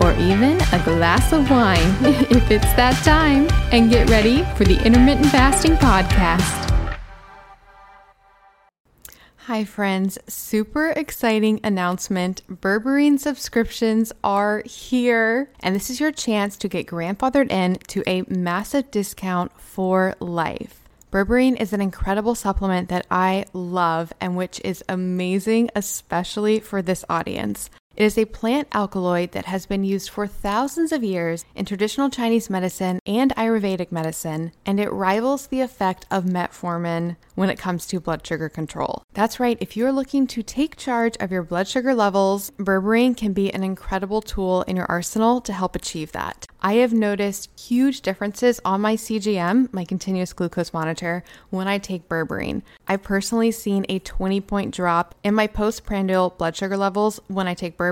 or 0.00 0.12
even 0.14 0.60
a 0.72 0.82
glass 0.84 1.32
of 1.32 1.50
wine 1.50 1.78
if 2.30 2.50
it's 2.50 2.72
that 2.74 3.02
time, 3.04 3.48
and 3.72 3.90
get 3.90 4.08
ready 4.10 4.44
for 4.56 4.64
the 4.64 4.82
Intermittent 4.84 5.26
Fasting 5.26 5.76
Podcast. 5.76 6.68
Hi, 9.48 9.64
friends. 9.64 10.18
Super 10.28 10.90
exciting 10.90 11.58
announcement. 11.64 12.42
Berberine 12.50 13.18
subscriptions 13.18 14.12
are 14.22 14.62
here, 14.66 15.50
and 15.60 15.74
this 15.74 15.88
is 15.88 16.00
your 16.00 16.12
chance 16.12 16.58
to 16.58 16.68
get 16.68 16.86
grandfathered 16.86 17.50
in 17.50 17.76
to 17.86 18.02
a 18.06 18.24
massive 18.28 18.90
discount 18.90 19.58
for 19.58 20.14
life. 20.20 20.78
Berberine 21.10 21.58
is 21.58 21.72
an 21.72 21.80
incredible 21.80 22.34
supplement 22.34 22.90
that 22.90 23.06
I 23.10 23.46
love 23.54 24.12
and 24.20 24.36
which 24.36 24.60
is 24.62 24.84
amazing, 24.86 25.70
especially 25.74 26.60
for 26.60 26.82
this 26.82 27.02
audience. 27.08 27.70
It 27.98 28.04
is 28.04 28.16
a 28.16 28.26
plant 28.26 28.68
alkaloid 28.70 29.32
that 29.32 29.46
has 29.46 29.66
been 29.66 29.82
used 29.82 30.08
for 30.08 30.28
thousands 30.28 30.92
of 30.92 31.02
years 31.02 31.44
in 31.56 31.64
traditional 31.64 32.10
Chinese 32.10 32.48
medicine 32.48 33.00
and 33.04 33.34
Ayurvedic 33.34 33.90
medicine, 33.90 34.52
and 34.64 34.78
it 34.78 34.92
rivals 34.92 35.48
the 35.48 35.62
effect 35.62 36.06
of 36.08 36.22
metformin 36.22 37.16
when 37.34 37.50
it 37.50 37.58
comes 37.58 37.86
to 37.86 37.98
blood 37.98 38.24
sugar 38.24 38.48
control. 38.48 39.02
That's 39.14 39.40
right, 39.40 39.58
if 39.60 39.76
you're 39.76 39.90
looking 39.90 40.28
to 40.28 40.44
take 40.44 40.76
charge 40.76 41.16
of 41.16 41.32
your 41.32 41.42
blood 41.42 41.66
sugar 41.66 41.92
levels, 41.92 42.52
berberine 42.56 43.16
can 43.16 43.32
be 43.32 43.52
an 43.52 43.64
incredible 43.64 44.22
tool 44.22 44.62
in 44.62 44.76
your 44.76 44.86
arsenal 44.86 45.40
to 45.40 45.52
help 45.52 45.74
achieve 45.74 46.12
that. 46.12 46.46
I 46.60 46.74
have 46.74 46.92
noticed 46.92 47.50
huge 47.58 48.00
differences 48.00 48.60
on 48.64 48.80
my 48.80 48.94
CGM, 48.96 49.72
my 49.72 49.84
continuous 49.84 50.32
glucose 50.32 50.72
monitor, 50.72 51.22
when 51.50 51.68
I 51.68 51.78
take 51.78 52.08
berberine. 52.08 52.62
I've 52.86 53.02
personally 53.02 53.52
seen 53.52 53.86
a 53.88 54.00
20 54.00 54.40
point 54.40 54.74
drop 54.74 55.14
in 55.22 55.34
my 55.34 55.46
postprandial 55.46 56.30
blood 56.30 56.56
sugar 56.56 56.76
levels 56.76 57.20
when 57.28 57.46
I 57.46 57.54
take 57.54 57.76
berberine, 57.76 57.87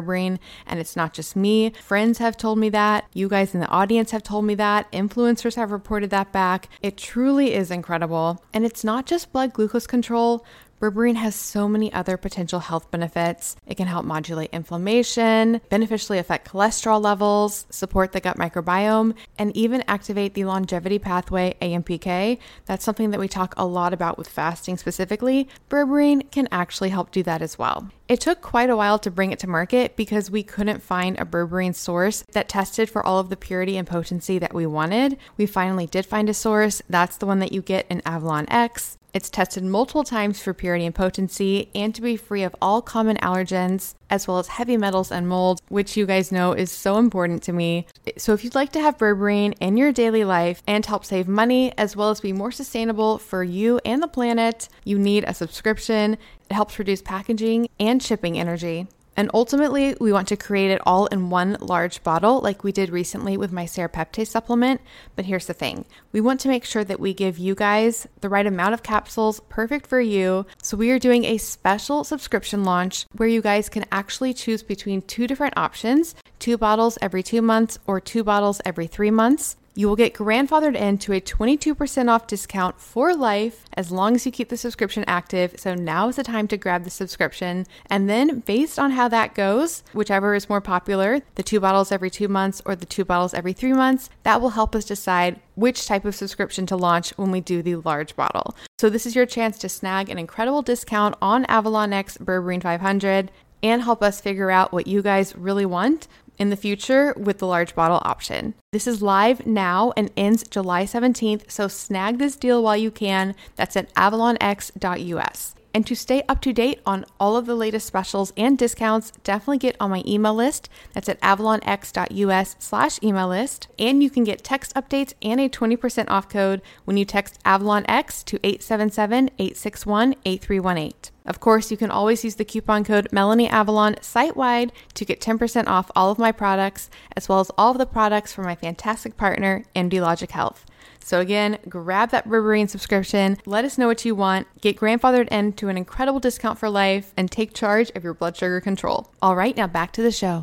and 0.66 0.80
it's 0.80 0.96
not 0.96 1.12
just 1.12 1.36
me. 1.36 1.72
Friends 1.82 2.18
have 2.18 2.36
told 2.36 2.58
me 2.58 2.68
that. 2.70 3.06
You 3.12 3.28
guys 3.28 3.54
in 3.54 3.60
the 3.60 3.68
audience 3.68 4.10
have 4.10 4.22
told 4.22 4.44
me 4.44 4.54
that. 4.56 4.90
Influencers 4.92 5.56
have 5.56 5.70
reported 5.70 6.10
that 6.10 6.32
back. 6.32 6.68
It 6.82 6.96
truly 6.96 7.54
is 7.54 7.70
incredible. 7.70 8.42
And 8.52 8.64
it's 8.64 8.84
not 8.84 9.06
just 9.06 9.32
blood 9.32 9.52
glucose 9.52 9.86
control. 9.86 10.44
Berberine 10.80 11.16
has 11.16 11.34
so 11.34 11.68
many 11.68 11.90
other 11.92 12.16
potential 12.16 12.60
health 12.60 12.90
benefits. 12.90 13.56
It 13.66 13.76
can 13.76 13.86
help 13.86 14.04
modulate 14.04 14.50
inflammation, 14.52 15.62
beneficially 15.70 16.18
affect 16.18 16.50
cholesterol 16.50 17.02
levels, 17.02 17.66
support 17.70 18.12
the 18.12 18.20
gut 18.20 18.36
microbiome, 18.36 19.14
and 19.38 19.56
even 19.56 19.82
activate 19.88 20.34
the 20.34 20.44
longevity 20.44 20.98
pathway 20.98 21.56
AMPK. 21.62 22.38
That's 22.66 22.84
something 22.84 23.10
that 23.10 23.20
we 23.20 23.28
talk 23.28 23.54
a 23.56 23.64
lot 23.64 23.94
about 23.94 24.18
with 24.18 24.28
fasting 24.28 24.76
specifically. 24.76 25.48
Berberine 25.70 26.30
can 26.30 26.46
actually 26.52 26.90
help 26.90 27.10
do 27.10 27.22
that 27.22 27.40
as 27.40 27.58
well. 27.58 27.90
It 28.08 28.20
took 28.20 28.40
quite 28.40 28.70
a 28.70 28.76
while 28.76 28.98
to 29.00 29.10
bring 29.10 29.32
it 29.32 29.38
to 29.40 29.48
market 29.48 29.96
because 29.96 30.30
we 30.30 30.42
couldn't 30.42 30.82
find 30.82 31.18
a 31.18 31.24
berberine 31.24 31.74
source 31.74 32.22
that 32.32 32.48
tested 32.48 32.88
for 32.88 33.04
all 33.04 33.18
of 33.18 33.30
the 33.30 33.36
purity 33.36 33.76
and 33.76 33.86
potency 33.86 34.38
that 34.38 34.54
we 34.54 34.66
wanted. 34.66 35.16
We 35.36 35.46
finally 35.46 35.86
did 35.86 36.06
find 36.06 36.28
a 36.28 36.34
source. 36.34 36.82
That's 36.88 37.16
the 37.16 37.26
one 37.26 37.40
that 37.40 37.52
you 37.52 37.62
get 37.62 37.86
in 37.90 38.02
Avalon 38.06 38.46
X. 38.48 38.96
It's 39.16 39.30
tested 39.30 39.64
multiple 39.64 40.04
times 40.04 40.42
for 40.42 40.52
purity 40.52 40.84
and 40.84 40.94
potency 40.94 41.70
and 41.74 41.94
to 41.94 42.02
be 42.02 42.18
free 42.18 42.42
of 42.42 42.54
all 42.60 42.82
common 42.82 43.16
allergens, 43.16 43.94
as 44.10 44.28
well 44.28 44.38
as 44.38 44.48
heavy 44.48 44.76
metals 44.76 45.10
and 45.10 45.26
mold, 45.26 45.62
which 45.70 45.96
you 45.96 46.04
guys 46.04 46.30
know 46.30 46.52
is 46.52 46.70
so 46.70 46.98
important 46.98 47.42
to 47.44 47.52
me. 47.54 47.86
So, 48.18 48.34
if 48.34 48.44
you'd 48.44 48.54
like 48.54 48.72
to 48.72 48.80
have 48.82 48.98
berberine 48.98 49.54
in 49.58 49.78
your 49.78 49.90
daily 49.90 50.24
life 50.24 50.62
and 50.66 50.84
help 50.84 51.06
save 51.06 51.28
money, 51.28 51.72
as 51.78 51.96
well 51.96 52.10
as 52.10 52.20
be 52.20 52.34
more 52.34 52.52
sustainable 52.52 53.16
for 53.16 53.42
you 53.42 53.80
and 53.86 54.02
the 54.02 54.06
planet, 54.06 54.68
you 54.84 54.98
need 54.98 55.24
a 55.26 55.32
subscription. 55.32 56.18
It 56.50 56.52
helps 56.52 56.78
reduce 56.78 57.00
packaging 57.00 57.70
and 57.80 58.02
shipping 58.02 58.38
energy. 58.38 58.86
And 59.16 59.30
ultimately, 59.32 59.96
we 60.00 60.12
want 60.12 60.28
to 60.28 60.36
create 60.36 60.70
it 60.70 60.80
all 60.84 61.06
in 61.06 61.30
one 61.30 61.56
large 61.60 62.02
bottle, 62.02 62.40
like 62.40 62.62
we 62.62 62.72
did 62.72 62.90
recently 62.90 63.36
with 63.36 63.50
my 63.50 63.64
serrapeptase 63.64 64.26
supplement. 64.28 64.80
But 65.14 65.24
here's 65.24 65.46
the 65.46 65.54
thing 65.54 65.86
we 66.12 66.20
want 66.20 66.40
to 66.40 66.48
make 66.48 66.64
sure 66.64 66.84
that 66.84 67.00
we 67.00 67.14
give 67.14 67.38
you 67.38 67.54
guys 67.54 68.06
the 68.20 68.28
right 68.28 68.46
amount 68.46 68.74
of 68.74 68.82
capsules 68.82 69.40
perfect 69.48 69.86
for 69.86 70.00
you. 70.00 70.46
So, 70.62 70.76
we 70.76 70.90
are 70.90 70.98
doing 70.98 71.24
a 71.24 71.38
special 71.38 72.04
subscription 72.04 72.64
launch 72.64 73.06
where 73.16 73.28
you 73.28 73.40
guys 73.40 73.68
can 73.68 73.86
actually 73.90 74.34
choose 74.34 74.62
between 74.62 75.02
two 75.02 75.26
different 75.26 75.56
options 75.56 76.14
two 76.38 76.58
bottles 76.58 76.98
every 77.00 77.22
two 77.22 77.40
months 77.40 77.78
or 77.86 78.00
two 78.00 78.22
bottles 78.22 78.60
every 78.64 78.86
three 78.86 79.10
months. 79.10 79.56
You 79.78 79.88
will 79.88 79.96
get 79.96 80.14
grandfathered 80.14 80.74
into 80.74 81.12
a 81.12 81.20
22% 81.20 82.08
off 82.08 82.26
discount 82.26 82.80
for 82.80 83.14
life 83.14 83.66
as 83.74 83.92
long 83.92 84.14
as 84.14 84.24
you 84.24 84.32
keep 84.32 84.48
the 84.48 84.56
subscription 84.56 85.04
active. 85.06 85.54
So 85.58 85.74
now 85.74 86.08
is 86.08 86.16
the 86.16 86.24
time 86.24 86.48
to 86.48 86.56
grab 86.56 86.84
the 86.84 86.90
subscription. 86.90 87.66
And 87.90 88.08
then, 88.08 88.40
based 88.40 88.78
on 88.78 88.92
how 88.92 89.08
that 89.08 89.34
goes, 89.34 89.84
whichever 89.92 90.34
is 90.34 90.48
more 90.48 90.62
popular, 90.62 91.20
the 91.34 91.42
two 91.42 91.60
bottles 91.60 91.92
every 91.92 92.08
two 92.08 92.26
months 92.26 92.62
or 92.64 92.74
the 92.74 92.86
two 92.86 93.04
bottles 93.04 93.34
every 93.34 93.52
three 93.52 93.74
months, 93.74 94.08
that 94.22 94.40
will 94.40 94.50
help 94.50 94.74
us 94.74 94.86
decide 94.86 95.40
which 95.56 95.84
type 95.84 96.06
of 96.06 96.14
subscription 96.14 96.64
to 96.64 96.76
launch 96.76 97.10
when 97.18 97.30
we 97.30 97.42
do 97.42 97.60
the 97.60 97.76
large 97.76 98.16
bottle. 98.16 98.56
So, 98.78 98.88
this 98.88 99.04
is 99.04 99.14
your 99.14 99.26
chance 99.26 99.58
to 99.58 99.68
snag 99.68 100.08
an 100.08 100.18
incredible 100.18 100.62
discount 100.62 101.16
on 101.20 101.44
Avalon 101.50 101.92
X 101.92 102.16
Berberine 102.16 102.62
500 102.62 103.30
and 103.62 103.82
help 103.82 104.02
us 104.02 104.20
figure 104.22 104.50
out 104.50 104.72
what 104.72 104.86
you 104.86 105.02
guys 105.02 105.36
really 105.36 105.66
want 105.66 106.08
in 106.38 106.50
the 106.50 106.56
future 106.56 107.12
with 107.16 107.38
the 107.38 107.46
large 107.46 107.74
bottle 107.74 108.00
option. 108.02 108.54
This 108.72 108.86
is 108.86 109.02
live 109.02 109.46
now 109.46 109.92
and 109.96 110.10
ends 110.16 110.44
July 110.48 110.84
17th, 110.84 111.50
so 111.50 111.66
snag 111.66 112.18
this 112.18 112.36
deal 112.36 112.62
while 112.62 112.76
you 112.76 112.90
can. 112.90 113.34
That's 113.56 113.76
at 113.76 113.92
avalonx.us. 113.94 115.55
And 115.76 115.86
to 115.88 115.94
stay 115.94 116.22
up 116.26 116.40
to 116.40 116.54
date 116.54 116.80
on 116.86 117.04
all 117.20 117.36
of 117.36 117.44
the 117.44 117.54
latest 117.54 117.86
specials 117.86 118.32
and 118.34 118.56
discounts, 118.56 119.10
definitely 119.24 119.58
get 119.58 119.76
on 119.78 119.90
my 119.90 120.02
email 120.06 120.32
list. 120.32 120.70
That's 120.94 121.10
at 121.10 121.20
avalonx.us 121.20 122.56
slash 122.58 122.98
email 123.02 123.28
list. 123.28 123.68
And 123.78 124.02
you 124.02 124.08
can 124.08 124.24
get 124.24 124.42
text 124.42 124.74
updates 124.74 125.12
and 125.20 125.38
a 125.38 125.50
20% 125.50 126.06
off 126.08 126.30
code 126.30 126.62
when 126.86 126.96
you 126.96 127.04
text 127.04 127.38
AvalonX 127.44 128.24
to 128.24 128.38
877-861-8318. 128.38 131.10
Of 131.26 131.40
course, 131.40 131.70
you 131.70 131.76
can 131.76 131.90
always 131.90 132.24
use 132.24 132.36
the 132.36 132.46
coupon 132.46 132.82
code 132.82 133.12
Melanie 133.12 133.50
Avalon 133.50 133.96
site 134.00 134.34
wide 134.34 134.72
to 134.94 135.04
get 135.04 135.20
10% 135.20 135.66
off 135.66 135.90
all 135.94 136.10
of 136.10 136.18
my 136.18 136.32
products, 136.32 136.88
as 137.14 137.28
well 137.28 137.40
as 137.40 137.50
all 137.58 137.72
of 137.72 137.78
the 137.78 137.84
products 137.84 138.32
from 138.32 138.46
my 138.46 138.54
fantastic 138.54 139.18
partner, 139.18 139.66
MD 139.74 140.00
Logic 140.00 140.30
Health. 140.30 140.64
So 141.00 141.20
again, 141.20 141.58
grab 141.68 142.10
that 142.10 142.28
Berberine 142.28 142.68
subscription. 142.68 143.38
Let 143.46 143.64
us 143.64 143.78
know 143.78 143.86
what 143.86 144.04
you 144.04 144.14
want. 144.14 144.48
Get 144.60 144.76
grandfathered 144.76 145.28
in 145.28 145.52
to 145.54 145.68
an 145.68 145.76
incredible 145.76 146.20
discount 146.20 146.58
for 146.58 146.68
life 146.68 147.12
and 147.16 147.30
take 147.30 147.54
charge 147.54 147.90
of 147.94 148.02
your 148.02 148.14
blood 148.14 148.36
sugar 148.36 148.60
control. 148.60 149.12
All 149.22 149.36
right, 149.36 149.56
now 149.56 149.66
back 149.66 149.92
to 149.92 150.02
the 150.02 150.10
show. 150.10 150.42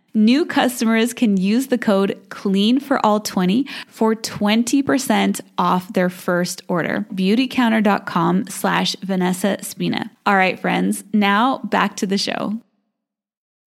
New 0.13 0.45
customers 0.45 1.13
can 1.13 1.37
use 1.37 1.67
the 1.67 1.77
code 1.77 2.19
CLEAN 2.27 2.81
for 2.81 3.03
all 3.05 3.21
20 3.21 3.65
for 3.87 4.13
20% 4.13 5.39
off 5.57 5.93
their 5.93 6.09
first 6.09 6.61
order. 6.67 7.05
Beautycounter.com 7.13 8.47
slash 8.47 8.95
Vanessa 9.01 9.57
Spina. 9.61 10.11
All 10.25 10.35
right, 10.35 10.59
friends, 10.59 11.05
now 11.13 11.59
back 11.59 11.95
to 11.97 12.05
the 12.05 12.17
show. 12.17 12.59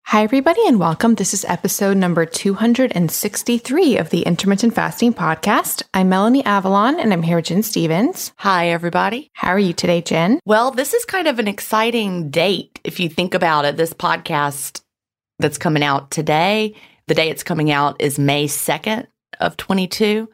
Hi, 0.06 0.22
everybody, 0.22 0.62
and 0.66 0.78
welcome. 0.78 1.16
This 1.16 1.34
is 1.34 1.44
episode 1.44 1.96
number 1.96 2.24
263 2.24 3.98
of 3.98 4.08
the 4.08 4.22
Intermittent 4.22 4.74
Fasting 4.74 5.12
Podcast. 5.12 5.82
I'm 5.92 6.08
Melanie 6.08 6.44
Avalon, 6.46 6.98
and 6.98 7.12
I'm 7.12 7.22
here 7.22 7.36
with 7.36 7.46
Gin 7.46 7.62
Stephens. 7.62 8.32
Hi, 8.38 8.68
everybody. 8.68 9.28
How 9.34 9.48
are 9.48 9.58
you 9.58 9.74
today, 9.74 10.00
Gin? 10.00 10.40
Well, 10.46 10.70
this 10.70 10.94
is 10.94 11.04
kind 11.04 11.28
of 11.28 11.38
an 11.38 11.48
exciting 11.48 12.30
date 12.30 12.80
if 12.84 13.00
you 13.00 13.10
think 13.10 13.34
about 13.34 13.66
it. 13.66 13.76
This 13.76 13.92
podcast 13.92 14.80
that's 15.38 15.58
coming 15.58 15.82
out 15.82 16.10
today, 16.10 16.74
the 17.06 17.14
day 17.14 17.30
it's 17.30 17.42
coming 17.42 17.70
out 17.70 18.00
is 18.00 18.18
May 18.18 18.46
2nd 18.46 19.06
of 19.40 19.56
22. 19.56 20.28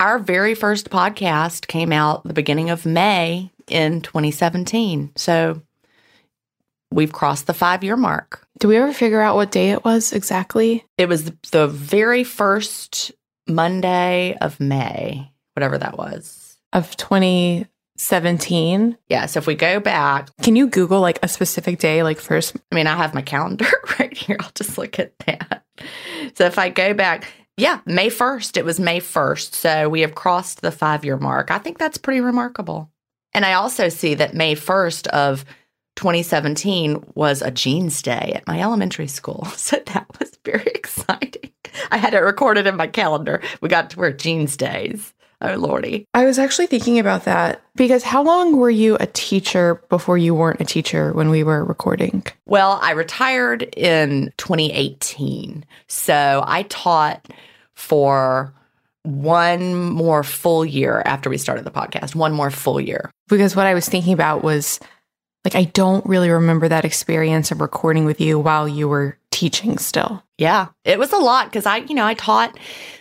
Our 0.00 0.18
very 0.18 0.54
first 0.54 0.90
podcast 0.90 1.66
came 1.66 1.92
out 1.92 2.24
the 2.24 2.34
beginning 2.34 2.70
of 2.70 2.86
May 2.86 3.50
in 3.68 4.00
2017. 4.00 5.12
So 5.16 5.62
we've 6.90 7.12
crossed 7.12 7.46
the 7.46 7.54
five 7.54 7.84
year 7.84 7.96
mark. 7.96 8.46
Do 8.58 8.68
we 8.68 8.76
ever 8.76 8.92
figure 8.92 9.20
out 9.20 9.36
what 9.36 9.50
day 9.50 9.70
it 9.70 9.84
was 9.84 10.12
exactly? 10.12 10.84
It 10.96 11.08
was 11.08 11.30
the 11.50 11.68
very 11.68 12.24
first 12.24 13.12
Monday 13.46 14.36
of 14.40 14.60
May, 14.60 15.32
whatever 15.54 15.78
that 15.78 15.96
was. 15.96 16.56
Of 16.72 16.96
2017? 16.96 18.98
Yeah. 19.08 19.26
So 19.26 19.38
if 19.38 19.46
we 19.46 19.54
go 19.54 19.80
back, 19.80 20.28
Can 20.42 20.56
you 20.56 20.68
Google 20.68 21.00
like 21.00 21.18
a 21.22 21.28
specific 21.28 21.78
day, 21.78 22.02
like 22.02 22.20
first? 22.20 22.56
I 22.70 22.74
mean, 22.74 22.86
I 22.86 22.96
have 22.96 23.14
my 23.14 23.22
calendar 23.22 23.66
right 23.98 24.07
here. 24.18 24.36
I'll 24.40 24.50
just 24.54 24.78
look 24.78 24.98
at 24.98 25.18
that. 25.20 25.64
So 26.34 26.44
if 26.44 26.58
I 26.58 26.68
go 26.68 26.94
back, 26.94 27.32
yeah, 27.56 27.80
May 27.86 28.08
1st, 28.08 28.56
it 28.56 28.64
was 28.64 28.78
May 28.78 29.00
1st. 29.00 29.54
So 29.54 29.88
we 29.88 30.02
have 30.02 30.14
crossed 30.14 30.60
the 30.60 30.70
five 30.70 31.04
year 31.04 31.16
mark. 31.16 31.50
I 31.50 31.58
think 31.58 31.78
that's 31.78 31.98
pretty 31.98 32.20
remarkable. 32.20 32.90
And 33.34 33.44
I 33.44 33.54
also 33.54 33.88
see 33.88 34.14
that 34.14 34.34
May 34.34 34.54
1st 34.54 35.08
of 35.08 35.44
2017 35.96 37.12
was 37.14 37.42
a 37.42 37.50
jeans 37.50 38.00
day 38.02 38.32
at 38.36 38.46
my 38.46 38.60
elementary 38.60 39.08
school. 39.08 39.46
So 39.56 39.82
that 39.86 40.06
was 40.18 40.38
very 40.44 40.62
exciting. 40.74 41.52
I 41.90 41.98
had 41.98 42.14
it 42.14 42.20
recorded 42.20 42.66
in 42.66 42.76
my 42.76 42.86
calendar. 42.86 43.42
We 43.60 43.68
got 43.68 43.90
to 43.90 43.98
wear 43.98 44.12
jeans 44.12 44.56
days. 44.56 45.12
Oh, 45.40 45.54
Lordy. 45.54 46.04
I 46.14 46.24
was 46.24 46.38
actually 46.38 46.66
thinking 46.66 46.98
about 46.98 47.24
that 47.24 47.62
because 47.76 48.02
how 48.02 48.22
long 48.22 48.56
were 48.56 48.70
you 48.70 48.96
a 48.98 49.06
teacher 49.06 49.76
before 49.88 50.18
you 50.18 50.34
weren't 50.34 50.60
a 50.60 50.64
teacher 50.64 51.12
when 51.12 51.30
we 51.30 51.44
were 51.44 51.64
recording? 51.64 52.24
Well, 52.46 52.80
I 52.82 52.90
retired 52.90 53.62
in 53.76 54.32
2018. 54.38 55.64
So 55.86 56.42
I 56.44 56.64
taught 56.64 57.28
for 57.74 58.52
one 59.04 59.74
more 59.74 60.24
full 60.24 60.64
year 60.64 61.02
after 61.04 61.30
we 61.30 61.38
started 61.38 61.64
the 61.64 61.70
podcast, 61.70 62.16
one 62.16 62.32
more 62.32 62.50
full 62.50 62.80
year. 62.80 63.10
Because 63.28 63.54
what 63.54 63.66
I 63.66 63.74
was 63.74 63.88
thinking 63.88 64.12
about 64.12 64.42
was 64.42 64.80
like, 65.44 65.54
I 65.54 65.64
don't 65.64 66.04
really 66.04 66.30
remember 66.30 66.68
that 66.68 66.84
experience 66.84 67.52
of 67.52 67.60
recording 67.60 68.04
with 68.04 68.20
you 68.20 68.38
while 68.40 68.68
you 68.68 68.88
were 68.88 69.16
teaching 69.30 69.78
still. 69.78 70.22
Yeah, 70.36 70.68
it 70.84 70.98
was 70.98 71.12
a 71.12 71.18
lot 71.18 71.46
because 71.46 71.64
I, 71.64 71.78
you 71.78 71.94
know, 71.94 72.04
I 72.04 72.14
taught 72.14 72.58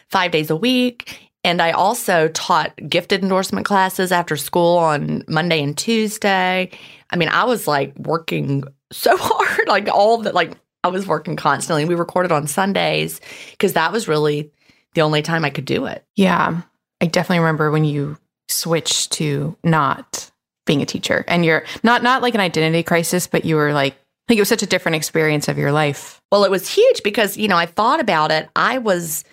five 0.10 0.32
days 0.32 0.50
a 0.50 0.56
week. 0.56 1.27
And 1.44 1.62
I 1.62 1.72
also 1.72 2.28
taught 2.30 2.74
gifted 2.90 3.24
endorsement 3.24 3.66
classes 3.66 4.12
after 4.12 4.36
school 4.36 4.78
on 4.78 5.24
Monday 5.28 5.62
and 5.64 5.78
Tuesday. 5.78 6.72
I 7.10 7.16
mean, 7.16 7.30
I 7.30 7.46
was 7.46 7.68
like 7.68 7.98
working 7.98 8.64
so 8.92 9.16
hard, 9.20 9.68
like 9.68 9.88
all 9.90 10.20
that, 10.20 10.34
like 10.34 10.58
I 10.84 10.90
was 10.90 11.08
working 11.08 11.36
constantly. 11.36 11.86
We 11.86 11.96
recorded 11.96 12.32
on 12.32 12.48
Sundays 12.48 13.22
because 13.52 13.74
that 13.74 13.92
was 13.92 14.08
really 14.08 14.52
the 14.94 15.02
only 15.02 15.22
time 15.22 15.46
I 15.46 15.50
could 15.50 15.66
do 15.66 15.86
it. 15.86 16.06
Yeah. 16.16 16.62
I 17.02 17.06
definitely 17.06 17.40
remember 17.40 17.72
when 17.72 17.86
you 17.86 18.18
switched 18.50 19.12
to 19.14 19.56
not 19.64 20.32
being 20.66 20.82
a 20.82 20.86
teacher 20.86 21.24
and 21.28 21.46
you're 21.46 21.64
not 21.84 22.04
not 22.04 22.22
like 22.22 22.34
an 22.34 22.42
identity 22.42 22.84
crisis, 22.84 23.28
but 23.28 23.46
you 23.46 23.56
were 23.56 23.74
like 23.74 23.96
think 24.28 24.38
it 24.38 24.42
was 24.42 24.50
such 24.50 24.64
a 24.64 24.68
different 24.68 24.96
experience 24.96 25.48
of 25.48 25.58
your 25.58 25.72
life. 25.72 26.22
Well, 26.32 26.44
it 26.44 26.52
was 26.52 26.68
huge 26.68 27.02
because, 27.04 27.38
you 27.38 27.48
know, 27.48 27.56
I 27.56 27.66
thought 27.66 28.00
about 28.00 28.32
it. 28.32 28.50
I 28.56 28.78
was 28.78 29.24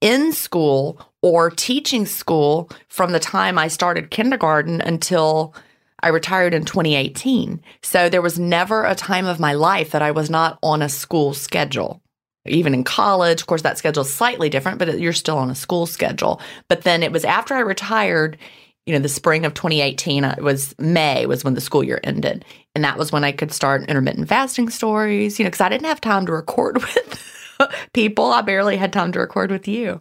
in 0.00 0.32
school 0.32 1.00
or 1.22 1.50
teaching 1.50 2.06
school 2.06 2.70
from 2.88 3.12
the 3.12 3.20
time 3.20 3.58
I 3.58 3.68
started 3.68 4.10
kindergarten 4.10 4.80
until 4.80 5.54
I 6.02 6.08
retired 6.08 6.54
in 6.54 6.64
2018. 6.64 7.60
So 7.82 8.08
there 8.08 8.22
was 8.22 8.38
never 8.38 8.84
a 8.84 8.94
time 8.94 9.26
of 9.26 9.40
my 9.40 9.52
life 9.52 9.90
that 9.90 10.02
I 10.02 10.10
was 10.10 10.30
not 10.30 10.58
on 10.62 10.82
a 10.82 10.88
school 10.88 11.34
schedule. 11.34 12.00
even 12.46 12.72
in 12.72 12.84
college. 12.84 13.42
Of 13.42 13.46
course, 13.46 13.62
that 13.62 13.76
schedule 13.76 14.02
is 14.02 14.12
slightly 14.12 14.48
different, 14.48 14.78
but 14.78 14.98
you're 14.98 15.12
still 15.12 15.36
on 15.36 15.50
a 15.50 15.54
school 15.54 15.84
schedule. 15.84 16.40
But 16.68 16.82
then 16.82 17.02
it 17.02 17.12
was 17.12 17.22
after 17.22 17.54
I 17.54 17.60
retired, 17.60 18.38
you 18.86 18.94
know, 18.94 18.98
the 18.98 19.10
spring 19.10 19.44
of 19.44 19.52
2018, 19.52 20.24
uh, 20.24 20.34
it 20.38 20.42
was 20.42 20.74
May 20.78 21.26
was 21.26 21.44
when 21.44 21.52
the 21.52 21.60
school 21.60 21.84
year 21.84 22.00
ended. 22.02 22.46
And 22.74 22.82
that 22.82 22.96
was 22.96 23.12
when 23.12 23.24
I 23.24 23.32
could 23.32 23.52
start 23.52 23.86
intermittent 23.88 24.28
fasting 24.28 24.70
stories, 24.70 25.38
you 25.38 25.44
know, 25.44 25.48
because 25.48 25.60
I 25.60 25.68
didn't 25.68 25.86
have 25.86 26.00
time 26.00 26.24
to 26.26 26.32
record 26.32 26.76
with 26.80 27.39
people. 27.92 28.26
I 28.26 28.42
barely 28.42 28.76
had 28.76 28.92
time 28.92 29.12
to 29.12 29.20
record 29.20 29.50
with 29.50 29.68
you. 29.68 30.00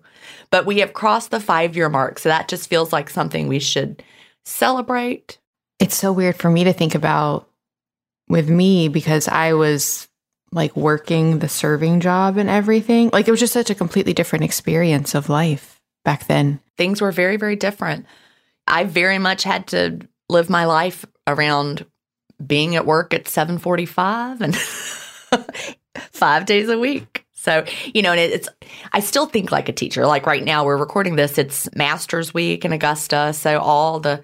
But 0.51 0.66
we 0.66 0.80
have 0.80 0.94
crossed 0.94 1.32
the 1.32 1.39
five 1.39 1.75
year 1.75 1.89
mark. 1.89 2.20
So 2.20 2.30
that 2.30 2.48
just 2.48 2.70
feels 2.70 2.92
like 2.94 3.10
something 3.10 3.48
we 3.48 3.60
should 3.60 4.04
celebrate. 4.46 5.38
It's 5.80 5.96
so 5.96 6.12
weird 6.12 6.36
for 6.36 6.50
me 6.50 6.66
to 6.66 6.74
think 6.74 6.96
about 6.96 7.50
with 8.28 8.50
me 8.50 8.89
because 8.89 9.28
I 9.28 9.54
was 9.54 10.08
like 10.51 10.75
working 10.75 11.39
the 11.39 11.50
serving 11.50 12.00
job 12.00 12.38
and 12.38 12.50
everything. 12.50 13.10
Like 13.12 13.28
it 13.28 13.32
was 13.32 13.39
just 13.39 13.54
such 13.54 13.70
a 13.70 13.75
completely 13.75 14.13
different 14.13 14.46
experience 14.46 15.16
of 15.16 15.30
life 15.30 15.80
back 16.04 16.28
then. 16.28 16.60
Things 16.78 17.01
were 17.01 17.12
very, 17.12 17.38
very 17.38 17.56
different. 17.56 18.06
I 18.68 18.84
very 18.84 19.20
much 19.20 19.44
had 19.44 19.68
to 19.68 20.00
live 20.28 20.50
my 20.50 20.66
life 20.66 21.06
around 21.28 21.86
being 22.46 22.75
at 22.75 22.86
work 22.86 23.13
at 23.13 23.25
7:45 23.25 24.42
and 24.42 24.56
5 26.13 26.46
days 26.46 26.70
a 26.70 26.80
week. 26.80 27.25
So, 27.50 27.65
you 27.96 28.03
know, 28.03 28.12
and 28.12 28.20
it's 28.20 28.48
I 28.94 29.00
still 29.00 29.25
think 29.25 29.51
like 29.51 29.70
a 29.70 29.74
teacher. 29.74 30.06
Like 30.06 30.27
right 30.27 30.44
now 30.44 30.65
we're 30.65 30.77
recording 30.77 31.15
this, 31.15 31.39
it's 31.39 31.68
Masters 31.75 32.32
Week 32.32 32.63
in 32.63 32.74
Augusta, 32.74 33.34
so 33.34 33.58
all 33.58 34.00
the 34.00 34.24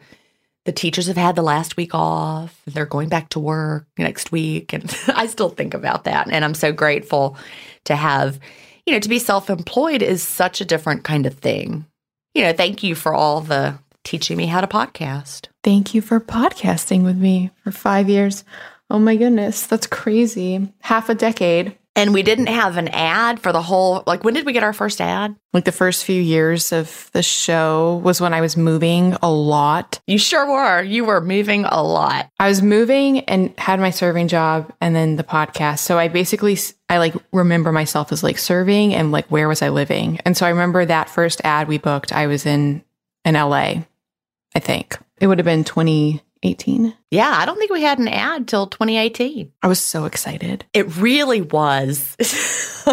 the 0.66 0.72
teachers 0.72 1.08
have 1.08 1.18
had 1.18 1.36
the 1.36 1.42
last 1.42 1.76
week 1.76 1.96
off. 1.96 2.62
They're 2.68 2.86
going 2.86 3.10
back 3.10 3.30
to 3.30 3.40
work 3.40 3.88
next 3.98 4.32
week. 4.32 4.74
And 4.74 4.96
I 5.08 5.26
still 5.26 5.50
think 5.50 5.74
about 5.74 6.04
that. 6.04 6.28
And 6.30 6.46
I'm 6.46 6.54
so 6.54 6.72
grateful 6.72 7.36
to 7.86 7.96
have, 7.96 8.40
you 8.86 8.94
know, 8.94 9.00
to 9.00 9.10
be 9.10 9.18
self 9.18 9.50
employed 9.50 10.04
is 10.04 10.22
such 10.22 10.62
a 10.62 10.66
different 10.66 11.04
kind 11.04 11.26
of 11.26 11.34
thing. 11.34 11.86
You 12.36 12.44
know, 12.44 12.54
thank 12.54 12.84
you 12.84 12.94
for 12.94 13.12
all 13.12 13.42
the 13.42 13.80
teaching 14.04 14.38
me 14.38 14.46
how 14.46 14.62
to 14.62 14.68
podcast. 14.68 15.48
Thank 15.64 15.96
you 15.96 16.02
for 16.02 16.20
podcasting 16.20 17.04
with 17.04 17.18
me 17.18 17.50
for 17.64 17.72
five 17.72 18.08
years. 18.08 18.44
Oh 18.92 19.00
my 19.00 19.16
goodness, 19.16 19.66
that's 19.66 19.88
crazy. 19.88 20.72
Half 20.82 21.10
a 21.10 21.16
decade. 21.16 21.76
And 21.96 22.14
we 22.14 22.24
didn't 22.24 22.48
have 22.48 22.76
an 22.76 22.90
ad 22.90 23.40
for 23.40 23.54
the 23.54 23.62
whole, 23.62 24.04
like, 24.06 24.26
when 24.26 24.34
did 24.34 24.46
we 24.46 24.52
get 24.52 24.64
our 24.64 24.74
first 24.74 25.00
ad? 25.00 25.34
Like 25.54 25.64
the 25.64 25.72
first 25.72 26.04
few 26.04 26.22
years 26.22 26.74
of 26.74 27.10
the 27.14 27.24
show 27.24 28.02
was 28.04 28.20
when 28.20 28.34
I 28.34 28.42
was 28.42 28.58
moving 28.58 29.16
a 29.24 29.32
lot. 29.32 30.02
You 30.06 30.18
sure 30.18 30.46
were. 30.46 30.84
You 30.84 31.06
were 31.06 31.22
moving 31.22 31.64
a 31.64 31.82
lot. 31.82 32.30
I 32.38 32.50
was 32.50 32.62
moving 32.62 33.22
and 33.22 33.58
had 33.58 33.80
my 33.80 33.92
serving 33.92 34.28
job 34.28 34.74
and 34.82 34.94
then 34.94 35.16
the 35.16 35.24
podcast. 35.24 35.80
So 35.80 35.98
I 35.98 36.10
basically, 36.10 36.58
I 36.90 36.98
like 36.98 37.16
remember 37.32 37.72
myself 37.72 38.12
as 38.12 38.24
like 38.24 38.38
serving 38.38 38.94
and 38.94 39.14
like 39.14 39.28
where 39.28 39.48
was 39.48 39.62
I 39.62 39.70
living. 39.70 40.20
And 40.26 40.36
so 40.36 40.46
I 40.46 40.50
remember 40.50 40.84
that 40.84 41.10
first 41.10 41.40
ad 41.46 41.70
we 41.70 41.78
booked, 41.78 42.12
I 42.12 42.28
was 42.28 42.46
in, 42.46 42.84
in 43.24 43.36
LA, 43.36 43.84
I 44.54 44.60
think. 44.60 44.98
It 45.22 45.28
would 45.28 45.40
have 45.40 45.46
been 45.46 45.64
20, 45.64 46.22
18. 46.46 46.94
Yeah, 47.12 47.30
I 47.30 47.46
don't 47.46 47.58
think 47.58 47.72
we 47.72 47.82
had 47.82 48.00
an 48.00 48.08
ad 48.08 48.48
till 48.48 48.68
2018. 48.68 49.52
I 49.62 49.68
was 49.68 49.80
so 49.80 50.06
excited. 50.06 50.66
It 50.74 50.96
really 50.98 51.42
was. 51.42 52.16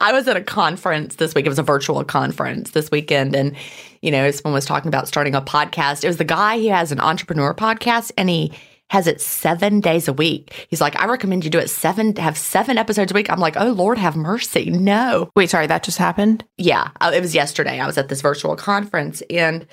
I 0.00 0.12
was 0.12 0.28
at 0.28 0.36
a 0.36 0.42
conference 0.42 1.16
this 1.16 1.34
week. 1.34 1.46
It 1.46 1.48
was 1.48 1.58
a 1.58 1.64
virtual 1.64 2.04
conference 2.04 2.72
this 2.72 2.90
weekend. 2.90 3.34
And, 3.34 3.56
you 4.02 4.10
know, 4.10 4.30
someone 4.30 4.54
was 4.54 4.66
talking 4.66 4.88
about 4.88 5.08
starting 5.08 5.34
a 5.34 5.40
podcast. 5.40 6.04
It 6.04 6.08
was 6.08 6.18
the 6.18 6.24
guy 6.24 6.58
who 6.58 6.68
has 6.68 6.92
an 6.92 7.00
entrepreneur 7.00 7.54
podcast 7.54 8.12
and 8.16 8.28
he 8.28 8.52
has 8.90 9.06
it 9.06 9.20
seven 9.20 9.80
days 9.80 10.08
a 10.08 10.12
week. 10.12 10.66
He's 10.70 10.80
like, 10.80 10.98
I 10.98 11.06
recommend 11.06 11.44
you 11.44 11.50
do 11.50 11.58
it 11.58 11.68
seven, 11.68 12.16
have 12.16 12.38
seven 12.38 12.78
episodes 12.78 13.12
a 13.12 13.14
week. 13.14 13.30
I'm 13.30 13.40
like, 13.40 13.56
oh, 13.58 13.70
Lord, 13.72 13.98
have 13.98 14.16
mercy. 14.16 14.70
No. 14.70 15.30
Wait, 15.36 15.50
sorry, 15.50 15.66
that 15.66 15.82
just 15.82 15.98
happened? 15.98 16.44
Yeah, 16.56 16.90
uh, 17.00 17.12
it 17.14 17.20
was 17.20 17.34
yesterday. 17.34 17.80
I 17.80 17.86
was 17.86 17.98
at 17.98 18.08
this 18.08 18.22
virtual 18.22 18.56
conference 18.56 19.22
and 19.28 19.66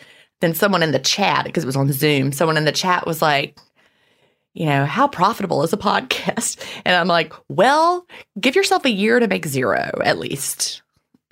then 0.46 0.54
someone 0.54 0.84
in 0.84 0.92
the 0.92 1.00
chat, 1.00 1.44
because 1.46 1.64
it 1.64 1.68
was 1.68 1.76
on 1.76 1.92
Zoom, 1.92 2.32
someone 2.32 2.56
in 2.56 2.66
the 2.66 2.72
chat 2.72 3.06
was 3.06 3.22
like, 3.22 3.58
you 4.54 4.66
know, 4.66 4.86
how 4.86 5.08
profitable 5.08 5.64
is 5.64 5.74
a 5.74 5.78
podcast? 5.78 6.64
And 6.86 6.96
I'm 6.96 7.08
like, 7.08 7.34
well, 7.50 8.06
give 8.40 8.56
yourself 8.56 8.86
a 8.86 8.90
year 8.90 9.20
to 9.20 9.28
make 9.28 9.46
zero 9.48 9.92
at 10.04 10.20
least. 10.20 10.82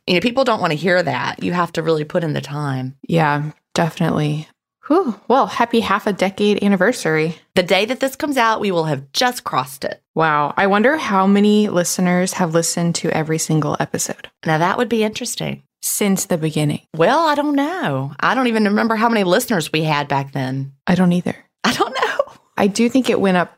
You 0.08 0.16
know, 0.16 0.20
people 0.20 0.44
don't 0.44 0.60
want 0.60 0.72
to 0.72 0.78
hear 0.78 1.02
that. 1.02 1.42
You 1.42 1.54
have 1.54 1.72
to 1.74 1.84
really 1.84 2.04
put 2.04 2.24
in 2.24 2.34
the 2.34 2.42
time. 2.42 2.98
Yeah, 3.08 3.52
definitely. 3.74 4.50
Whew. 4.88 5.18
Well, 5.30 5.48
happy 5.48 5.80
half 5.80 6.08
a 6.08 6.12
decade 6.12 6.62
anniversary. 6.62 7.38
The 7.56 7.64
day 7.64 7.86
that 7.86 8.02
this 8.02 8.18
comes 8.18 8.36
out, 8.36 8.60
we 8.60 8.72
will 8.72 8.84
have 8.84 9.10
just 9.14 9.46
crossed 9.46 9.86
it. 9.86 10.04
Wow. 10.14 10.54
I 10.58 10.68
wonder 10.68 10.98
how 10.98 11.26
many 11.26 11.70
listeners 11.70 12.34
have 12.34 12.54
listened 12.54 12.96
to 12.96 13.10
every 13.12 13.38
single 13.38 13.78
episode. 13.80 14.30
Now, 14.46 14.58
that 14.58 14.78
would 14.78 14.90
be 14.90 15.06
interesting 15.06 15.64
since 15.84 16.26
the 16.26 16.38
beginning? 16.38 16.82
Well, 16.96 17.28
I 17.28 17.36
don't 17.36 17.56
know. 17.56 18.14
I 18.20 18.34
don't 18.34 18.48
even 18.48 18.66
remember 18.66 18.96
how 18.96 19.10
many 19.10 19.24
listeners 19.24 19.72
we 19.72 19.84
had 19.84 20.08
back 20.08 20.32
then. 20.32 20.74
I 20.88 20.96
don't 20.96 21.12
either. 21.12 21.36
I 21.64 21.74
don't 21.74 21.94
know. 21.94 22.34
I 22.58 22.68
do 22.68 22.90
think 22.90 23.10
it 23.10 23.20
went 23.20 23.38
up 23.38 23.58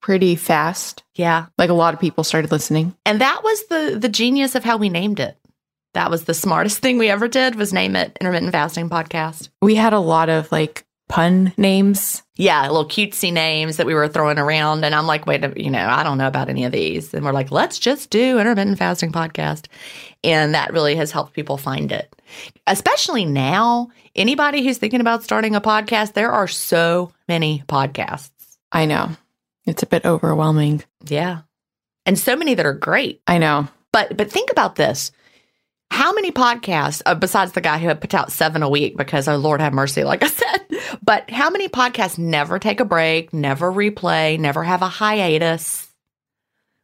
pretty 0.00 0.36
fast. 0.36 1.02
Yeah. 1.14 1.46
Like 1.58 1.70
a 1.70 1.74
lot 1.74 1.94
of 1.94 2.00
people 2.00 2.24
started 2.24 2.52
listening. 2.52 2.94
And 3.04 3.20
that 3.20 3.42
was 3.42 3.66
the 3.66 3.98
the 3.98 4.08
genius 4.08 4.54
of 4.54 4.64
how 4.64 4.76
we 4.76 4.88
named 4.88 5.20
it. 5.20 5.36
That 5.94 6.10
was 6.10 6.24
the 6.24 6.34
smartest 6.34 6.78
thing 6.82 6.98
we 6.98 7.08
ever 7.08 7.28
did 7.28 7.56
was 7.56 7.72
name 7.72 7.96
it 7.96 8.16
Intermittent 8.20 8.52
Fasting 8.52 8.88
Podcast. 8.88 9.48
We 9.60 9.74
had 9.74 9.92
a 9.92 9.98
lot 9.98 10.28
of 10.28 10.50
like 10.52 10.86
pun 11.08 11.52
names. 11.56 12.22
Yeah, 12.36 12.62
little 12.68 12.88
cutesy 12.88 13.32
names 13.32 13.76
that 13.76 13.86
we 13.86 13.94
were 13.94 14.08
throwing 14.08 14.38
around. 14.38 14.84
And 14.84 14.94
I'm 14.94 15.06
like, 15.06 15.26
wait, 15.26 15.56
you 15.56 15.70
know, 15.70 15.86
I 15.88 16.02
don't 16.02 16.18
know 16.18 16.26
about 16.26 16.48
any 16.48 16.64
of 16.64 16.72
these. 16.72 17.14
And 17.14 17.24
we're 17.24 17.32
like, 17.32 17.50
let's 17.50 17.78
just 17.78 18.10
do 18.10 18.38
intermittent 18.38 18.78
fasting 18.78 19.12
podcast. 19.12 19.66
And 20.26 20.54
that 20.54 20.72
really 20.72 20.96
has 20.96 21.12
helped 21.12 21.34
people 21.34 21.56
find 21.56 21.92
it. 21.92 22.12
Especially 22.66 23.24
now, 23.24 23.90
anybody 24.16 24.64
who's 24.64 24.78
thinking 24.78 25.00
about 25.00 25.22
starting 25.22 25.54
a 25.54 25.60
podcast, 25.60 26.14
there 26.14 26.32
are 26.32 26.48
so 26.48 27.12
many 27.28 27.62
podcasts. 27.68 28.30
I 28.72 28.86
know. 28.86 29.10
It's 29.66 29.84
a 29.84 29.86
bit 29.86 30.04
overwhelming. 30.04 30.82
Yeah. 31.04 31.42
And 32.06 32.18
so 32.18 32.34
many 32.34 32.54
that 32.54 32.66
are 32.66 32.74
great. 32.74 33.22
I 33.28 33.38
know. 33.38 33.68
But 33.92 34.16
but 34.16 34.30
think 34.30 34.50
about 34.50 34.74
this. 34.74 35.12
How 35.92 36.12
many 36.12 36.32
podcasts, 36.32 37.02
uh, 37.06 37.14
besides 37.14 37.52
the 37.52 37.60
guy 37.60 37.78
who 37.78 37.86
had 37.86 38.00
put 38.00 38.12
out 38.12 38.32
seven 38.32 38.64
a 38.64 38.68
week 38.68 38.96
because, 38.96 39.28
oh, 39.28 39.36
Lord 39.36 39.60
have 39.60 39.72
mercy, 39.72 40.02
like 40.02 40.24
I 40.24 40.26
said, 40.26 40.66
but 41.02 41.30
how 41.30 41.50
many 41.50 41.68
podcasts 41.68 42.18
never 42.18 42.58
take 42.58 42.80
a 42.80 42.84
break, 42.84 43.32
never 43.32 43.72
replay, 43.72 44.40
never 44.40 44.64
have 44.64 44.82
a 44.82 44.88
hiatus? 44.88 45.85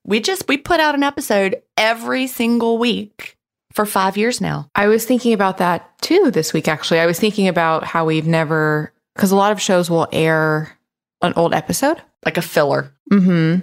We 0.05 0.21
just, 0.21 0.49
we 0.49 0.57
put 0.57 0.81
out 0.81 0.95
an 0.95 1.03
episode 1.03 1.63
every 1.77 2.27
single 2.27 2.79
week 2.79 3.37
for 3.73 3.87
five 3.87 4.17
years 4.17 4.41
now. 4.41 4.69
I 4.75 4.87
was 4.89 5.05
thinking 5.05 5.33
about 5.33 5.59
that 5.59 5.99
too 6.01 6.31
this 6.31 6.53
week, 6.53 6.69
actually. 6.69 7.01
I 7.01 7.07
was 7.07 7.19
thinking 7.19 7.49
about 7.49 7.85
how 7.85 8.05
we've 8.05 8.27
never, 8.27 8.93
because 9.15 9.31
a 9.31 9.37
lot 9.37 9.53
of 9.53 9.61
shows 9.61 9.89
will 9.89 10.09
air 10.13 10.77
an 11.23 11.33
old 11.37 11.55
episode, 11.55 12.03
like 12.25 12.37
a 12.37 12.43
filler. 12.43 12.93
Hmm. 13.09 13.61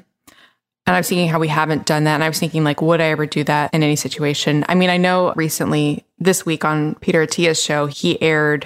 And 0.86 0.96
I 0.96 1.00
was 1.00 1.08
thinking 1.08 1.28
how 1.28 1.40
we 1.40 1.50
haven't 1.50 1.86
done 1.86 2.06
that. 2.06 2.16
And 2.16 2.24
I 2.24 2.30
was 2.30 2.40
thinking, 2.40 2.64
like, 2.64 2.82
would 2.82 3.00
I 3.00 3.10
ever 3.10 3.28
do 3.28 3.44
that 3.44 3.72
in 3.76 3.84
any 3.84 3.96
situation? 3.96 4.66
I 4.68 4.74
mean, 4.74 4.90
I 4.90 4.98
know 4.98 5.34
recently, 5.36 6.04
this 6.18 6.48
week 6.48 6.66
on 6.66 6.96
Peter 6.96 7.22
Attia's 7.22 7.62
show, 7.62 7.86
he 7.86 8.20
aired 8.22 8.66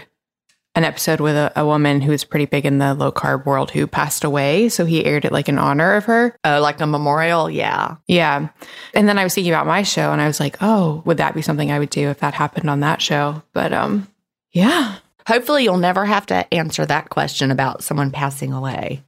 an 0.76 0.84
episode 0.84 1.20
with 1.20 1.36
a, 1.36 1.52
a 1.56 1.66
woman 1.66 2.06
was 2.08 2.24
pretty 2.24 2.46
big 2.46 2.66
in 2.66 2.80
the 2.80 2.94
low 2.94 3.12
carb 3.12 3.46
world 3.46 3.72
who 3.72 3.86
passed 3.86 4.24
away. 4.24 4.70
So 4.70 4.86
he 4.86 5.06
aired 5.06 5.26
it 5.26 5.32
like 5.32 5.48
in 5.50 5.60
honor 5.60 5.96
of 5.96 6.06
her. 6.06 6.36
Oh, 6.44 6.62
like 6.62 6.82
a 6.82 6.88
memorial? 6.88 7.50
Yeah. 7.50 7.98
Yeah. 8.08 8.50
And 8.94 9.08
then 9.08 9.20
I 9.20 9.24
was 9.24 9.36
thinking 9.36 9.54
about 9.54 9.68
my 9.68 9.84
show 9.84 10.12
and 10.12 10.22
I 10.22 10.28
was 10.28 10.40
like, 10.40 10.58
oh, 10.62 11.04
would 11.06 11.18
that 11.18 11.36
be 11.36 11.42
something 11.42 11.72
I 11.72 11.80
would 11.80 11.92
do 11.92 12.10
if 12.10 12.20
that 12.20 12.34
happened 12.34 12.70
on 12.70 12.80
that 12.80 13.02
show? 13.02 13.44
But 13.54 13.72
um, 13.74 14.08
yeah. 14.52 14.96
Hopefully, 15.28 15.64
you'll 15.64 15.78
never 15.78 16.06
have 16.06 16.26
to 16.28 16.54
answer 16.54 16.86
that 16.86 17.10
question 17.10 17.50
about 17.50 17.84
someone 17.84 18.12
passing 18.12 18.52
away. 18.52 19.04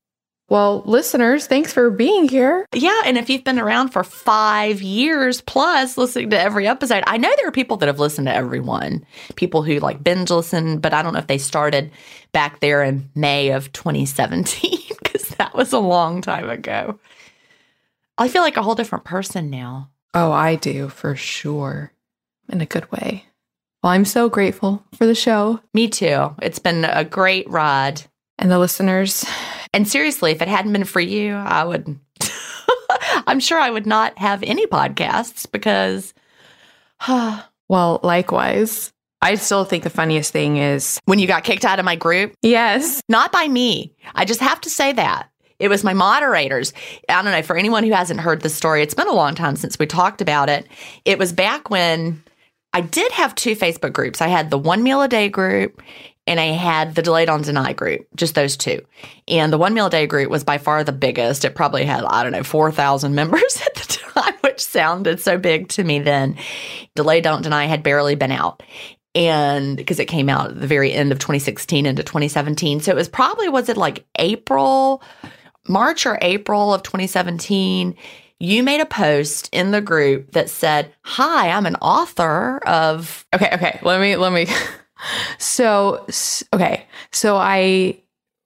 Well, 0.48 0.84
listeners, 0.86 1.48
thanks 1.48 1.74
for 1.74 1.90
being 1.90 2.30
here. 2.30 2.68
Yeah. 2.72 3.02
And 3.06 3.18
if 3.18 3.30
you've 3.30 3.44
been 3.44 3.58
around 3.58 3.90
for 3.90 4.04
five 4.04 4.82
years 4.82 5.42
plus 5.42 5.98
listening 5.98 6.30
to 6.30 6.40
every 6.40 6.68
episode, 6.68 7.04
I 7.08 7.18
know 7.18 7.34
there 7.36 7.48
are 7.48 7.52
people 7.52 7.78
that 7.78 7.88
have 7.88 8.00
listened 8.00 8.28
to 8.28 8.36
every 8.36 8.60
one, 8.60 9.04
people 9.36 9.64
who 9.64 9.80
like 9.80 10.04
binge 10.04 10.30
listen, 10.30 10.78
but 10.78 10.94
I 10.94 11.02
don't 11.02 11.14
know 11.14 11.20
if 11.20 11.28
they 11.28 11.40
started 11.40 11.92
back 12.32 12.60
there 12.60 12.84
in 12.84 13.10
May 13.16 13.50
of 13.50 13.72
2017 13.74 14.80
because 14.90 15.30
that 15.38 15.56
was 15.56 15.74
a 15.74 15.80
long 15.80 16.22
time 16.22 16.50
ago. 16.50 17.00
I 18.18 18.28
feel 18.28 18.44
like 18.44 18.58
a 18.58 18.62
whole 18.62 18.76
different 18.76 19.04
person 19.04 19.50
now. 19.50 19.90
Oh, 20.14 20.32
I 20.32 20.56
do 20.56 20.90
for 20.90 21.16
sure. 21.16 21.92
In 22.50 22.62
a 22.62 22.66
good 22.68 22.90
way. 22.92 23.26
Well, 23.84 23.92
I'm 23.92 24.06
so 24.06 24.30
grateful 24.30 24.84
for 24.94 25.08
the 25.08 25.16
show. 25.16 25.60
Me 25.74 25.88
too. 25.88 26.36
It's 26.42 26.60
been 26.60 26.86
a 26.86 27.04
great 27.04 27.50
ride. 27.50 28.04
And 28.38 28.52
the 28.52 28.60
listeners, 28.60 29.26
and 29.76 29.86
seriously, 29.86 30.32
if 30.32 30.42
it 30.42 30.48
hadn't 30.48 30.72
been 30.72 30.86
for 30.86 31.02
you, 31.02 31.34
I 31.36 31.66
would, 31.66 32.00
I'm 33.28 33.42
sure 33.42 33.60
I 33.60 33.70
would 33.70 33.86
not 33.86 34.18
have 34.18 34.42
any 34.42 34.66
podcasts 34.68 35.52
because, 35.52 36.14
well, 37.10 38.00
likewise. 38.02 38.94
I 39.22 39.36
still 39.36 39.66
think 39.66 39.84
the 39.84 39.90
funniest 39.90 40.32
thing 40.32 40.58
is 40.58 41.00
when 41.06 41.20
you 41.20 41.28
got 41.28 41.44
kicked 41.44 41.66
out 41.66 41.80
of 41.80 41.84
my 41.84 41.98
group. 41.98 42.34
Yes. 42.42 43.02
Not 43.10 43.34
by 43.34 43.50
me. 43.50 43.94
I 44.14 44.24
just 44.24 44.40
have 44.40 44.62
to 44.62 44.70
say 44.70 44.94
that. 44.94 45.30
It 45.60 45.68
was 45.68 45.84
my 45.84 45.94
moderators. 45.94 46.72
I 47.10 47.22
don't 47.22 47.32
know, 47.32 47.42
for 47.42 47.58
anyone 47.58 47.84
who 47.84 47.92
hasn't 47.92 48.22
heard 48.22 48.42
the 48.42 48.50
story, 48.50 48.82
it's 48.82 48.94
been 48.94 49.10
a 49.10 49.14
long 49.14 49.36
time 49.36 49.58
since 49.58 49.78
we 49.78 49.88
talked 49.88 50.22
about 50.22 50.48
it. 50.48 50.68
It 51.04 51.20
was 51.20 51.34
back 51.34 51.70
when 51.70 52.24
I 52.72 52.80
did 52.80 53.12
have 53.12 53.36
two 53.36 53.56
Facebook 53.56 53.92
groups. 53.92 54.22
I 54.22 54.28
had 54.28 54.52
the 54.52 54.58
one 54.58 54.84
meal 54.84 55.02
a 55.02 55.08
day 55.10 55.28
group 55.28 55.82
and 56.28 56.40
I 56.40 56.46
had 56.46 56.96
the 56.96 57.02
Delay 57.02 57.26
Don't 57.26 57.46
Deny 57.46 57.74
group, 57.74 58.08
just 58.16 58.36
those 58.36 58.58
two. 58.58 58.82
And 59.28 59.54
the 59.54 59.58
one 59.58 59.74
meal 59.74 59.88
a 59.88 59.90
day 59.90 60.08
group 60.08 60.30
was 60.30 60.44
by 60.44 60.58
far 60.58 60.84
the 60.84 60.92
biggest. 60.92 61.46
It 61.46 61.56
probably 61.56 61.86
had, 61.86 62.04
I 62.04 62.24
don't 62.24 62.32
know, 62.32 62.44
4,000 62.44 63.14
members 63.16 63.62
at 63.66 63.76
the 63.76 64.00
time, 64.14 64.34
which 64.42 64.60
sounded 64.60 65.20
so 65.20 65.38
big 65.38 65.70
to 65.70 65.84
me 65.84 66.00
then. 66.00 66.38
Delay 66.96 67.22
Don't 67.22 67.44
Deny 67.44 67.66
had 67.66 67.84
barely 67.84 68.16
been 68.16 68.32
out. 68.32 68.64
And 69.14 69.78
because 69.78 70.00
it 70.00 70.08
came 70.08 70.30
out 70.30 70.52
at 70.52 70.60
the 70.60 70.68
very 70.68 70.92
end 70.92 71.12
of 71.12 71.20
2016 71.20 71.86
into 71.86 72.04
2017. 72.04 72.82
So 72.82 72.92
it 72.92 72.96
was 72.96 73.08
probably, 73.08 73.48
was 73.48 73.70
it 73.70 73.78
like 73.78 74.06
April, 74.18 75.02
March 75.70 76.06
or 76.06 76.18
April 76.22 76.74
of 76.74 76.84
2017? 76.84 77.96
You 78.40 78.64
made 78.64 78.82
a 78.82 78.86
post 78.86 79.48
in 79.54 79.72
the 79.72 79.80
group 79.80 80.32
that 80.32 80.50
said, 80.50 80.94
Hi, 81.04 81.50
I'm 81.50 81.66
an 81.66 81.78
author 81.78 82.58
of. 82.66 83.26
Okay, 83.34 83.50
okay. 83.54 83.80
Let 83.84 84.02
me, 84.02 84.18
let 84.18 84.34
me. 84.34 84.48
So, 85.38 86.06
okay. 86.54 86.86
So 87.12 87.38
I 87.38 88.02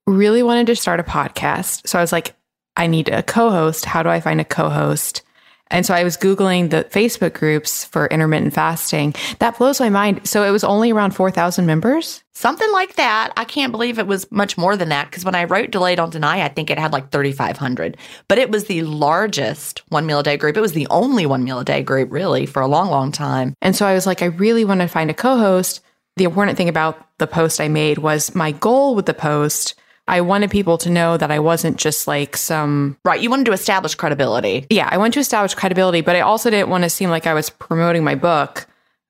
really 0.07 0.43
wanted 0.43 0.67
to 0.67 0.75
start 0.75 0.99
a 0.99 1.03
podcast. 1.03 1.87
So 1.87 1.97
I 1.99 2.01
was 2.01 2.11
like, 2.11 2.35
I 2.75 2.87
need 2.87 3.09
a 3.09 3.23
co 3.23 3.49
host. 3.49 3.85
How 3.85 4.03
do 4.03 4.09
I 4.09 4.19
find 4.19 4.41
a 4.41 4.45
co 4.45 4.69
host? 4.69 5.23
And 5.71 5.85
so 5.85 5.93
I 5.93 6.03
was 6.03 6.17
Googling 6.17 6.71
the 6.71 6.83
Facebook 6.85 7.33
groups 7.33 7.85
for 7.85 8.07
intermittent 8.07 8.53
fasting. 8.53 9.13
That 9.37 9.57
blows 9.57 9.79
my 9.79 9.89
mind. 9.89 10.27
So 10.27 10.43
it 10.43 10.49
was 10.49 10.63
only 10.63 10.91
around 10.91 11.11
4,000 11.11 11.65
members? 11.67 12.23
Something 12.33 12.71
like 12.71 12.95
that. 12.95 13.33
I 13.37 13.45
can't 13.45 13.71
believe 13.71 13.99
it 13.99 14.07
was 14.07 14.31
much 14.31 14.57
more 14.57 14.75
than 14.75 14.89
that 14.89 15.11
because 15.11 15.25
when 15.25 15.35
I 15.35 15.43
wrote 15.43 15.69
Delay 15.69 15.95
Don't 15.95 16.11
Deny, 16.11 16.41
I 16.43 16.47
think 16.47 16.71
it 16.71 16.79
had 16.79 16.91
like 16.91 17.11
3,500. 17.11 17.97
But 18.27 18.39
it 18.39 18.49
was 18.49 18.65
the 18.65 18.81
largest 18.81 19.83
one 19.89 20.07
meal 20.07 20.19
a 20.19 20.23
day 20.23 20.37
group. 20.37 20.57
It 20.57 20.61
was 20.61 20.73
the 20.73 20.87
only 20.87 21.27
one 21.27 21.43
meal 21.43 21.59
a 21.59 21.65
day 21.65 21.83
group, 21.83 22.11
really, 22.11 22.47
for 22.47 22.61
a 22.61 22.67
long, 22.67 22.89
long 22.89 23.11
time. 23.11 23.53
And 23.61 23.75
so 23.75 23.85
I 23.85 23.93
was 23.93 24.07
like, 24.07 24.23
I 24.23 24.27
really 24.27 24.65
want 24.65 24.81
to 24.81 24.87
find 24.87 25.11
a 25.11 25.13
co 25.13 25.37
host 25.37 25.81
the 26.19 26.25
important 26.25 26.57
thing 26.57 26.69
about 26.69 27.03
the 27.17 27.27
post 27.27 27.59
I 27.59 27.69
made 27.69 27.97
was 27.97 28.35
my 28.35 28.51
goal 28.51 28.93
with 28.93 29.07
the 29.07 29.13
post. 29.13 29.73
I 30.07 30.21
wanted 30.21 30.51
people 30.51 30.77
to 30.79 30.89
know 30.89 31.17
that 31.17 31.31
I 31.31 31.39
wasn't 31.39 31.77
just 31.77 32.07
like 32.07 32.35
some. 32.35 32.97
Right. 33.05 33.21
You 33.21 33.29
wanted 33.29 33.45
to 33.45 33.53
establish 33.53 33.95
credibility. 33.95 34.67
Yeah. 34.69 34.89
I 34.91 34.97
wanted 34.97 35.13
to 35.13 35.19
establish 35.21 35.53
credibility, 35.53 36.01
but 36.01 36.15
I 36.15 36.21
also 36.21 36.49
didn't 36.49 36.69
want 36.69 36.83
to 36.83 36.89
seem 36.89 37.09
like 37.09 37.25
I 37.25 37.33
was 37.33 37.49
promoting 37.49 38.03
my 38.03 38.15
book. 38.15 38.67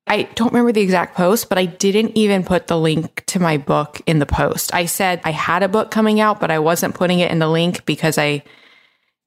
I 0.08 0.24
don't 0.36 0.52
remember 0.52 0.72
the 0.72 0.82
exact 0.82 1.16
post, 1.16 1.50
but 1.50 1.58
I 1.58 1.66
didn't 1.66 2.18
even 2.18 2.44
put 2.44 2.68
the 2.68 2.78
link 2.78 3.24
to 3.28 3.40
my 3.40 3.58
book 3.58 4.02
in 4.06 4.20
the 4.20 4.26
post. 4.26 4.74
I 4.74 4.86
said 4.86 5.22
I 5.24 5.32
had 5.32 5.64
a 5.64 5.68
book 5.68 5.92
coming 5.92 6.20
out, 6.20 6.40
but 6.40 6.52
I 6.52 6.60
wasn't 6.60 6.96
putting 6.96 7.20
it 7.20 7.32
in 7.32 7.40
the 7.40 7.50
link 7.50 7.86
because 7.86 8.18
I 8.18 8.44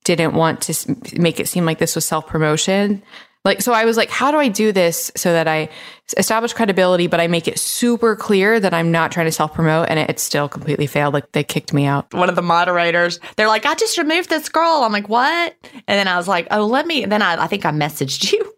didn't 0.04 0.34
want 0.34 0.60
to 0.62 0.96
make 1.20 1.40
it 1.40 1.48
seem 1.48 1.64
like 1.64 1.78
this 1.78 1.94
was 1.94 2.04
self 2.04 2.26
promotion. 2.26 3.02
Like, 3.44 3.60
so 3.60 3.72
I 3.72 3.84
was 3.84 3.96
like, 3.96 4.08
how 4.08 4.30
do 4.30 4.38
I 4.38 4.48
do 4.48 4.70
this 4.70 5.10
so 5.16 5.32
that 5.32 5.48
I 5.48 5.68
establish 6.16 6.52
credibility, 6.52 7.08
but 7.08 7.20
I 7.20 7.26
make 7.26 7.48
it 7.48 7.58
super 7.58 8.14
clear 8.14 8.60
that 8.60 8.72
I'm 8.72 8.92
not 8.92 9.10
trying 9.10 9.26
to 9.26 9.32
self 9.32 9.52
promote 9.52 9.88
and 9.88 9.98
it, 9.98 10.10
it, 10.10 10.18
still 10.20 10.48
completely 10.48 10.86
failed. 10.86 11.12
Like, 11.12 11.32
they 11.32 11.42
kicked 11.42 11.72
me 11.72 11.84
out. 11.84 12.12
One 12.14 12.28
of 12.28 12.36
the 12.36 12.42
moderators, 12.42 13.18
they're 13.36 13.48
like, 13.48 13.66
I 13.66 13.74
just 13.74 13.98
removed 13.98 14.28
this 14.28 14.48
girl. 14.48 14.82
I'm 14.84 14.92
like, 14.92 15.08
what? 15.08 15.54
And 15.74 15.82
then 15.98 16.06
I 16.06 16.16
was 16.16 16.28
like, 16.28 16.46
oh, 16.52 16.66
let 16.66 16.86
me. 16.86 17.02
And 17.02 17.10
then 17.10 17.22
I, 17.22 17.42
I 17.42 17.46
think 17.48 17.64
I 17.66 17.72
messaged 17.72 18.30
you. 18.32 18.54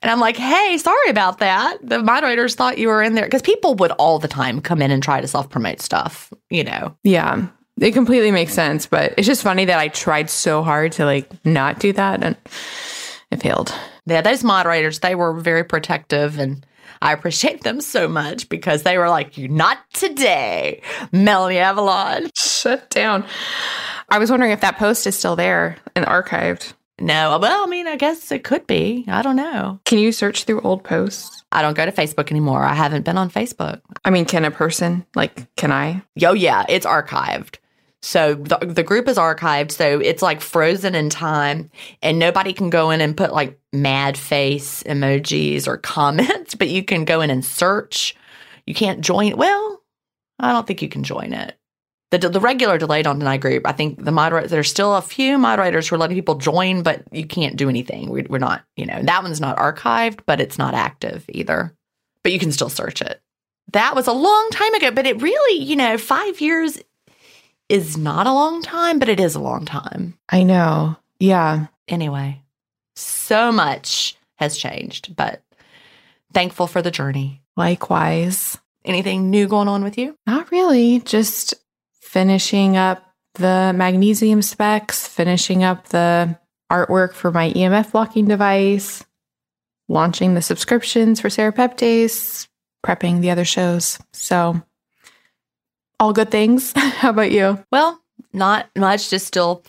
And 0.00 0.10
I'm 0.10 0.20
like, 0.20 0.36
hey, 0.36 0.78
sorry 0.78 1.10
about 1.10 1.38
that. 1.38 1.76
The 1.82 2.02
moderators 2.02 2.54
thought 2.54 2.78
you 2.78 2.88
were 2.88 3.02
in 3.02 3.14
there 3.14 3.26
because 3.26 3.42
people 3.42 3.74
would 3.74 3.90
all 3.92 4.18
the 4.18 4.28
time 4.28 4.60
come 4.60 4.80
in 4.80 4.90
and 4.90 5.02
try 5.02 5.20
to 5.20 5.26
self 5.26 5.50
promote 5.50 5.80
stuff, 5.80 6.32
you 6.48 6.64
know? 6.64 6.96
Yeah. 7.02 7.46
It 7.80 7.92
completely 7.92 8.30
makes 8.30 8.54
sense. 8.54 8.86
But 8.86 9.14
it's 9.18 9.26
just 9.26 9.42
funny 9.42 9.66
that 9.66 9.78
I 9.78 9.88
tried 9.88 10.30
so 10.30 10.62
hard 10.62 10.92
to 10.92 11.04
like 11.04 11.30
not 11.44 11.78
do 11.80 11.92
that 11.92 12.22
and 12.22 12.36
it 13.30 13.42
failed 13.42 13.72
yeah, 14.08 14.22
those 14.22 14.42
moderators, 14.42 15.00
they 15.00 15.14
were 15.14 15.34
very 15.34 15.64
protective 15.64 16.38
and 16.38 16.64
I 17.00 17.12
appreciate 17.12 17.62
them 17.62 17.80
so 17.80 18.08
much 18.08 18.48
because 18.48 18.82
they 18.82 18.98
were 18.98 19.08
like, 19.08 19.38
"You 19.38 19.46
not 19.48 19.78
today, 19.92 20.82
Melanie 21.12 21.58
Avalon. 21.58 22.30
Shut 22.34 22.90
down. 22.90 23.24
I 24.08 24.18
was 24.18 24.30
wondering 24.30 24.52
if 24.52 24.62
that 24.62 24.78
post 24.78 25.06
is 25.06 25.16
still 25.16 25.36
there 25.36 25.76
and 25.94 26.04
archived. 26.06 26.72
No, 27.00 27.38
well, 27.38 27.62
I 27.62 27.66
mean, 27.66 27.86
I 27.86 27.94
guess 27.94 28.32
it 28.32 28.42
could 28.42 28.66
be. 28.66 29.04
I 29.06 29.22
don't 29.22 29.36
know. 29.36 29.78
Can 29.84 29.98
you 29.98 30.10
search 30.10 30.42
through 30.44 30.62
old 30.62 30.82
posts? 30.82 31.44
I 31.52 31.62
don't 31.62 31.76
go 31.76 31.84
to 31.84 31.92
Facebook 31.92 32.32
anymore. 32.32 32.64
I 32.64 32.74
haven't 32.74 33.04
been 33.04 33.18
on 33.18 33.30
Facebook. 33.30 33.80
I 34.04 34.10
mean, 34.10 34.24
can 34.24 34.44
a 34.44 34.50
person, 34.50 35.06
like, 35.14 35.54
can 35.54 35.70
I? 35.70 36.02
Oh, 36.24 36.32
yeah, 36.32 36.64
it's 36.68 36.86
archived. 36.86 37.58
So 38.02 38.34
the, 38.34 38.58
the 38.58 38.82
group 38.82 39.08
is 39.08 39.16
archived. 39.16 39.72
So 39.72 39.98
it's 40.00 40.22
like 40.22 40.40
frozen 40.40 40.94
in 40.94 41.10
time 41.10 41.70
and 42.00 42.18
nobody 42.18 42.52
can 42.52 42.70
go 42.70 42.90
in 42.90 43.00
and 43.00 43.16
put 43.16 43.32
like 43.32 43.58
mad 43.72 44.16
face 44.16 44.82
emojis 44.84 45.66
or 45.66 45.76
comments, 45.78 46.54
but 46.54 46.68
you 46.68 46.82
can 46.82 47.04
go 47.04 47.20
in 47.20 47.30
and 47.30 47.44
search. 47.44 48.16
You 48.66 48.74
can't 48.74 49.00
join. 49.00 49.36
Well, 49.36 49.82
I 50.38 50.52
don't 50.52 50.66
think 50.66 50.82
you 50.82 50.88
can 50.88 51.02
join 51.02 51.32
it. 51.32 51.56
The, 52.10 52.18
the 52.18 52.40
regular 52.40 52.78
Delay 52.78 53.02
Don't 53.02 53.18
Deny 53.18 53.36
group, 53.36 53.66
I 53.66 53.72
think 53.72 54.02
the 54.02 54.12
moderators, 54.12 54.50
there's 54.50 54.70
still 54.70 54.96
a 54.96 55.02
few 55.02 55.36
moderators 55.36 55.88
who 55.88 55.94
are 55.94 55.98
letting 55.98 56.16
people 56.16 56.36
join, 56.36 56.82
but 56.82 57.02
you 57.12 57.26
can't 57.26 57.56
do 57.56 57.68
anything. 57.68 58.08
We, 58.08 58.22
we're 58.22 58.38
not, 58.38 58.64
you 58.76 58.86
know, 58.86 59.02
that 59.02 59.22
one's 59.22 59.42
not 59.42 59.58
archived, 59.58 60.20
but 60.24 60.40
it's 60.40 60.56
not 60.56 60.72
active 60.72 61.26
either. 61.28 61.74
But 62.22 62.32
you 62.32 62.38
can 62.38 62.52
still 62.52 62.70
search 62.70 63.02
it. 63.02 63.20
That 63.72 63.94
was 63.94 64.06
a 64.06 64.12
long 64.12 64.48
time 64.50 64.72
ago, 64.74 64.90
but 64.90 65.06
it 65.06 65.20
really, 65.20 65.62
you 65.62 65.76
know, 65.76 65.98
five 65.98 66.40
years 66.40 66.78
is 67.68 67.96
not 67.96 68.26
a 68.26 68.32
long 68.32 68.62
time, 68.62 68.98
but 68.98 69.08
it 69.08 69.20
is 69.20 69.34
a 69.34 69.40
long 69.40 69.64
time. 69.64 70.18
I 70.28 70.42
know. 70.42 70.96
Yeah. 71.18 71.66
Anyway, 71.86 72.42
so 72.96 73.52
much 73.52 74.16
has 74.36 74.56
changed, 74.56 75.14
but 75.16 75.42
thankful 76.32 76.66
for 76.66 76.82
the 76.82 76.90
journey. 76.90 77.42
Likewise. 77.56 78.58
Anything 78.84 79.30
new 79.30 79.48
going 79.48 79.68
on 79.68 79.82
with 79.82 79.98
you? 79.98 80.16
Not 80.26 80.50
really. 80.50 81.00
Just 81.00 81.54
finishing 82.00 82.76
up 82.76 83.04
the 83.34 83.72
magnesium 83.74 84.42
specs, 84.42 85.06
finishing 85.06 85.62
up 85.62 85.88
the 85.88 86.38
artwork 86.70 87.12
for 87.12 87.30
my 87.30 87.50
EMF 87.50 87.92
blocking 87.92 88.26
device, 88.26 89.04
launching 89.88 90.34
the 90.34 90.42
subscriptions 90.42 91.20
for 91.20 91.30
Sarah 91.30 91.52
Serrapeptase, 91.52 92.48
prepping 92.84 93.20
the 93.20 93.30
other 93.30 93.44
shows. 93.44 93.98
So 94.12 94.62
all 96.00 96.12
good 96.12 96.30
things. 96.30 96.72
How 96.76 97.10
about 97.10 97.32
you? 97.32 97.64
Well, 97.70 98.00
not 98.32 98.68
much, 98.76 99.10
just 99.10 99.26
still 99.26 99.62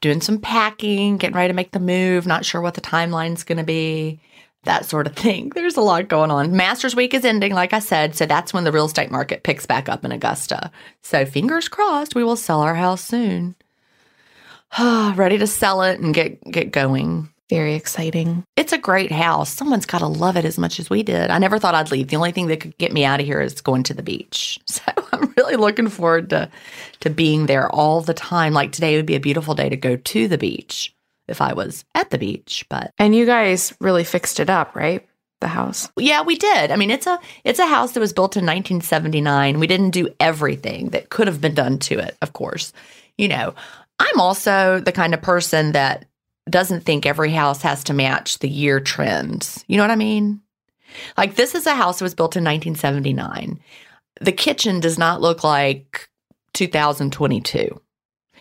doing 0.00 0.20
some 0.20 0.38
packing, 0.38 1.16
getting 1.16 1.36
ready 1.36 1.48
to 1.48 1.54
make 1.54 1.72
the 1.72 1.80
move, 1.80 2.26
not 2.26 2.44
sure 2.44 2.60
what 2.60 2.74
the 2.74 2.80
timeline's 2.80 3.44
going 3.44 3.58
to 3.58 3.64
be, 3.64 4.20
that 4.64 4.84
sort 4.84 5.06
of 5.06 5.16
thing. 5.16 5.50
There's 5.54 5.76
a 5.76 5.82
lot 5.82 6.08
going 6.08 6.30
on. 6.30 6.56
Masters 6.56 6.94
Week 6.94 7.14
is 7.14 7.24
ending, 7.24 7.54
like 7.54 7.72
I 7.72 7.78
said, 7.78 8.14
so 8.14 8.26
that's 8.26 8.52
when 8.52 8.64
the 8.64 8.72
real 8.72 8.86
estate 8.86 9.10
market 9.10 9.42
picks 9.42 9.66
back 9.66 9.88
up 9.88 10.04
in 10.04 10.12
Augusta. 10.12 10.70
So 11.02 11.24
fingers 11.24 11.68
crossed 11.68 12.14
we 12.14 12.24
will 12.24 12.36
sell 12.36 12.60
our 12.60 12.74
house 12.74 13.02
soon. 13.02 13.54
ready 14.80 15.38
to 15.38 15.46
sell 15.46 15.82
it 15.82 16.00
and 16.00 16.12
get 16.12 16.42
get 16.44 16.72
going. 16.72 17.30
Very 17.50 17.74
exciting. 17.74 18.44
It's 18.56 18.72
a 18.72 18.78
great 18.78 19.12
house. 19.12 19.50
Someone's 19.50 19.84
got 19.84 19.98
to 19.98 20.06
love 20.06 20.36
it 20.36 20.46
as 20.46 20.56
much 20.56 20.80
as 20.80 20.88
we 20.88 21.02
did. 21.02 21.30
I 21.30 21.38
never 21.38 21.58
thought 21.58 21.74
I'd 21.74 21.90
leave. 21.90 22.08
The 22.08 22.16
only 22.16 22.32
thing 22.32 22.46
that 22.46 22.60
could 22.60 22.76
get 22.78 22.92
me 22.92 23.04
out 23.04 23.20
of 23.20 23.26
here 23.26 23.40
is 23.40 23.60
going 23.60 23.82
to 23.84 23.94
the 23.94 24.02
beach. 24.02 24.58
So 24.74 24.82
I'm 25.12 25.32
really 25.36 25.54
looking 25.54 25.88
forward 25.88 26.30
to 26.30 26.50
to 27.00 27.10
being 27.10 27.46
there 27.46 27.70
all 27.70 28.00
the 28.00 28.14
time. 28.14 28.52
Like 28.52 28.72
today 28.72 28.96
would 28.96 29.06
be 29.06 29.14
a 29.14 29.20
beautiful 29.20 29.54
day 29.54 29.68
to 29.68 29.76
go 29.76 29.94
to 29.94 30.26
the 30.28 30.38
beach 30.38 30.92
if 31.28 31.40
I 31.40 31.52
was 31.52 31.84
at 31.94 32.10
the 32.10 32.18
beach, 32.18 32.66
but 32.68 32.90
And 32.98 33.14
you 33.14 33.24
guys 33.24 33.72
really 33.80 34.02
fixed 34.02 34.40
it 34.40 34.50
up, 34.50 34.74
right? 34.74 35.06
The 35.40 35.46
house. 35.48 35.88
Yeah, 35.96 36.22
we 36.22 36.36
did. 36.36 36.70
I 36.72 36.76
mean, 36.76 36.90
it's 36.90 37.06
a 37.06 37.20
it's 37.44 37.60
a 37.60 37.66
house 37.66 37.92
that 37.92 38.00
was 38.00 38.12
built 38.12 38.36
in 38.36 38.44
1979. 38.44 39.60
We 39.60 39.66
didn't 39.68 39.90
do 39.90 40.08
everything 40.18 40.90
that 40.90 41.10
could 41.10 41.28
have 41.28 41.40
been 41.40 41.54
done 41.54 41.78
to 41.80 41.98
it, 41.98 42.16
of 42.20 42.32
course. 42.32 42.72
You 43.16 43.28
know, 43.28 43.54
I'm 44.00 44.20
also 44.20 44.80
the 44.80 44.92
kind 44.92 45.14
of 45.14 45.22
person 45.22 45.72
that 45.72 46.06
doesn't 46.48 46.82
think 46.82 47.06
every 47.06 47.30
house 47.30 47.62
has 47.62 47.84
to 47.84 47.94
match 47.94 48.38
the 48.38 48.48
year 48.48 48.80
trends. 48.80 49.64
You 49.66 49.76
know 49.76 49.82
what 49.82 49.90
I 49.90 49.96
mean? 49.96 50.40
Like 51.16 51.36
this 51.36 51.54
is 51.54 51.66
a 51.66 51.74
house 51.74 51.98
that 51.98 52.04
was 52.04 52.14
built 52.14 52.36
in 52.36 52.44
1979. 52.44 53.60
The 54.20 54.32
kitchen 54.32 54.80
does 54.80 54.98
not 54.98 55.20
look 55.20 55.42
like 55.42 56.08
2022. 56.52 57.80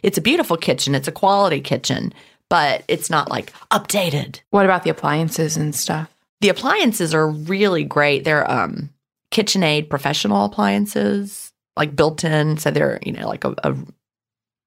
It's 0.03 0.17
a 0.17 0.21
beautiful 0.21 0.57
kitchen, 0.57 0.95
it's 0.95 1.07
a 1.07 1.13
quality 1.13 1.61
kitchen, 1.61 2.13
but 2.49 2.83
it's 2.87 3.09
not 3.09 3.29
like 3.29 3.53
updated. 3.71 4.41
What 4.49 4.65
about 4.65 4.83
the 4.83 4.89
appliances 4.89 5.57
and 5.57 5.73
stuff? 5.73 6.13
The 6.41 6.49
appliances 6.49 7.13
are 7.13 7.27
really 7.27 7.85
great. 7.85 8.25
They're 8.25 8.49
um 8.49 8.89
KitchenAid 9.31 9.89
professional 9.89 10.45
appliances, 10.45 11.51
like 11.75 11.95
built 11.95 12.23
in, 12.23 12.57
so 12.57 12.69
they're, 12.69 12.99
you 13.01 13.13
know, 13.13 13.27
like 13.27 13.45
a, 13.45 13.55
a 13.63 13.75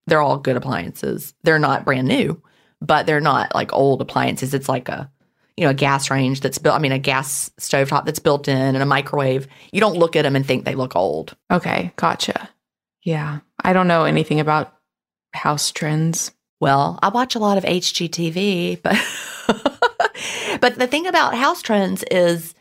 they're 0.09 0.23
all 0.23 0.39
good 0.39 0.57
appliances. 0.57 1.35
They're 1.45 1.59
not 1.59 1.85
brand 1.85 2.09
new 2.09 2.41
but 2.81 3.07
they're 3.07 3.21
not 3.21 3.55
like 3.55 3.73
old 3.73 4.01
appliances. 4.01 4.55
It's 4.55 4.69
like 4.69 4.89
a 4.89 5.11
you 5.57 5.65
know 5.65 5.71
a 5.71 5.75
gas 5.75 6.11
range 6.11 6.41
that's 6.41 6.59
built. 6.59 6.75
I 6.75 6.79
mean, 6.79 6.93
a 6.93 6.99
gas 6.99 7.51
stovetop 7.61 8.05
that's 8.05 8.19
built 8.19 8.49
in 8.49 8.57
and 8.57 8.83
a 8.83 8.87
microwave. 8.87 9.47
You 9.73 9.81
don't 9.81 9.99
look 9.99 10.17
at 10.17 10.23
them 10.23 10.37
and 10.37 10.47
think 10.47 10.65
they 10.65 10.75
look 10.75 10.97
old. 10.97 11.37
Okay, 11.51 11.93
gotcha. 11.97 12.49
Yeah, 13.03 13.41
I 13.63 13.73
don't 13.73 13.89
know 13.89 14.05
anything 14.05 14.41
about 14.41 14.77
house 15.37 15.71
trends? 15.71 16.33
Well, 16.59 16.99
I 17.03 17.09
watch 17.09 17.35
a 17.35 17.39
lot 17.39 17.59
of 17.59 17.65
HGTV, 17.65 18.83
but 18.83 18.99
but 20.61 20.77
the 20.77 20.87
thing 20.87 21.07
about 21.07 21.35
house 21.35 21.63
trends 21.63 22.03
is 22.11 22.55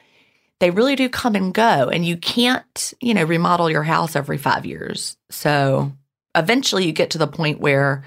they 0.59 0.69
really 0.69 0.95
do 0.95 1.09
come 1.09 1.35
and 1.35 1.53
go 1.53 1.89
and 1.89 2.05
you 2.05 2.17
can't, 2.17 2.93
you 3.01 3.13
know, 3.13 3.23
remodel 3.23 3.69
your 3.69 3.83
house 3.83 4.15
every 4.15 4.37
5 4.37 4.65
years. 4.65 5.17
So, 5.29 5.91
eventually 6.35 6.85
you 6.85 6.91
get 6.91 7.11
to 7.11 7.17
the 7.17 7.27
point 7.27 7.59
where 7.59 8.03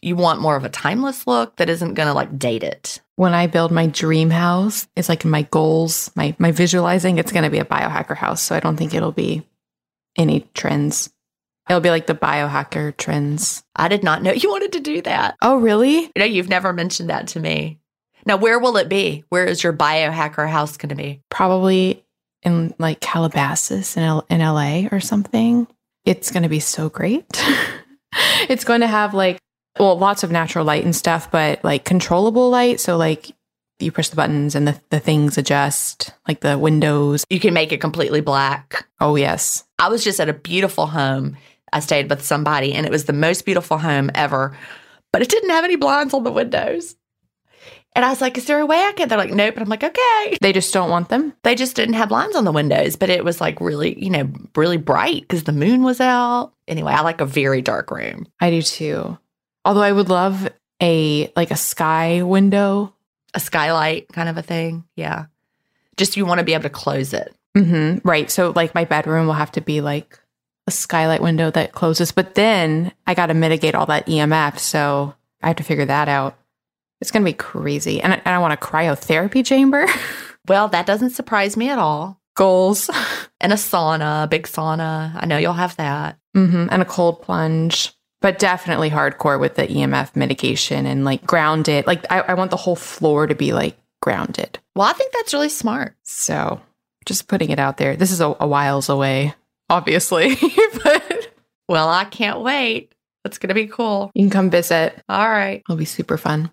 you 0.00 0.16
want 0.16 0.40
more 0.40 0.56
of 0.56 0.64
a 0.64 0.68
timeless 0.68 1.26
look 1.26 1.56
that 1.56 1.68
isn't 1.68 1.94
going 1.94 2.06
to 2.06 2.14
like 2.14 2.38
date 2.38 2.62
it. 2.62 3.00
When 3.16 3.34
I 3.34 3.46
build 3.46 3.72
my 3.72 3.86
dream 3.86 4.30
house, 4.30 4.86
it's 4.94 5.08
like 5.08 5.24
my 5.24 5.42
goals, 5.42 6.10
my 6.14 6.36
my 6.38 6.52
visualizing, 6.52 7.18
it's 7.18 7.32
going 7.32 7.44
to 7.44 7.50
be 7.50 7.58
a 7.58 7.64
biohacker 7.64 8.16
house, 8.16 8.42
so 8.42 8.54
I 8.54 8.60
don't 8.60 8.76
think 8.76 8.94
it'll 8.94 9.12
be 9.12 9.46
any 10.16 10.48
trends. 10.54 11.10
It'll 11.68 11.80
be 11.80 11.90
like 11.90 12.06
the 12.06 12.14
biohacker 12.14 12.96
trends. 12.96 13.62
I 13.76 13.88
did 13.88 14.02
not 14.02 14.22
know 14.22 14.32
you 14.34 14.50
wanted 14.50 14.72
to 14.72 14.80
do 14.80 15.02
that. 15.02 15.36
Oh, 15.42 15.58
really? 15.58 16.02
You 16.02 16.12
know, 16.18 16.24
you've 16.24 16.48
never 16.48 16.72
mentioned 16.72 17.10
that 17.10 17.28
to 17.28 17.40
me. 17.40 17.80
Now, 18.26 18.36
where 18.36 18.58
will 18.58 18.76
it 18.76 18.88
be? 18.88 19.24
Where 19.28 19.46
is 19.46 19.62
your 19.62 19.72
biohacker 19.72 20.48
house 20.48 20.76
going 20.76 20.90
to 20.90 20.94
be? 20.94 21.22
Probably 21.30 22.04
in 22.42 22.74
like 22.78 23.00
Calabasas 23.00 23.96
in, 23.96 24.02
L- 24.02 24.26
in 24.28 24.40
LA 24.40 24.88
or 24.92 25.00
something. 25.00 25.66
It's 26.04 26.30
going 26.30 26.42
to 26.42 26.48
be 26.48 26.60
so 26.60 26.88
great. 26.88 27.24
it's 28.48 28.64
going 28.64 28.80
to 28.80 28.86
have 28.86 29.14
like, 29.14 29.38
well, 29.78 29.98
lots 29.98 30.22
of 30.22 30.30
natural 30.30 30.64
light 30.64 30.84
and 30.84 30.94
stuff, 30.94 31.30
but 31.30 31.62
like 31.64 31.84
controllable 31.84 32.50
light. 32.50 32.80
So, 32.80 32.96
like, 32.96 33.30
you 33.78 33.92
push 33.92 34.08
the 34.08 34.16
buttons 34.16 34.54
and 34.54 34.66
the, 34.66 34.80
the 34.90 35.00
things 35.00 35.38
adjust, 35.38 36.12
like 36.26 36.40
the 36.40 36.58
windows. 36.58 37.24
You 37.30 37.40
can 37.40 37.54
make 37.54 37.72
it 37.72 37.80
completely 37.80 38.20
black. 38.20 38.86
Oh, 39.00 39.16
yes. 39.16 39.64
I 39.78 39.88
was 39.88 40.02
just 40.02 40.20
at 40.20 40.28
a 40.28 40.34
beautiful 40.34 40.86
home. 40.86 41.36
I 41.72 41.80
stayed 41.80 42.10
with 42.10 42.24
somebody, 42.24 42.72
and 42.72 42.86
it 42.86 42.92
was 42.92 43.04
the 43.04 43.12
most 43.12 43.44
beautiful 43.44 43.78
home 43.78 44.10
ever, 44.14 44.56
but 45.12 45.22
it 45.22 45.28
didn't 45.28 45.50
have 45.50 45.64
any 45.64 45.76
blinds 45.76 46.14
on 46.14 46.24
the 46.24 46.32
windows. 46.32 46.96
And 47.94 48.04
I 48.04 48.10
was 48.10 48.20
like, 48.20 48.38
is 48.38 48.46
there 48.46 48.60
a 48.60 48.66
way 48.66 48.76
I 48.76 48.92
can? 48.92 49.08
They're 49.08 49.18
like, 49.18 49.32
nope. 49.32 49.54
And 49.54 49.62
I'm 49.62 49.68
like, 49.68 49.82
okay. 49.82 50.38
They 50.40 50.52
just 50.52 50.72
don't 50.72 50.90
want 50.90 51.08
them. 51.08 51.32
They 51.42 51.54
just 51.54 51.74
didn't 51.74 51.94
have 51.94 52.10
blinds 52.10 52.36
on 52.36 52.44
the 52.44 52.52
windows, 52.52 52.96
but 52.96 53.10
it 53.10 53.24
was 53.24 53.40
like 53.40 53.60
really, 53.60 54.02
you 54.02 54.10
know, 54.10 54.30
really 54.54 54.76
bright 54.76 55.22
because 55.22 55.44
the 55.44 55.52
moon 55.52 55.82
was 55.82 56.00
out. 56.00 56.52
Anyway, 56.68 56.92
I 56.92 57.00
like 57.00 57.20
a 57.20 57.26
very 57.26 57.60
dark 57.60 57.90
room. 57.90 58.26
I 58.40 58.50
do 58.50 58.62
too. 58.62 59.18
Although 59.68 59.82
I 59.82 59.92
would 59.92 60.08
love 60.08 60.48
a 60.82 61.30
like 61.36 61.50
a 61.50 61.56
sky 61.56 62.22
window. 62.22 62.94
A 63.34 63.40
skylight 63.40 64.08
kind 64.08 64.30
of 64.30 64.38
a 64.38 64.42
thing. 64.42 64.84
Yeah. 64.96 65.26
Just 65.98 66.16
you 66.16 66.24
want 66.24 66.38
to 66.38 66.44
be 66.44 66.54
able 66.54 66.62
to 66.62 66.70
close 66.70 67.12
it. 67.12 67.34
Mm-hmm. 67.54 68.08
Right. 68.08 68.30
So 68.30 68.54
like 68.56 68.74
my 68.74 68.86
bedroom 68.86 69.26
will 69.26 69.34
have 69.34 69.52
to 69.52 69.60
be 69.60 69.82
like 69.82 70.18
a 70.66 70.70
skylight 70.70 71.20
window 71.20 71.50
that 71.50 71.72
closes. 71.72 72.12
But 72.12 72.34
then 72.34 72.92
I 73.06 73.12
got 73.12 73.26
to 73.26 73.34
mitigate 73.34 73.74
all 73.74 73.84
that 73.86 74.06
EMF. 74.06 74.58
So 74.58 75.14
I 75.42 75.48
have 75.48 75.56
to 75.56 75.62
figure 75.62 75.84
that 75.84 76.08
out. 76.08 76.38
It's 77.02 77.10
going 77.10 77.22
to 77.22 77.30
be 77.30 77.36
crazy. 77.36 78.00
And 78.00 78.14
I, 78.14 78.16
and 78.24 78.34
I 78.34 78.38
want 78.38 78.54
a 78.54 78.56
cryotherapy 78.56 79.44
chamber. 79.44 79.86
Well, 80.46 80.68
that 80.68 80.86
doesn't 80.86 81.10
surprise 81.10 81.58
me 81.58 81.68
at 81.68 81.78
all. 81.78 82.22
Goals. 82.34 82.88
And 83.40 83.52
a 83.52 83.56
sauna, 83.56 84.24
a 84.24 84.26
big 84.26 84.48
sauna. 84.48 85.12
I 85.14 85.26
know 85.26 85.36
you'll 85.36 85.52
have 85.52 85.76
that. 85.76 86.18
hmm 86.34 86.66
And 86.70 86.82
a 86.82 86.84
cold 86.84 87.22
plunge. 87.22 87.92
But 88.20 88.38
definitely 88.38 88.90
hardcore 88.90 89.38
with 89.38 89.54
the 89.54 89.66
EMF 89.66 90.16
mitigation 90.16 90.86
and 90.86 91.04
like 91.04 91.24
grounded. 91.24 91.86
Like 91.86 92.04
I, 92.10 92.20
I 92.20 92.34
want 92.34 92.50
the 92.50 92.56
whole 92.56 92.76
floor 92.76 93.26
to 93.26 93.34
be 93.34 93.52
like 93.52 93.76
grounded. 94.00 94.58
Well, 94.74 94.88
I 94.88 94.92
think 94.92 95.12
that's 95.12 95.32
really 95.32 95.48
smart. 95.48 95.94
So 96.02 96.60
just 97.06 97.28
putting 97.28 97.50
it 97.50 97.58
out 97.58 97.76
there. 97.76 97.96
This 97.96 98.10
is 98.10 98.20
a, 98.20 98.34
a 98.40 98.46
whiles 98.46 98.88
away, 98.88 99.34
obviously. 99.70 100.36
but 100.84 101.28
Well, 101.68 101.88
I 101.88 102.04
can't 102.04 102.40
wait. 102.40 102.92
That's 103.24 103.38
going 103.38 103.48
to 103.48 103.54
be 103.54 103.66
cool. 103.66 104.10
you 104.14 104.24
can 104.24 104.30
come 104.30 104.50
visit. 104.50 105.00
All 105.08 105.28
right. 105.28 105.62
It'll 105.68 105.76
be 105.76 105.84
super 105.84 106.16
fun. 106.16 106.50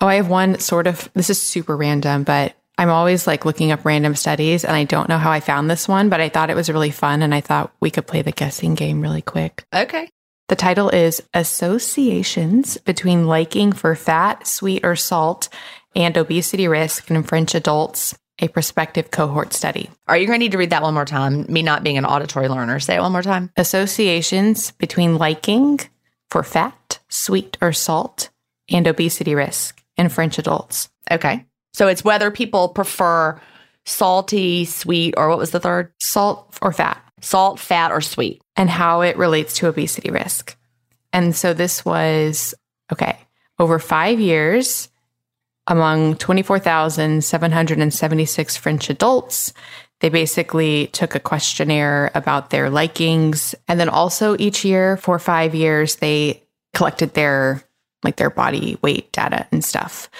Oh, 0.00 0.06
I 0.06 0.16
have 0.16 0.28
one 0.28 0.58
sort 0.58 0.86
of, 0.86 1.08
this 1.14 1.30
is 1.30 1.40
super 1.40 1.76
random, 1.76 2.24
but 2.24 2.54
I'm 2.76 2.90
always 2.90 3.26
like 3.26 3.44
looking 3.44 3.70
up 3.70 3.84
random 3.84 4.14
studies 4.14 4.64
and 4.64 4.74
I 4.74 4.84
don't 4.84 5.08
know 5.08 5.18
how 5.18 5.30
I 5.30 5.40
found 5.40 5.70
this 5.70 5.86
one, 5.86 6.08
but 6.08 6.20
I 6.20 6.28
thought 6.28 6.50
it 6.50 6.56
was 6.56 6.68
really 6.68 6.90
fun 6.90 7.22
and 7.22 7.34
I 7.34 7.40
thought 7.40 7.72
we 7.80 7.90
could 7.90 8.06
play 8.06 8.22
the 8.22 8.32
guessing 8.32 8.74
game 8.74 9.00
really 9.00 9.22
quick. 9.22 9.64
Okay. 9.74 10.08
The 10.48 10.56
title 10.56 10.90
is 10.90 11.22
Associations 11.32 12.76
Between 12.78 13.26
Liking 13.26 13.72
for 13.72 13.94
Fat, 13.94 14.46
Sweet, 14.46 14.84
or 14.84 14.96
Salt 14.96 15.48
and 15.94 16.16
Obesity 16.16 16.68
Risk 16.68 17.10
in 17.10 17.22
French 17.22 17.54
Adults, 17.54 18.18
a 18.38 18.48
prospective 18.48 19.10
cohort 19.10 19.52
study. 19.52 19.88
Are 20.08 20.16
you 20.16 20.26
going 20.26 20.40
to 20.40 20.44
need 20.44 20.52
to 20.52 20.58
read 20.58 20.70
that 20.70 20.82
one 20.82 20.94
more 20.94 21.04
time? 21.04 21.46
Me 21.48 21.62
not 21.62 21.84
being 21.84 21.96
an 21.96 22.04
auditory 22.04 22.48
learner. 22.48 22.80
Say 22.80 22.96
it 22.96 23.00
one 23.00 23.12
more 23.12 23.22
time. 23.22 23.50
Associations 23.56 24.72
between 24.72 25.16
liking 25.16 25.80
for 26.30 26.42
fat, 26.42 26.98
sweet, 27.08 27.56
or 27.60 27.72
salt 27.72 28.30
and 28.68 28.86
obesity 28.86 29.34
risk 29.34 29.82
in 29.96 30.08
French 30.08 30.38
adults. 30.38 30.88
Okay. 31.10 31.46
So 31.72 31.88
it's 31.88 32.04
whether 32.04 32.30
people 32.30 32.68
prefer 32.70 33.40
salty, 33.84 34.64
sweet, 34.64 35.14
or 35.16 35.28
what 35.28 35.38
was 35.38 35.50
the 35.50 35.60
third? 35.60 35.92
Salt 36.00 36.58
or 36.60 36.72
fat. 36.72 37.02
Salt, 37.20 37.60
fat, 37.60 37.92
or 37.92 38.00
sweet. 38.00 38.41
And 38.56 38.70
how 38.70 39.02
it 39.02 39.16
relates 39.16 39.54
to 39.54 39.68
obesity 39.68 40.10
risk. 40.10 40.56
And 41.12 41.36
so 41.36 41.54
this 41.54 41.84
was 41.84 42.54
okay, 42.92 43.18
over 43.58 43.78
five 43.78 44.18
years 44.20 44.88
among 45.66 46.16
24,776 46.16 48.56
French 48.56 48.90
adults. 48.90 49.52
They 50.00 50.08
basically 50.08 50.88
took 50.88 51.14
a 51.14 51.20
questionnaire 51.20 52.10
about 52.14 52.50
their 52.50 52.68
likings. 52.68 53.54
And 53.68 53.78
then 53.78 53.88
also 53.88 54.34
each 54.38 54.64
year 54.64 54.96
for 54.96 55.20
five 55.20 55.54
years, 55.54 55.94
they 55.96 56.42
collected 56.74 57.14
their 57.14 57.62
like 58.02 58.16
their 58.16 58.30
body 58.30 58.78
weight 58.82 59.12
data 59.12 59.46
and 59.52 59.64
stuff. 59.64 60.10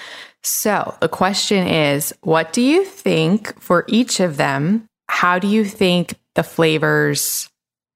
So 0.41 0.95
the 1.01 1.09
question 1.09 1.67
is, 1.67 2.13
what 2.21 2.53
do 2.53 2.61
you 2.61 2.85
think 2.85 3.59
for 3.59 3.83
each 3.87 4.21
of 4.21 4.37
them? 4.37 4.87
How 5.09 5.37
do 5.37 5.47
you 5.47 5.65
think 5.65 6.13
the 6.35 6.43
flavors 6.43 7.49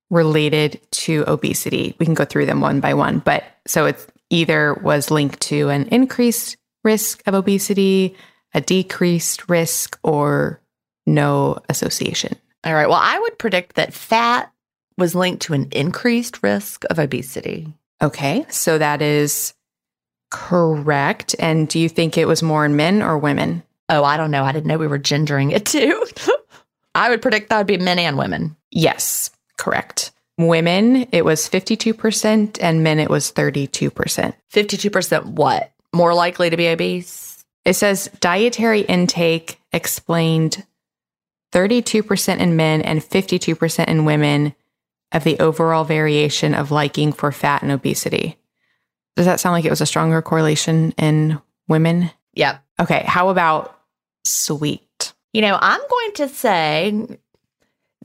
related 0.10 0.80
to 0.91 1.24
obesity. 1.28 1.96
We 2.00 2.06
can 2.06 2.15
go 2.15 2.26
through 2.26 2.46
them 2.46 2.62
one 2.62 2.80
by 2.80 2.93
one, 2.93 3.20
but 3.20 3.43
so 3.65 3.86
it's 3.86 4.08
either 4.30 4.74
was 4.76 5.12
linked 5.12 5.39
to 5.41 5.70
an 5.70 5.88
increased 5.88 6.58
risk 6.84 7.22
of 7.28 7.34
obesity, 7.34 8.15
a 8.54 8.62
decreased 8.62 9.50
risk, 9.50 10.00
or 10.04 10.62
no 11.06 11.58
association. 11.70 12.36
All 12.63 12.74
right. 12.74 12.88
Well, 12.89 13.00
I 13.02 13.20
would 13.20 13.38
predict 13.38 13.76
that 13.76 13.93
fat 13.93 14.52
was 14.98 15.15
linked 15.15 15.43
to 15.43 15.54
an 15.54 15.67
increased 15.72 16.41
risk 16.41 16.84
of 16.89 17.00
obesity. 17.00 17.74
Okay, 18.02 18.46
so 18.50 18.78
that 18.78 19.02
is 19.02 19.54
correct. 20.30 21.36
And 21.39 21.67
do 21.67 21.80
you 21.80 21.89
think 21.89 22.17
it 22.17 22.28
was 22.28 22.43
more 22.43 22.65
in 22.65 22.76
men 22.76 23.02
or 23.02 23.17
women? 23.17 23.63
Oh, 23.89 24.04
I 24.04 24.17
don't 24.17 24.32
know. 24.32 24.43
I 24.43 24.52
didn't 24.52 24.67
know 24.67 24.78
we 24.78 24.88
were 24.88 24.98
gendering 24.98 25.52
it 25.52 25.65
too. 25.65 26.06
I 26.96 27.10
would 27.10 27.22
predict 27.22 27.50
that 27.50 27.58
would 27.58 27.67
be 27.67 27.78
men 27.78 28.00
and 28.00 28.17
women. 28.17 28.56
Yes, 28.72 29.30
correct. 29.58 30.12
Women, 30.38 31.08
it 31.12 31.26
was 31.26 31.50
52%, 31.50 32.60
and 32.62 32.84
men, 32.84 33.00
it 33.00 33.10
was 33.10 33.32
32%. 33.32 34.34
52% 34.54 35.26
what? 35.26 35.72
More 35.93 36.13
likely 36.13 36.50
to 36.50 36.58
be 36.58 36.67
obese? 36.67 37.43
It 37.65 37.74
says 37.74 38.10
dietary 38.20 38.82
intake 38.82 39.60
explained 39.74 40.65
32% 41.54 42.39
in 42.39 42.56
men 42.56 42.82
and 42.82 43.02
52% 43.02 43.88
in 43.88 44.06
women 44.06 44.56
of 45.12 45.24
the 45.24 45.39
overall 45.39 45.84
variation 45.84 46.54
of 46.54 46.72
liking 46.72 47.12
for 47.12 47.32
fat 47.32 47.63
and 47.63 47.72
obesity. 47.72 48.38
Does 49.15 49.26
that 49.26 49.39
sound 49.39 49.54
like 49.54 49.65
it 49.65 49.70
was 49.70 49.82
a 49.82 49.86
stronger 49.86 50.22
correlation 50.22 50.91
in 50.98 51.41
women? 51.67 52.12
Yep. 52.34 52.63
Okay, 52.80 53.04
how 53.08 53.30
about 53.30 53.80
sweet? 54.24 55.13
You 55.34 55.41
know, 55.41 55.58
I'm 55.60 55.82
going 55.89 56.13
to 56.15 56.30
say 56.30 57.17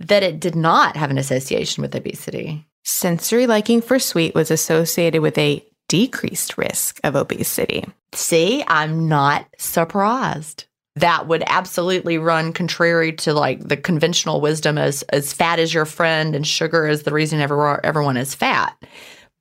that 0.09 0.23
it 0.23 0.41
did 0.41 0.55
not 0.55 0.97
have 0.97 1.11
an 1.11 1.19
association 1.19 1.83
with 1.83 1.95
obesity. 1.95 2.67
Sensory 2.85 3.47
liking 3.47 3.81
for 3.81 3.99
sweet 3.99 4.35
was 4.35 4.51
associated 4.51 5.23
with 5.23 5.39
a 5.39 5.65
decreased 5.89 6.57
risk 6.59 7.01
of 7.05 7.15
obesity. 7.15 7.85
See, 8.15 8.65
I'm 8.67 9.09
not 9.09 9.47
surprised. 9.59 10.65
That 10.97 11.27
would 11.27 11.43
absolutely 11.47 12.19
run 12.19 12.53
contrary 12.53 13.13
to 13.15 13.33
like 13.33 13.67
the 13.67 13.77
conventional 13.77 14.41
wisdom 14.41 14.77
as 14.77 15.03
as 15.05 15.33
fat 15.33 15.59
is 15.59 15.73
your 15.73 15.87
friend 15.87 16.35
and 16.35 16.47
sugar 16.47 16.87
is 16.87 17.03
the 17.03 17.13
reason 17.13 17.41
everyone 17.41 17.81
everyone 17.83 18.17
is 18.17 18.35
fat. 18.35 18.77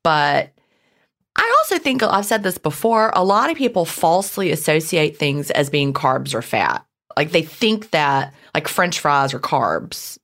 But 0.03 0.51
I 1.35 1.55
also 1.59 1.77
think 1.77 2.03
I've 2.03 2.25
said 2.25 2.43
this 2.43 2.57
before, 2.57 3.11
a 3.15 3.23
lot 3.23 3.49
of 3.49 3.57
people 3.57 3.85
falsely 3.85 4.51
associate 4.51 5.17
things 5.17 5.51
as 5.51 5.69
being 5.69 5.93
carbs 5.93 6.33
or 6.33 6.41
fat. 6.41 6.85
Like 7.17 7.31
they 7.31 7.41
think 7.41 7.91
that 7.91 8.33
like 8.53 8.67
french 8.67 8.99
fries 8.99 9.33
are 9.33 9.39
carbs 9.39 10.17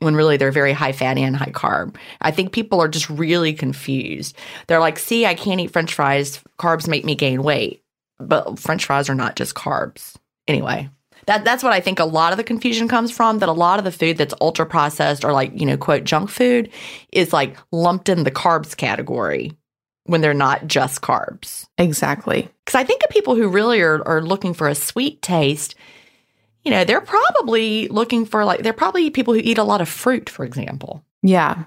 when 0.00 0.14
really 0.14 0.36
they're 0.36 0.50
very 0.50 0.72
high 0.72 0.92
fatty 0.92 1.22
and 1.22 1.36
high 1.36 1.52
carb. 1.52 1.96
I 2.20 2.30
think 2.30 2.52
people 2.52 2.80
are 2.80 2.88
just 2.88 3.08
really 3.08 3.52
confused. 3.52 4.36
They're 4.66 4.80
like, 4.80 4.98
"See, 4.98 5.24
I 5.24 5.34
can't 5.34 5.60
eat 5.60 5.72
french 5.72 5.94
fries. 5.94 6.40
Carbs 6.58 6.88
make 6.88 7.04
me 7.04 7.14
gain 7.14 7.42
weight." 7.42 7.82
But 8.18 8.58
french 8.58 8.84
fries 8.84 9.08
are 9.08 9.14
not 9.14 9.36
just 9.36 9.54
carbs. 9.54 10.16
Anyway, 10.46 10.90
that 11.26 11.44
that's 11.44 11.62
what 11.62 11.72
I 11.72 11.80
think 11.80 12.00
a 12.00 12.04
lot 12.04 12.32
of 12.32 12.36
the 12.38 12.44
confusion 12.44 12.88
comes 12.88 13.10
from 13.10 13.38
that 13.38 13.48
a 13.48 13.52
lot 13.52 13.78
of 13.78 13.84
the 13.84 13.92
food 13.92 14.16
that's 14.16 14.34
ultra 14.40 14.66
processed 14.66 15.24
or 15.24 15.32
like, 15.32 15.58
you 15.58 15.66
know, 15.66 15.76
quote 15.76 16.04
junk 16.04 16.30
food 16.30 16.70
is 17.12 17.32
like 17.32 17.56
lumped 17.72 18.08
in 18.08 18.24
the 18.24 18.30
carbs 18.30 18.76
category 18.76 19.52
when 20.04 20.20
they're 20.20 20.34
not 20.34 20.66
just 20.66 21.02
carbs. 21.02 21.66
Exactly. 21.78 22.48
Because 22.64 22.78
I 22.78 22.84
think 22.84 23.02
of 23.04 23.10
people 23.10 23.34
who 23.36 23.48
really 23.48 23.80
are, 23.80 24.06
are 24.08 24.22
looking 24.22 24.54
for 24.54 24.66
a 24.66 24.74
sweet 24.74 25.22
taste, 25.22 25.74
you 26.64 26.70
know, 26.70 26.84
they're 26.84 27.00
probably 27.00 27.88
looking 27.88 28.26
for 28.26 28.44
like, 28.44 28.62
they're 28.62 28.72
probably 28.72 29.10
people 29.10 29.34
who 29.34 29.40
eat 29.42 29.58
a 29.58 29.64
lot 29.64 29.80
of 29.80 29.88
fruit, 29.88 30.28
for 30.28 30.44
example. 30.44 31.04
Yeah. 31.22 31.64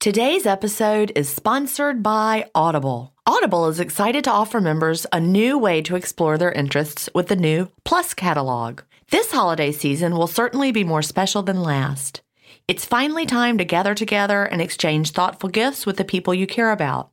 Today's 0.00 0.46
episode 0.46 1.10
is 1.16 1.28
sponsored 1.28 2.02
by 2.02 2.48
Audible. 2.54 3.14
Audible 3.26 3.66
is 3.66 3.80
excited 3.80 4.24
to 4.24 4.30
offer 4.30 4.60
members 4.60 5.06
a 5.12 5.20
new 5.20 5.58
way 5.58 5.82
to 5.82 5.96
explore 5.96 6.38
their 6.38 6.52
interests 6.52 7.08
with 7.14 7.26
the 7.26 7.36
new 7.36 7.68
Plus 7.84 8.14
catalog. 8.14 8.82
This 9.10 9.32
holiday 9.32 9.72
season 9.72 10.14
will 10.14 10.26
certainly 10.26 10.70
be 10.70 10.84
more 10.84 11.02
special 11.02 11.42
than 11.42 11.62
last. 11.62 12.22
It's 12.68 12.84
finally 12.84 13.26
time 13.26 13.58
to 13.58 13.64
gather 13.64 13.94
together 13.94 14.44
and 14.44 14.60
exchange 14.60 15.10
thoughtful 15.10 15.48
gifts 15.48 15.84
with 15.84 15.96
the 15.96 16.04
people 16.04 16.32
you 16.34 16.46
care 16.46 16.70
about. 16.70 17.10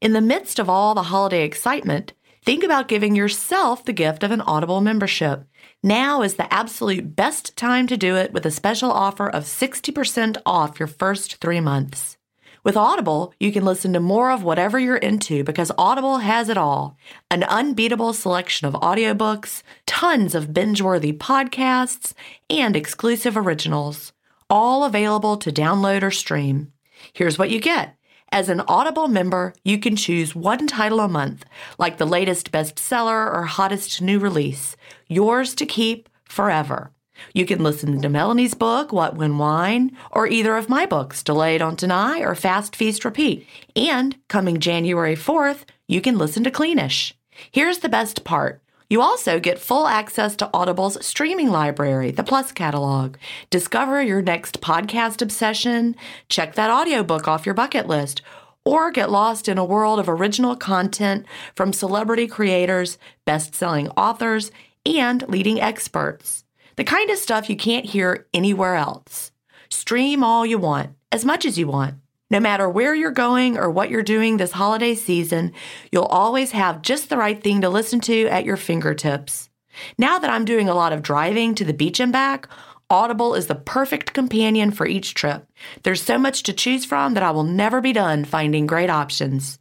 In 0.00 0.12
the 0.12 0.20
midst 0.20 0.58
of 0.58 0.68
all 0.68 0.94
the 0.94 1.04
holiday 1.04 1.44
excitement, 1.44 2.12
think 2.46 2.62
about 2.62 2.86
giving 2.86 3.16
yourself 3.16 3.84
the 3.84 3.92
gift 3.92 4.22
of 4.22 4.30
an 4.30 4.40
Audible 4.40 4.80
membership. 4.80 5.44
Now 5.82 6.22
is 6.22 6.34
the 6.34 6.52
absolute 6.54 7.16
best 7.16 7.56
time 7.56 7.88
to 7.88 7.96
do 7.96 8.16
it 8.16 8.32
with 8.32 8.46
a 8.46 8.52
special 8.52 8.92
offer 8.92 9.28
of 9.28 9.42
60% 9.42 10.38
off 10.46 10.78
your 10.78 10.86
first 10.86 11.36
three 11.36 11.60
months. 11.60 12.16
With 12.62 12.76
Audible, 12.76 13.34
you 13.40 13.52
can 13.52 13.64
listen 13.64 13.92
to 13.92 14.00
more 14.00 14.30
of 14.30 14.44
whatever 14.44 14.78
you're 14.78 14.96
into 14.96 15.42
because 15.42 15.72
Audible 15.76 16.18
has 16.18 16.48
it 16.48 16.56
all 16.56 16.96
an 17.32 17.42
unbeatable 17.42 18.12
selection 18.12 18.68
of 18.68 18.74
audiobooks, 18.74 19.62
tons 19.84 20.34
of 20.34 20.54
binge 20.54 20.80
worthy 20.80 21.12
podcasts, 21.12 22.12
and 22.48 22.76
exclusive 22.76 23.36
originals, 23.36 24.12
all 24.48 24.84
available 24.84 25.36
to 25.36 25.50
download 25.50 26.02
or 26.04 26.12
stream. 26.12 26.72
Here's 27.12 27.38
what 27.38 27.50
you 27.50 27.60
get. 27.60 27.96
As 28.32 28.48
an 28.48 28.60
Audible 28.66 29.06
member, 29.08 29.54
you 29.64 29.78
can 29.78 29.94
choose 29.94 30.34
one 30.34 30.66
title 30.66 31.00
a 31.00 31.08
month, 31.08 31.44
like 31.78 31.98
the 31.98 32.06
latest 32.06 32.50
bestseller 32.50 33.32
or 33.32 33.44
hottest 33.44 34.02
new 34.02 34.18
release, 34.18 34.76
yours 35.06 35.54
to 35.54 35.64
keep 35.64 36.08
forever. 36.24 36.90
You 37.32 37.46
can 37.46 37.62
listen 37.62 38.02
to 38.02 38.08
Melanie's 38.08 38.54
book, 38.54 38.92
What 38.92 39.16
When 39.16 39.38
Wine, 39.38 39.96
or 40.10 40.26
either 40.26 40.56
of 40.56 40.68
my 40.68 40.86
books, 40.86 41.22
Delay 41.22 41.56
Don't 41.56 41.78
Deny 41.78 42.20
or 42.20 42.34
Fast 42.34 42.76
Feast 42.76 43.04
Repeat. 43.04 43.46
And 43.74 44.16
coming 44.28 44.58
January 44.60 45.16
4th, 45.16 45.60
you 45.86 46.00
can 46.00 46.18
listen 46.18 46.44
to 46.44 46.50
Cleanish. 46.50 47.12
Here's 47.52 47.78
the 47.78 47.88
best 47.88 48.24
part. 48.24 48.60
You 48.88 49.02
also 49.02 49.40
get 49.40 49.58
full 49.58 49.88
access 49.88 50.36
to 50.36 50.48
Audible's 50.54 51.04
streaming 51.04 51.50
library, 51.50 52.12
the 52.12 52.22
Plus 52.22 52.52
catalog. 52.52 53.16
Discover 53.50 54.02
your 54.02 54.22
next 54.22 54.60
podcast 54.60 55.20
obsession, 55.20 55.96
check 56.28 56.54
that 56.54 56.70
audiobook 56.70 57.26
off 57.26 57.46
your 57.46 57.54
bucket 57.54 57.88
list, 57.88 58.22
or 58.64 58.92
get 58.92 59.10
lost 59.10 59.48
in 59.48 59.58
a 59.58 59.64
world 59.64 59.98
of 59.98 60.08
original 60.08 60.54
content 60.54 61.26
from 61.56 61.72
celebrity 61.72 62.28
creators, 62.28 62.96
best-selling 63.24 63.88
authors, 63.90 64.52
and 64.84 65.28
leading 65.28 65.60
experts. 65.60 66.44
The 66.76 66.84
kind 66.84 67.10
of 67.10 67.18
stuff 67.18 67.50
you 67.50 67.56
can't 67.56 67.86
hear 67.86 68.28
anywhere 68.32 68.76
else. 68.76 69.32
Stream 69.68 70.22
all 70.22 70.46
you 70.46 70.58
want, 70.58 70.90
as 71.10 71.24
much 71.24 71.44
as 71.44 71.58
you 71.58 71.66
want. 71.66 71.96
No 72.28 72.40
matter 72.40 72.68
where 72.68 72.94
you're 72.94 73.12
going 73.12 73.56
or 73.56 73.70
what 73.70 73.88
you're 73.88 74.02
doing 74.02 74.36
this 74.36 74.52
holiday 74.52 74.94
season, 74.96 75.52
you'll 75.92 76.04
always 76.04 76.50
have 76.50 76.82
just 76.82 77.08
the 77.08 77.16
right 77.16 77.40
thing 77.40 77.60
to 77.60 77.68
listen 77.68 78.00
to 78.00 78.26
at 78.26 78.44
your 78.44 78.56
fingertips. 78.56 79.48
Now 79.96 80.18
that 80.18 80.30
I'm 80.30 80.44
doing 80.44 80.68
a 80.68 80.74
lot 80.74 80.92
of 80.92 81.02
driving 81.02 81.54
to 81.54 81.64
the 81.64 81.72
beach 81.72 82.00
and 82.00 82.12
back, 82.12 82.48
Audible 82.90 83.34
is 83.34 83.46
the 83.46 83.54
perfect 83.54 84.12
companion 84.12 84.70
for 84.70 84.86
each 84.86 85.14
trip. 85.14 85.46
There's 85.82 86.02
so 86.02 86.18
much 86.18 86.42
to 86.44 86.52
choose 86.52 86.84
from 86.84 87.14
that 87.14 87.22
I 87.22 87.30
will 87.30 87.44
never 87.44 87.80
be 87.80 87.92
done 87.92 88.24
finding 88.24 88.66
great 88.66 88.90
options. 88.90 89.58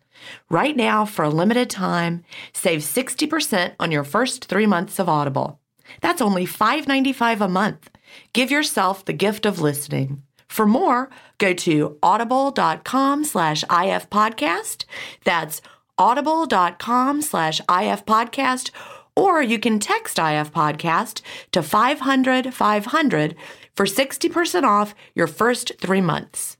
Right 0.49 0.75
now, 0.75 1.05
for 1.05 1.25
a 1.25 1.29
limited 1.29 1.69
time, 1.69 2.23
save 2.53 2.79
60% 2.79 3.73
on 3.79 3.91
your 3.91 4.03
first 4.03 4.45
three 4.45 4.65
months 4.65 4.99
of 4.99 5.09
Audible. 5.09 5.59
That's 6.01 6.21
only 6.21 6.45
$5.95 6.45 7.41
a 7.41 7.47
month. 7.47 7.89
Give 8.33 8.49
yourself 8.49 9.05
the 9.05 9.13
gift 9.13 9.45
of 9.45 9.61
listening. 9.61 10.23
For 10.47 10.65
more, 10.65 11.09
go 11.37 11.53
to 11.53 11.97
audible.com 12.01 13.25
slash 13.25 13.63
ifpodcast. 13.65 14.85
That's 15.23 15.61
audible.com 15.97 17.21
slash 17.21 17.61
ifpodcast. 17.61 18.71
Or 19.15 19.41
you 19.41 19.59
can 19.59 19.79
text 19.79 20.19
IF 20.19 20.51
Podcast 20.51 21.21
to 21.53 21.63
500 21.63 22.53
500 22.53 23.35
for 23.75 23.85
60% 23.85 24.63
off 24.63 24.93
your 25.13 25.27
first 25.27 25.71
three 25.79 26.01
months. 26.01 26.57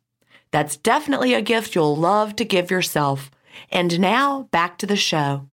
That's 0.52 0.78
definitely 0.78 1.34
a 1.34 1.42
gift 1.42 1.76
you'll 1.76 1.98
love 1.98 2.36
to 2.38 2.46
give 2.46 2.72
yourself. 2.72 3.30
And 3.72 4.00
now 4.00 4.44
back 4.52 4.78
to 4.80 4.86
the 4.86 4.96
show. 4.96 5.50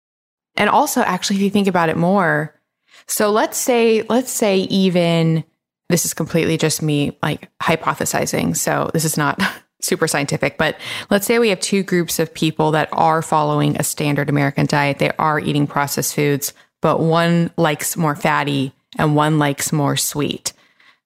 And 0.56 0.70
also, 0.70 1.02
actually, 1.02 1.36
if 1.36 1.42
you 1.42 1.50
think 1.50 1.68
about 1.68 1.90
it 1.90 1.98
more, 1.98 2.58
so 3.06 3.30
let's 3.30 3.58
say, 3.58 4.02
let's 4.08 4.30
say 4.30 4.60
even 4.60 5.44
this 5.88 6.04
is 6.04 6.14
completely 6.14 6.56
just 6.56 6.82
me 6.82 7.16
like 7.22 7.48
hypothesizing. 7.62 8.56
So 8.56 8.90
this 8.92 9.04
is 9.04 9.16
not 9.16 9.40
super 9.80 10.08
scientific, 10.08 10.58
but 10.58 10.76
let's 11.10 11.26
say 11.26 11.38
we 11.38 11.50
have 11.50 11.60
two 11.60 11.82
groups 11.82 12.18
of 12.18 12.32
people 12.34 12.72
that 12.72 12.88
are 12.92 13.22
following 13.22 13.76
a 13.76 13.84
standard 13.84 14.28
American 14.28 14.66
diet. 14.66 14.98
They 14.98 15.12
are 15.12 15.38
eating 15.38 15.66
processed 15.66 16.14
foods, 16.14 16.54
but 16.82 17.00
one 17.00 17.50
likes 17.56 17.96
more 17.96 18.16
fatty 18.16 18.72
and 18.98 19.14
one 19.14 19.38
likes 19.38 19.72
more 19.72 19.96
sweet. 19.96 20.52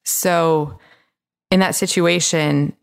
So 0.05 0.79
in 1.51 1.61
that 1.61 1.75
situation, 1.75 2.75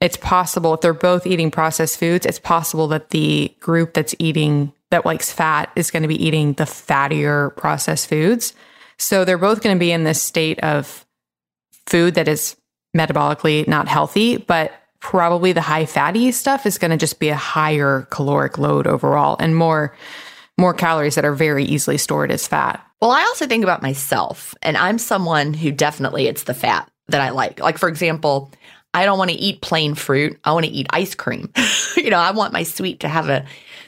it's 0.00 0.16
possible 0.16 0.74
if 0.74 0.80
they're 0.80 0.92
both 0.92 1.26
eating 1.26 1.50
processed 1.50 1.98
foods, 1.98 2.26
it's 2.26 2.38
possible 2.38 2.88
that 2.88 3.10
the 3.10 3.54
group 3.60 3.94
that's 3.94 4.14
eating 4.18 4.72
that 4.90 5.04
likes 5.04 5.32
fat 5.32 5.70
is 5.76 5.90
going 5.90 6.02
to 6.02 6.08
be 6.08 6.24
eating 6.24 6.52
the 6.52 6.64
fattier 6.64 7.54
processed 7.56 8.08
foods. 8.08 8.54
So 8.98 9.24
they're 9.24 9.38
both 9.38 9.62
going 9.62 9.74
to 9.76 9.80
be 9.80 9.90
in 9.90 10.04
this 10.04 10.22
state 10.22 10.60
of 10.60 11.03
food 11.86 12.14
that 12.14 12.28
is 12.28 12.56
metabolically 12.96 13.66
not 13.66 13.88
healthy, 13.88 14.36
but 14.36 14.72
probably 15.00 15.52
the 15.52 15.60
high 15.60 15.84
fatty 15.84 16.32
stuff 16.32 16.64
is 16.64 16.78
going 16.78 16.90
to 16.90 16.96
just 16.96 17.18
be 17.18 17.28
a 17.28 17.36
higher 17.36 18.06
caloric 18.10 18.56
load 18.56 18.86
overall 18.86 19.36
and 19.38 19.54
more 19.54 19.94
more 20.56 20.72
calories 20.72 21.16
that 21.16 21.24
are 21.24 21.34
very 21.34 21.64
easily 21.64 21.98
stored 21.98 22.30
as 22.30 22.46
fat. 22.46 22.80
Well, 23.00 23.10
I 23.10 23.22
also 23.22 23.46
think 23.46 23.64
about 23.64 23.82
myself, 23.82 24.54
and 24.62 24.76
I'm 24.76 24.98
someone 24.98 25.52
who 25.52 25.72
definitely 25.72 26.28
it's 26.28 26.44
the 26.44 26.54
fat 26.54 26.90
that 27.08 27.20
I 27.20 27.30
like. 27.30 27.60
Like 27.60 27.76
for 27.76 27.88
example, 27.88 28.50
I 28.94 29.04
don't 29.04 29.18
want 29.18 29.30
to 29.30 29.36
eat 29.36 29.60
plain 29.60 29.94
fruit. 29.94 30.38
I 30.44 30.52
want 30.52 30.64
to 30.64 30.72
eat 30.72 30.86
ice 30.90 31.14
cream. 31.14 31.52
you 31.96 32.10
know, 32.10 32.18
I 32.18 32.30
want 32.30 32.52
my 32.52 32.62
sweet 32.62 33.00
to 33.00 33.08
have 33.08 33.28
a 33.28 33.44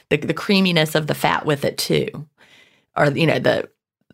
the, 0.09 0.17
the 0.17 0.33
creaminess 0.33 0.93
of 0.93 1.07
the 1.07 1.15
fat 1.15 1.45
with 1.45 1.65
it 1.65 1.77
too, 1.77 2.27
or 2.95 3.07
you 3.07 3.25
know 3.25 3.39
the 3.39 3.69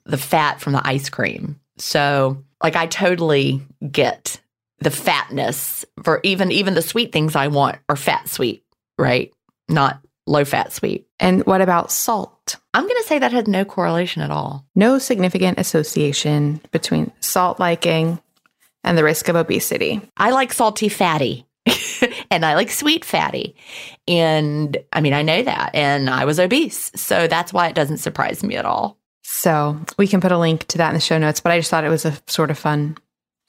the 0.06 0.17
fat 0.17 0.62
from 0.62 0.74
the 0.74 0.88
ice 0.88 1.10
cream. 1.10 1.60
So 1.78 2.43
like 2.63 2.76
I 2.76 2.88
totally 2.88 3.62
get 3.91 4.39
the 4.80 4.91
fatness 4.91 5.86
for 6.04 6.19
even 6.23 6.52
even 6.52 6.73
the 6.73 6.82
sweet 6.82 7.12
things 7.12 7.36
I 7.36 7.47
want 7.47 7.78
are 7.89 7.95
fat 7.95 8.30
sweet, 8.30 8.63
right? 8.97 9.32
Not 9.69 9.99
low 10.26 10.45
fat 10.45 10.71
sweet. 10.71 11.08
And 11.19 11.45
what 11.45 11.62
about 11.62 11.91
salt? 11.91 12.58
I'm 12.73 12.84
going 12.84 13.02
to 13.02 13.08
say 13.08 13.19
that 13.19 13.34
has 13.34 13.47
no 13.47 13.65
correlation 13.65 14.21
at 14.21 14.32
all. 14.32 14.65
No 14.76 14.97
significant 14.99 15.60
association 15.60 16.62
between 16.71 17.12
salt 17.19 17.60
liking 17.60 18.19
and 18.84 18.97
the 18.97 19.04
risk 19.04 19.30
of 19.30 19.36
obesity. 19.36 20.02
I 20.17 20.32
like 20.32 20.54
salty 20.54 20.89
fatty. 20.89 21.45
and 22.32 22.45
I 22.45 22.56
like 22.56 22.69
sweet 22.69 23.06
fatty. 23.06 23.56
And 24.08 24.78
I 24.91 25.02
mean, 25.02 25.13
I 25.13 25.21
know 25.21 25.43
that. 25.43 25.71
And 25.73 26.10
I 26.10 26.26
was 26.26 26.39
obese. 26.39 26.91
So 26.95 27.28
that's 27.28 27.54
why 27.54 27.67
it 27.67 27.76
doesn't 27.76 27.97
surprise 27.97 28.43
me 28.43 28.56
at 28.56 28.65
all. 28.65 28.97
So 29.23 29.79
we 29.97 30.07
can 30.07 30.21
put 30.21 30.31
a 30.31 30.38
link 30.38 30.67
to 30.67 30.77
that 30.79 30.89
in 30.89 30.95
the 30.95 30.99
show 30.99 31.17
notes, 31.17 31.39
but 31.39 31.51
I 31.51 31.59
just 31.59 31.71
thought 31.71 31.83
it 31.83 31.89
was 31.89 32.05
a 32.05 32.17
sort 32.27 32.51
of 32.51 32.59
fun, 32.59 32.97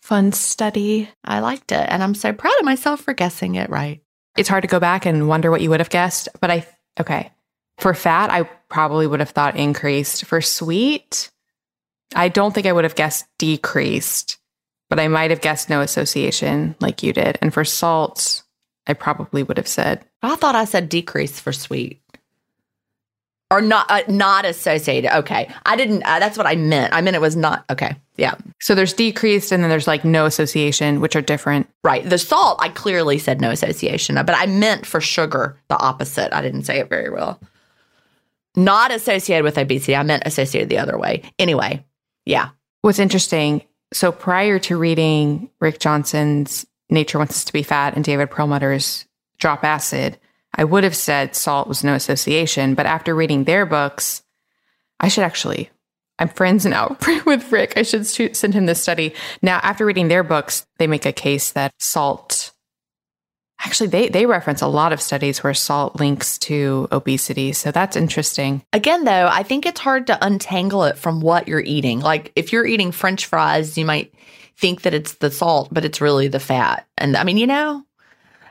fun 0.02 0.32
study. 0.32 1.08
I 1.24 1.40
liked 1.40 1.72
it. 1.72 1.86
And 1.88 2.02
I'm 2.02 2.14
so 2.14 2.32
proud 2.32 2.54
of 2.58 2.64
myself 2.64 3.00
for 3.00 3.12
guessing 3.12 3.56
it 3.56 3.70
right. 3.70 4.00
It's 4.36 4.48
hard 4.48 4.62
to 4.62 4.68
go 4.68 4.80
back 4.80 5.06
and 5.06 5.28
wonder 5.28 5.50
what 5.50 5.60
you 5.60 5.70
would 5.70 5.80
have 5.80 5.90
guessed, 5.90 6.28
but 6.40 6.50
I, 6.50 6.66
okay. 6.98 7.30
For 7.78 7.92
fat, 7.92 8.30
I 8.30 8.44
probably 8.68 9.06
would 9.06 9.20
have 9.20 9.30
thought 9.30 9.56
increased. 9.56 10.24
For 10.26 10.40
sweet, 10.40 11.30
I 12.14 12.28
don't 12.28 12.54
think 12.54 12.66
I 12.66 12.72
would 12.72 12.84
have 12.84 12.94
guessed 12.94 13.26
decreased 13.38 14.38
but 14.94 15.00
I 15.00 15.08
might 15.08 15.30
have 15.30 15.40
guessed 15.40 15.68
no 15.68 15.80
association 15.80 16.76
like 16.80 17.02
you 17.02 17.12
did. 17.12 17.36
And 17.42 17.52
for 17.52 17.64
salt, 17.64 18.44
I 18.86 18.92
probably 18.92 19.42
would 19.42 19.56
have 19.56 19.66
said. 19.66 20.04
I 20.22 20.36
thought 20.36 20.54
I 20.54 20.66
said 20.66 20.88
decrease 20.88 21.40
for 21.40 21.52
sweet. 21.52 22.00
Or 23.50 23.60
not 23.60 23.86
uh, 23.90 24.02
not 24.08 24.44
associated. 24.44 25.16
Okay. 25.18 25.48
I 25.66 25.76
didn't 25.76 26.02
uh, 26.02 26.18
that's 26.18 26.36
what 26.36 26.46
I 26.46 26.56
meant. 26.56 26.94
I 26.94 27.00
meant 27.00 27.14
it 27.14 27.20
was 27.20 27.36
not 27.36 27.64
okay. 27.70 27.96
Yeah. 28.16 28.34
So 28.60 28.74
there's 28.74 28.92
decreased 28.92 29.52
and 29.52 29.62
then 29.62 29.70
there's 29.70 29.86
like 29.86 30.04
no 30.04 30.26
association, 30.26 31.00
which 31.00 31.14
are 31.14 31.22
different. 31.22 31.68
Right. 31.84 32.08
The 32.08 32.18
salt 32.18 32.58
I 32.60 32.70
clearly 32.70 33.18
said 33.18 33.40
no 33.40 33.50
association, 33.50 34.16
but 34.16 34.34
I 34.34 34.46
meant 34.46 34.86
for 34.86 35.00
sugar 35.00 35.58
the 35.68 35.78
opposite. 35.78 36.34
I 36.34 36.42
didn't 36.42 36.64
say 36.64 36.78
it 36.78 36.88
very 36.88 37.10
well. 37.10 37.38
Not 38.56 38.92
associated 38.92 39.44
with 39.44 39.58
obesity. 39.58 39.94
I 39.94 40.02
meant 40.04 40.22
associated 40.26 40.68
the 40.68 40.78
other 40.78 40.98
way. 40.98 41.22
Anyway, 41.38 41.84
yeah. 42.24 42.50
What's 42.82 42.98
interesting 42.98 43.62
so 43.94 44.10
prior 44.10 44.58
to 44.58 44.76
reading 44.76 45.48
Rick 45.60 45.78
Johnson's 45.78 46.66
Nature 46.90 47.18
Wants 47.18 47.36
Us 47.36 47.44
to 47.44 47.52
Be 47.52 47.62
Fat 47.62 47.94
and 47.94 48.04
David 48.04 48.30
Perlmutter's 48.30 49.06
Drop 49.38 49.64
Acid, 49.64 50.18
I 50.54 50.64
would 50.64 50.84
have 50.84 50.96
said 50.96 51.34
salt 51.34 51.68
was 51.68 51.84
no 51.84 51.94
association, 51.94 52.74
but 52.74 52.86
after 52.86 53.14
reading 53.14 53.44
their 53.44 53.66
books, 53.66 54.22
I 55.00 55.08
should 55.08 55.24
actually. 55.24 55.70
I'm 56.18 56.28
friends 56.28 56.64
now 56.64 56.96
with 57.26 57.50
Rick. 57.50 57.74
I 57.76 57.82
should 57.82 58.06
shoot, 58.06 58.36
send 58.36 58.54
him 58.54 58.66
this 58.66 58.82
study. 58.82 59.14
Now, 59.42 59.60
after 59.62 59.84
reading 59.84 60.08
their 60.08 60.22
books, 60.22 60.66
they 60.78 60.86
make 60.86 61.06
a 61.06 61.12
case 61.12 61.52
that 61.52 61.72
salt 61.78 62.54
Actually, 63.64 63.88
they, 63.88 64.08
they 64.08 64.26
reference 64.26 64.60
a 64.60 64.66
lot 64.66 64.92
of 64.92 65.00
studies 65.00 65.42
where 65.42 65.54
salt 65.54 65.98
links 65.98 66.38
to 66.38 66.86
obesity. 66.92 67.52
So 67.52 67.70
that's 67.70 67.96
interesting. 67.96 68.62
Again, 68.72 69.04
though, 69.04 69.26
I 69.30 69.42
think 69.42 69.64
it's 69.64 69.80
hard 69.80 70.06
to 70.08 70.24
untangle 70.24 70.84
it 70.84 70.98
from 70.98 71.20
what 71.20 71.48
you're 71.48 71.60
eating. 71.60 72.00
Like 72.00 72.32
if 72.36 72.52
you're 72.52 72.66
eating 72.66 72.92
french 72.92 73.26
fries, 73.26 73.78
you 73.78 73.86
might 73.86 74.12
think 74.58 74.82
that 74.82 74.92
it's 74.92 75.14
the 75.14 75.30
salt, 75.30 75.72
but 75.72 75.84
it's 75.84 76.00
really 76.00 76.28
the 76.28 76.40
fat. 76.40 76.86
And 76.98 77.16
I 77.16 77.24
mean, 77.24 77.38
you 77.38 77.46
know, 77.46 77.84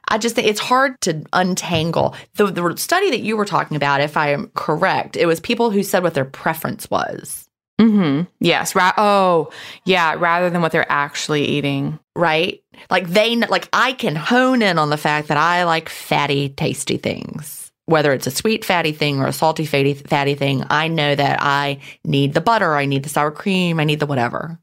I 0.07 0.17
just 0.17 0.35
think 0.35 0.47
it's 0.47 0.59
hard 0.59 0.99
to 1.01 1.23
untangle. 1.33 2.15
The, 2.35 2.47
the 2.47 2.77
study 2.77 3.09
that 3.11 3.21
you 3.21 3.37
were 3.37 3.45
talking 3.45 3.77
about, 3.77 4.01
if 4.01 4.17
I 4.17 4.29
am 4.29 4.51
correct, 4.53 5.15
it 5.15 5.25
was 5.25 5.39
people 5.39 5.71
who 5.71 5.83
said 5.83 6.03
what 6.03 6.13
their 6.13 6.25
preference 6.25 6.89
was. 6.89 7.47
Mm-hmm. 7.79 8.23
Yes. 8.39 8.75
Ra- 8.75 8.93
oh, 8.97 9.49
yeah. 9.85 10.15
Rather 10.17 10.49
than 10.49 10.61
what 10.61 10.71
they're 10.71 10.91
actually 10.91 11.45
eating. 11.45 11.99
Right. 12.15 12.61
Like 12.89 13.07
they, 13.07 13.35
like 13.35 13.67
I 13.73 13.93
can 13.93 14.15
hone 14.15 14.61
in 14.61 14.77
on 14.77 14.89
the 14.89 14.97
fact 14.97 15.29
that 15.29 15.37
I 15.37 15.63
like 15.63 15.89
fatty, 15.89 16.49
tasty 16.49 16.97
things. 16.97 17.71
Whether 17.85 18.13
it's 18.13 18.27
a 18.27 18.31
sweet 18.31 18.63
fatty 18.63 18.93
thing 18.93 19.19
or 19.19 19.27
a 19.27 19.33
salty 19.33 19.65
fatty, 19.65 19.95
fatty 19.95 20.35
thing, 20.35 20.63
I 20.69 20.87
know 20.87 21.15
that 21.15 21.39
I 21.41 21.79
need 22.05 22.33
the 22.33 22.41
butter, 22.41 22.75
I 22.75 22.85
need 22.85 23.03
the 23.03 23.09
sour 23.09 23.31
cream, 23.31 23.79
I 23.79 23.83
need 23.83 23.99
the 23.99 24.05
whatever. 24.05 24.57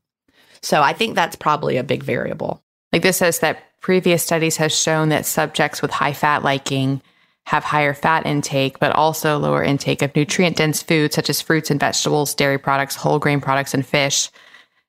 So 0.62 0.80
I 0.80 0.94
think 0.94 1.16
that's 1.16 1.36
probably 1.36 1.76
a 1.76 1.84
big 1.84 2.02
variable. 2.02 2.62
Like 2.92 3.02
this 3.02 3.18
says 3.18 3.38
that 3.40 3.80
previous 3.80 4.22
studies 4.22 4.56
have 4.56 4.72
shown 4.72 5.08
that 5.10 5.26
subjects 5.26 5.80
with 5.80 5.90
high 5.90 6.12
fat 6.12 6.42
liking 6.42 7.02
have 7.46 7.64
higher 7.64 7.94
fat 7.94 8.26
intake, 8.26 8.78
but 8.78 8.92
also 8.92 9.38
lower 9.38 9.62
intake 9.62 10.02
of 10.02 10.14
nutrient 10.14 10.56
dense 10.56 10.82
foods 10.82 11.14
such 11.14 11.28
as 11.28 11.40
fruits 11.40 11.70
and 11.70 11.80
vegetables, 11.80 12.34
dairy 12.34 12.58
products, 12.58 12.94
whole 12.94 13.18
grain 13.18 13.40
products, 13.40 13.74
and 13.74 13.84
fish. 13.84 14.30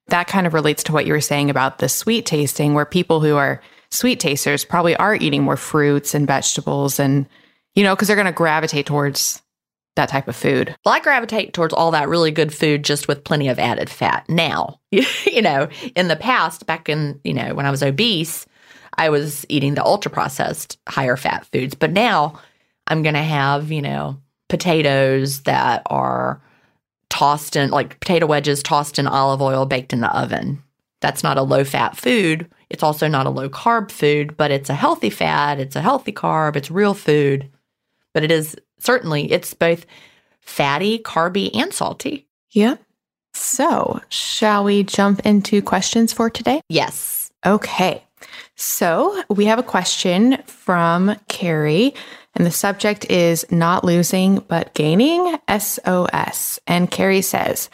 That 0.07 0.27
kind 0.27 0.45
of 0.45 0.53
relates 0.53 0.83
to 0.83 0.91
what 0.91 1.05
you 1.07 1.13
were 1.13 1.21
saying 1.21 1.49
about 1.49 1.79
the 1.79 1.89
sweet 1.89 2.25
tasting, 2.25 2.73
where 2.73 2.85
people 2.85 3.19
who 3.19 3.35
are 3.35 3.61
sweet 3.89 4.19
tasters 4.19 4.65
probably 4.65 4.95
are 4.97 5.15
eating 5.15 5.43
more 5.43 5.57
fruits 5.57 6.13
and 6.13 6.27
vegetables 6.27 6.99
and, 6.99 7.25
you 7.73 7.83
know, 7.83 7.95
because 7.95 8.07
they're 8.07 8.15
going 8.15 8.25
to 8.25 8.31
gravitate 8.31 8.85
towards 8.85 9.41
that 9.95 10.09
type 10.09 10.27
of 10.27 10.35
food. 10.35 10.75
Well, 10.85 10.95
I 10.95 10.99
gravitate 10.99 11.53
towards 11.53 11.73
all 11.73 11.91
that 11.91 12.07
really 12.07 12.31
good 12.31 12.53
food 12.53 12.83
just 12.83 13.07
with 13.07 13.23
plenty 13.23 13.49
of 13.49 13.59
added 13.59 13.89
fat. 13.89 14.25
Now, 14.29 14.79
you 14.91 15.41
know, 15.41 15.67
in 15.95 16.07
the 16.07 16.15
past, 16.15 16.65
back 16.65 16.89
in, 16.89 17.19
you 17.23 17.33
know, 17.33 17.53
when 17.53 17.65
I 17.65 17.71
was 17.71 17.83
obese, 17.83 18.45
I 18.97 19.09
was 19.09 19.45
eating 19.49 19.75
the 19.75 19.85
ultra 19.85 20.11
processed 20.11 20.77
higher 20.87 21.17
fat 21.17 21.45
foods. 21.51 21.75
But 21.75 21.91
now 21.91 22.39
I'm 22.87 23.03
going 23.03 23.15
to 23.15 23.21
have, 23.21 23.71
you 23.71 23.81
know, 23.81 24.17
potatoes 24.49 25.41
that 25.41 25.81
are 25.85 26.41
tossed 27.09 27.55
in, 27.55 27.69
like 27.71 27.99
potato 27.99 28.25
wedges 28.25 28.63
tossed 28.63 28.97
in 28.97 29.07
olive 29.07 29.41
oil, 29.41 29.65
baked 29.65 29.93
in 29.93 30.01
the 30.01 30.17
oven. 30.17 30.63
That's 31.01 31.23
not 31.23 31.37
a 31.37 31.43
low 31.43 31.63
fat 31.63 31.97
food. 31.97 32.49
It's 32.69 32.83
also 32.83 33.07
not 33.07 33.25
a 33.25 33.31
low 33.31 33.49
carb 33.49 33.91
food, 33.91 34.37
but 34.37 34.51
it's 34.51 34.69
a 34.69 34.75
healthy 34.75 35.09
fat. 35.09 35.59
It's 35.59 35.75
a 35.75 35.81
healthy 35.81 36.11
carb. 36.11 36.55
It's 36.55 36.71
real 36.71 36.93
food. 36.93 37.49
But 38.13 38.23
it 38.23 38.31
is 38.31 38.55
certainly, 38.81 39.31
it's 39.31 39.53
both 39.53 39.85
fatty, 40.39 40.99
carby, 40.99 41.55
and 41.55 41.73
salty. 41.73 42.27
Yep. 42.51 42.81
So, 43.33 44.01
shall 44.09 44.63
we 44.63 44.83
jump 44.83 45.25
into 45.25 45.61
questions 45.61 46.11
for 46.11 46.29
today? 46.29 46.61
Yes. 46.67 47.31
Okay. 47.45 48.03
So, 48.55 49.23
we 49.29 49.45
have 49.45 49.59
a 49.59 49.63
question 49.63 50.41
from 50.45 51.15
Carrie, 51.27 51.93
and 52.35 52.45
the 52.45 52.51
subject 52.51 53.05
is 53.09 53.45
not 53.49 53.83
losing 53.83 54.39
but 54.39 54.73
gaining 54.73 55.37
SOS. 55.47 56.59
And 56.67 56.91
Carrie 56.91 57.21
says, 57.21 57.69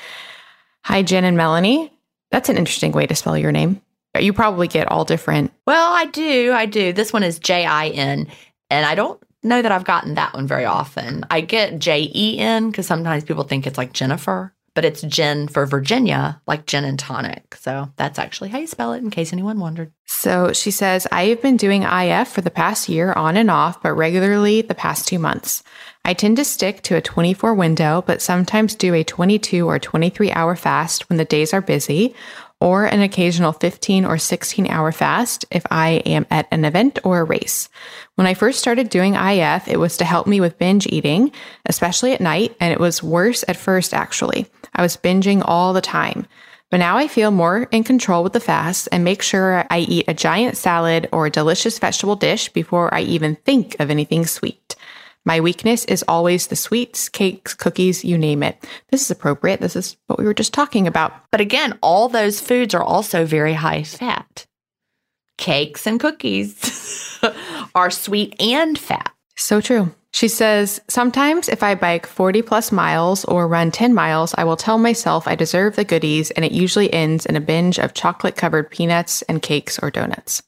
Hi, 0.83 1.01
Jen 1.01 1.25
and 1.25 1.35
Melanie. 1.35 1.91
That's 2.31 2.49
an 2.49 2.57
interesting 2.57 2.91
way 2.91 3.07
to 3.07 3.15
spell 3.15 3.37
your 3.37 3.51
name. 3.51 3.81
You 4.17 4.33
probably 4.33 4.67
get 4.67 4.89
all 4.89 5.05
different. 5.05 5.51
Well, 5.65 5.93
I 5.93 6.05
do. 6.05 6.51
I 6.53 6.65
do. 6.65 6.93
This 6.93 7.13
one 7.13 7.23
is 7.23 7.39
J 7.39 7.65
I 7.65 7.89
N, 7.89 8.27
and 8.69 8.85
I 8.85 8.95
don't 8.95 9.21
know 9.43 9.61
that 9.61 9.71
I've 9.71 9.83
gotten 9.83 10.15
that 10.15 10.33
one 10.33 10.47
very 10.47 10.65
often. 10.65 11.25
I 11.29 11.41
get 11.41 11.79
J 11.79 12.11
E 12.13 12.39
N 12.39 12.69
because 12.69 12.87
sometimes 12.87 13.23
people 13.23 13.43
think 13.43 13.65
it's 13.67 13.77
like 13.77 13.93
Jennifer 13.93 14.53
but 14.77 14.85
it's 14.85 15.01
Gin 15.01 15.47
for 15.47 15.65
Virginia, 15.65 16.39
like 16.45 16.67
gin 16.67 16.85
and 16.85 16.99
tonic. 16.99 17.55
So 17.55 17.91
that's 17.95 18.19
actually 18.19 18.49
how 18.49 18.59
you 18.59 18.67
spell 18.67 18.93
it, 18.93 18.99
in 18.99 19.09
case 19.09 19.33
anyone 19.33 19.59
wondered. 19.59 19.91
So 20.05 20.53
she 20.53 20.69
says, 20.69 21.07
I 21.11 21.23
have 21.29 21.41
been 21.41 21.57
doing 21.57 21.81
IF 21.81 22.27
for 22.27 22.41
the 22.41 22.51
past 22.51 22.87
year 22.87 23.11
on 23.13 23.37
and 23.37 23.49
off, 23.49 23.81
but 23.81 23.93
regularly 23.93 24.61
the 24.61 24.75
past 24.75 25.07
two 25.07 25.17
months. 25.17 25.63
I 26.05 26.13
tend 26.13 26.37
to 26.37 26.45
stick 26.45 26.83
to 26.83 26.95
a 26.95 27.01
24 27.01 27.55
window, 27.55 28.03
but 28.05 28.21
sometimes 28.21 28.75
do 28.75 28.93
a 28.93 29.03
22 29.03 29.67
or 29.67 29.79
23 29.79 30.31
hour 30.31 30.55
fast 30.55 31.09
when 31.09 31.17
the 31.17 31.25
days 31.25 31.55
are 31.55 31.61
busy, 31.61 32.13
or 32.59 32.85
an 32.85 33.01
occasional 33.01 33.51
15 33.51 34.05
or 34.05 34.17
16 34.17 34.67
hour 34.67 34.91
fast 34.91 35.45
if 35.51 35.63
I 35.69 36.01
am 36.05 36.25
at 36.31 36.47
an 36.51 36.65
event 36.65 36.99
or 37.03 37.19
a 37.19 37.23
race. 37.23 37.69
When 38.15 38.27
I 38.27 38.33
first 38.33 38.59
started 38.59 38.89
doing 38.89 39.15
IF, 39.15 39.67
it 39.67 39.79
was 39.79 39.97
to 39.97 40.05
help 40.05 40.27
me 40.27 40.41
with 40.41 40.57
binge 40.57 40.87
eating, 40.87 41.31
especially 41.65 42.13
at 42.13 42.21
night, 42.21 42.55
and 42.59 42.73
it 42.73 42.79
was 42.79 43.03
worse 43.03 43.43
at 43.47 43.57
first, 43.57 43.93
actually. 43.93 44.47
I 44.73 44.81
was 44.81 44.97
binging 44.97 45.43
all 45.45 45.73
the 45.73 45.81
time. 45.81 46.27
But 46.69 46.77
now 46.77 46.97
I 46.97 47.07
feel 47.07 47.31
more 47.31 47.63
in 47.71 47.83
control 47.85 48.23
with 48.23 48.33
the 48.33 48.41
fast 48.41 48.89
and 48.91 49.03
make 49.03 49.21
sure 49.21 49.65
I 49.69 49.79
eat 49.79 50.05
a 50.07 50.13
giant 50.13 50.57
salad 50.57 51.07
or 51.13 51.25
a 51.25 51.31
delicious 51.31 51.79
vegetable 51.79 52.17
dish 52.17 52.49
before 52.49 52.93
I 52.93 53.01
even 53.01 53.35
think 53.37 53.77
of 53.79 53.89
anything 53.89 54.25
sweet. 54.25 54.75
My 55.27 55.41
weakness 55.41 55.83
is 55.83 56.05
always 56.07 56.47
the 56.47 56.55
sweets, 56.55 57.09
cakes, 57.09 57.53
cookies, 57.53 58.05
you 58.05 58.17
name 58.17 58.43
it. 58.43 58.65
This 58.91 59.01
is 59.01 59.11
appropriate. 59.11 59.59
This 59.59 59.75
is 59.75 59.97
what 60.07 60.17
we 60.17 60.23
were 60.23 60.33
just 60.33 60.53
talking 60.53 60.87
about. 60.87 61.11
But 61.33 61.41
again, 61.41 61.77
all 61.81 62.07
those 62.07 62.39
foods 62.39 62.73
are 62.73 62.81
also 62.81 63.25
very 63.25 63.51
high 63.51 63.83
fat. 63.83 64.45
Cakes 65.37 65.85
and 65.85 65.99
cookies 65.99 67.19
are 67.75 67.91
sweet 67.91 68.41
and 68.41 68.79
fat. 68.79 69.11
So 69.35 69.59
true. 69.59 69.93
She 70.13 70.29
says, 70.29 70.79
Sometimes 70.87 71.49
if 71.49 71.61
I 71.61 71.75
bike 71.75 72.07
40 72.07 72.41
plus 72.43 72.71
miles 72.71 73.25
or 73.25 73.49
run 73.49 73.69
10 73.69 73.93
miles, 73.93 74.33
I 74.37 74.45
will 74.45 74.55
tell 74.55 74.77
myself 74.77 75.27
I 75.27 75.35
deserve 75.35 75.75
the 75.75 75.83
goodies, 75.83 76.31
and 76.31 76.45
it 76.45 76.53
usually 76.53 76.91
ends 76.93 77.25
in 77.25 77.35
a 77.35 77.41
binge 77.41 77.79
of 77.79 77.93
chocolate 77.93 78.37
covered 78.37 78.71
peanuts 78.71 79.23
and 79.23 79.41
cakes 79.41 79.77
or 79.77 79.91
donuts. 79.91 80.41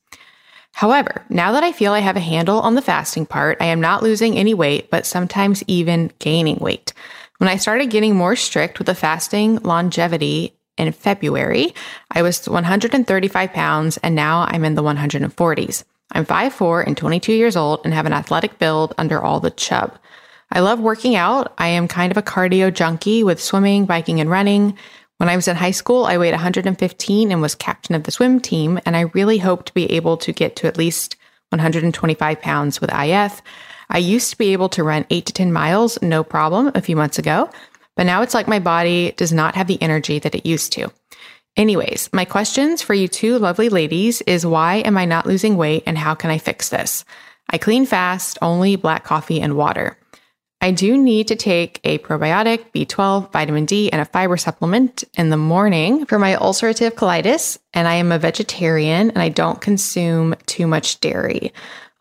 However, 0.73 1.25
now 1.29 1.51
that 1.51 1.63
I 1.63 1.71
feel 1.71 1.93
I 1.93 1.99
have 1.99 2.15
a 2.15 2.21
handle 2.21 2.59
on 2.61 2.75
the 2.75 2.81
fasting 2.81 3.25
part, 3.25 3.57
I 3.59 3.65
am 3.65 3.81
not 3.81 4.03
losing 4.03 4.37
any 4.37 4.53
weight, 4.53 4.89
but 4.89 5.05
sometimes 5.05 5.63
even 5.67 6.11
gaining 6.19 6.57
weight. 6.57 6.93
When 7.37 7.49
I 7.49 7.57
started 7.57 7.89
getting 7.89 8.15
more 8.15 8.35
strict 8.35 8.79
with 8.79 8.87
the 8.87 8.95
fasting 8.95 9.57
longevity 9.57 10.53
in 10.77 10.91
February, 10.91 11.73
I 12.11 12.21
was 12.21 12.47
135 12.47 13.53
pounds 13.53 13.97
and 13.97 14.15
now 14.15 14.45
I'm 14.49 14.63
in 14.63 14.75
the 14.75 14.83
140s. 14.83 15.83
I'm 16.11 16.25
5'4 16.25 16.87
and 16.87 16.97
22 16.97 17.33
years 17.33 17.55
old 17.55 17.81
and 17.83 17.93
have 17.93 18.05
an 18.05 18.13
athletic 18.13 18.57
build 18.57 18.95
under 18.97 19.21
all 19.21 19.39
the 19.39 19.51
chub. 19.51 19.97
I 20.51 20.61
love 20.61 20.79
working 20.79 21.15
out. 21.15 21.53
I 21.57 21.67
am 21.67 21.87
kind 21.87 22.11
of 22.11 22.17
a 22.17 22.23
cardio 22.23 22.73
junkie 22.73 23.23
with 23.23 23.41
swimming, 23.41 23.85
biking, 23.85 24.19
and 24.19 24.29
running. 24.29 24.77
When 25.19 25.27
I 25.27 25.35
was 25.35 25.49
in 25.49 25.57
high 25.57 25.71
school, 25.71 26.05
I 26.05 26.17
weighed 26.17 26.31
115 26.31 27.29
and 27.29 27.41
was 27.41 27.53
captain 27.53 27.93
of 27.93 28.03
the 28.03 28.11
swim 28.11 28.39
team, 28.39 28.79
and 28.85 28.95
I 28.95 29.11
really 29.13 29.37
hope 29.37 29.65
to 29.65 29.73
be 29.73 29.91
able 29.91 30.15
to 30.15 30.31
get 30.31 30.55
to 30.55 30.67
at 30.67 30.77
least 30.77 31.17
125 31.49 32.39
pounds 32.39 32.79
with 32.79 32.89
IF. 32.93 33.41
I 33.89 33.97
used 33.97 34.29
to 34.29 34.37
be 34.37 34.53
able 34.53 34.69
to 34.69 34.83
run 34.83 35.05
8 35.09 35.25
to 35.25 35.33
10 35.33 35.51
miles, 35.51 36.01
no 36.01 36.23
problem, 36.23 36.71
a 36.73 36.81
few 36.81 36.95
months 36.95 37.19
ago, 37.19 37.49
but 37.97 38.05
now 38.05 38.21
it's 38.21 38.33
like 38.33 38.47
my 38.47 38.59
body 38.59 39.11
does 39.17 39.33
not 39.33 39.55
have 39.55 39.67
the 39.67 39.81
energy 39.81 40.19
that 40.19 40.35
it 40.35 40.45
used 40.45 40.71
to. 40.73 40.89
Anyways, 41.57 42.09
my 42.13 42.23
questions 42.23 42.81
for 42.81 42.93
you 42.93 43.09
two 43.09 43.39
lovely 43.39 43.67
ladies 43.67 44.21
is 44.21 44.45
why 44.45 44.75
am 44.75 44.97
I 44.97 45.03
not 45.03 45.25
losing 45.25 45.57
weight 45.57 45.83
and 45.85 45.97
how 45.97 46.15
can 46.15 46.29
I 46.31 46.37
fix 46.37 46.69
this? 46.69 47.03
I 47.49 47.57
clean 47.57 47.85
fast, 47.85 48.37
only 48.41 48.77
black 48.77 49.03
coffee 49.03 49.41
and 49.41 49.57
water. 49.57 49.97
I 50.61 50.71
do 50.71 50.97
need 50.97 51.29
to 51.29 51.37
take 51.37 51.79
a 51.85 51.99
probiotic, 51.99 52.65
B12, 52.73 53.31
vitamin 53.31 53.65
D, 53.65 53.89
and 53.91 54.01
a 54.01 54.05
fiber 54.05 54.35
supplement 54.35 55.05
in 55.13 55.29
the 55.29 55.37
morning 55.37 56.05
for 56.05 56.19
my 56.19 56.35
ulcerative 56.35 56.91
colitis. 56.91 57.57
And 57.73 57.87
I 57.87 57.95
am 57.95 58.11
a 58.11 58.19
vegetarian 58.19 59.11
and 59.11 59.19
I 59.19 59.29
don't 59.29 59.61
consume 59.61 60.35
too 60.47 60.67
much 60.67 60.99
dairy. 60.99 61.53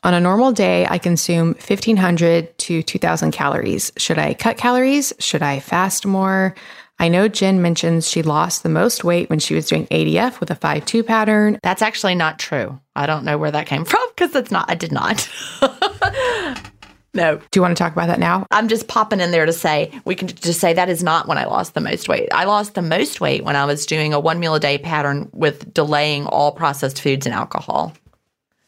On 0.03 0.13
a 0.13 0.21
normal 0.21 0.53
day, 0.53 0.87
I 0.89 0.99
consume 0.99 1.49
1500 1.49 2.59
to 2.59 2.83
2000 2.83 3.31
calories. 3.31 3.93
Should 3.97 4.19
I 4.19 4.35
cut 4.35 4.57
calories? 4.57 5.13
Should 5.21 5.43
I 5.43 5.61
fast 5.61 6.05
more? 6.05 6.55
I 7.01 7.09
know 7.09 7.29
Gin 7.29 7.63
mentions 7.63 8.09
she 8.09 8.23
lost 8.23 8.65
the 8.65 8.69
most 8.69 9.05
weight 9.05 9.31
when 9.31 9.39
she 9.39 9.55
was 9.55 9.69
doing 9.69 9.87
ADF 9.87 10.41
with 10.41 10.51
a 10.51 10.57
5 10.57 10.85
2 10.85 11.05
pattern. 11.05 11.59
That's 11.63 11.83
actually 11.83 12.17
not 12.17 12.41
true. 12.41 12.81
I 12.97 13.07
don't 13.07 13.25
know 13.25 13.39
where 13.39 13.53
that 13.53 13.67
came 13.67 13.85
from 13.85 14.05
because 14.17 14.35
it's 14.35 14.51
not, 14.51 14.69
I 14.69 14.75
did 14.75 14.91
not. 14.91 15.29
no. 17.15 17.37
Do 17.37 17.45
you 17.57 17.63
want 17.63 17.77
to 17.77 17.83
talk 17.83 17.93
about 17.93 18.09
that 18.09 18.21
now? 18.21 18.47
I'm 18.51 18.69
just 18.69 18.89
popping 18.89 19.21
in 19.21 19.31
there 19.31 19.47
to 19.47 19.53
say, 19.53 19.91
we 20.05 20.15
can 20.15 20.29
just 20.29 20.61
say 20.61 20.73
that 20.73 20.89
is 20.89 21.03
not 21.03 21.27
when 21.27 21.39
I 21.39 21.47
lost 21.47 21.75
the 21.75 21.81
most 21.81 22.09
weight. 22.09 22.29
I 22.33 22.45
lost 22.45 22.75
the 22.75 22.83
most 22.83 23.21
weight 23.21 23.45
when 23.45 23.57
I 23.57 23.65
was 23.65 23.87
doing 23.87 24.13
a 24.13 24.21
one 24.21 24.39
meal 24.39 24.55
a 24.55 24.61
day 24.61 24.79
pattern 24.79 25.29
with 25.33 25.73
delaying 25.73 26.27
all 26.27 26.53
processed 26.53 27.01
foods 27.01 27.27
and 27.27 27.35
alcohol. 27.35 27.95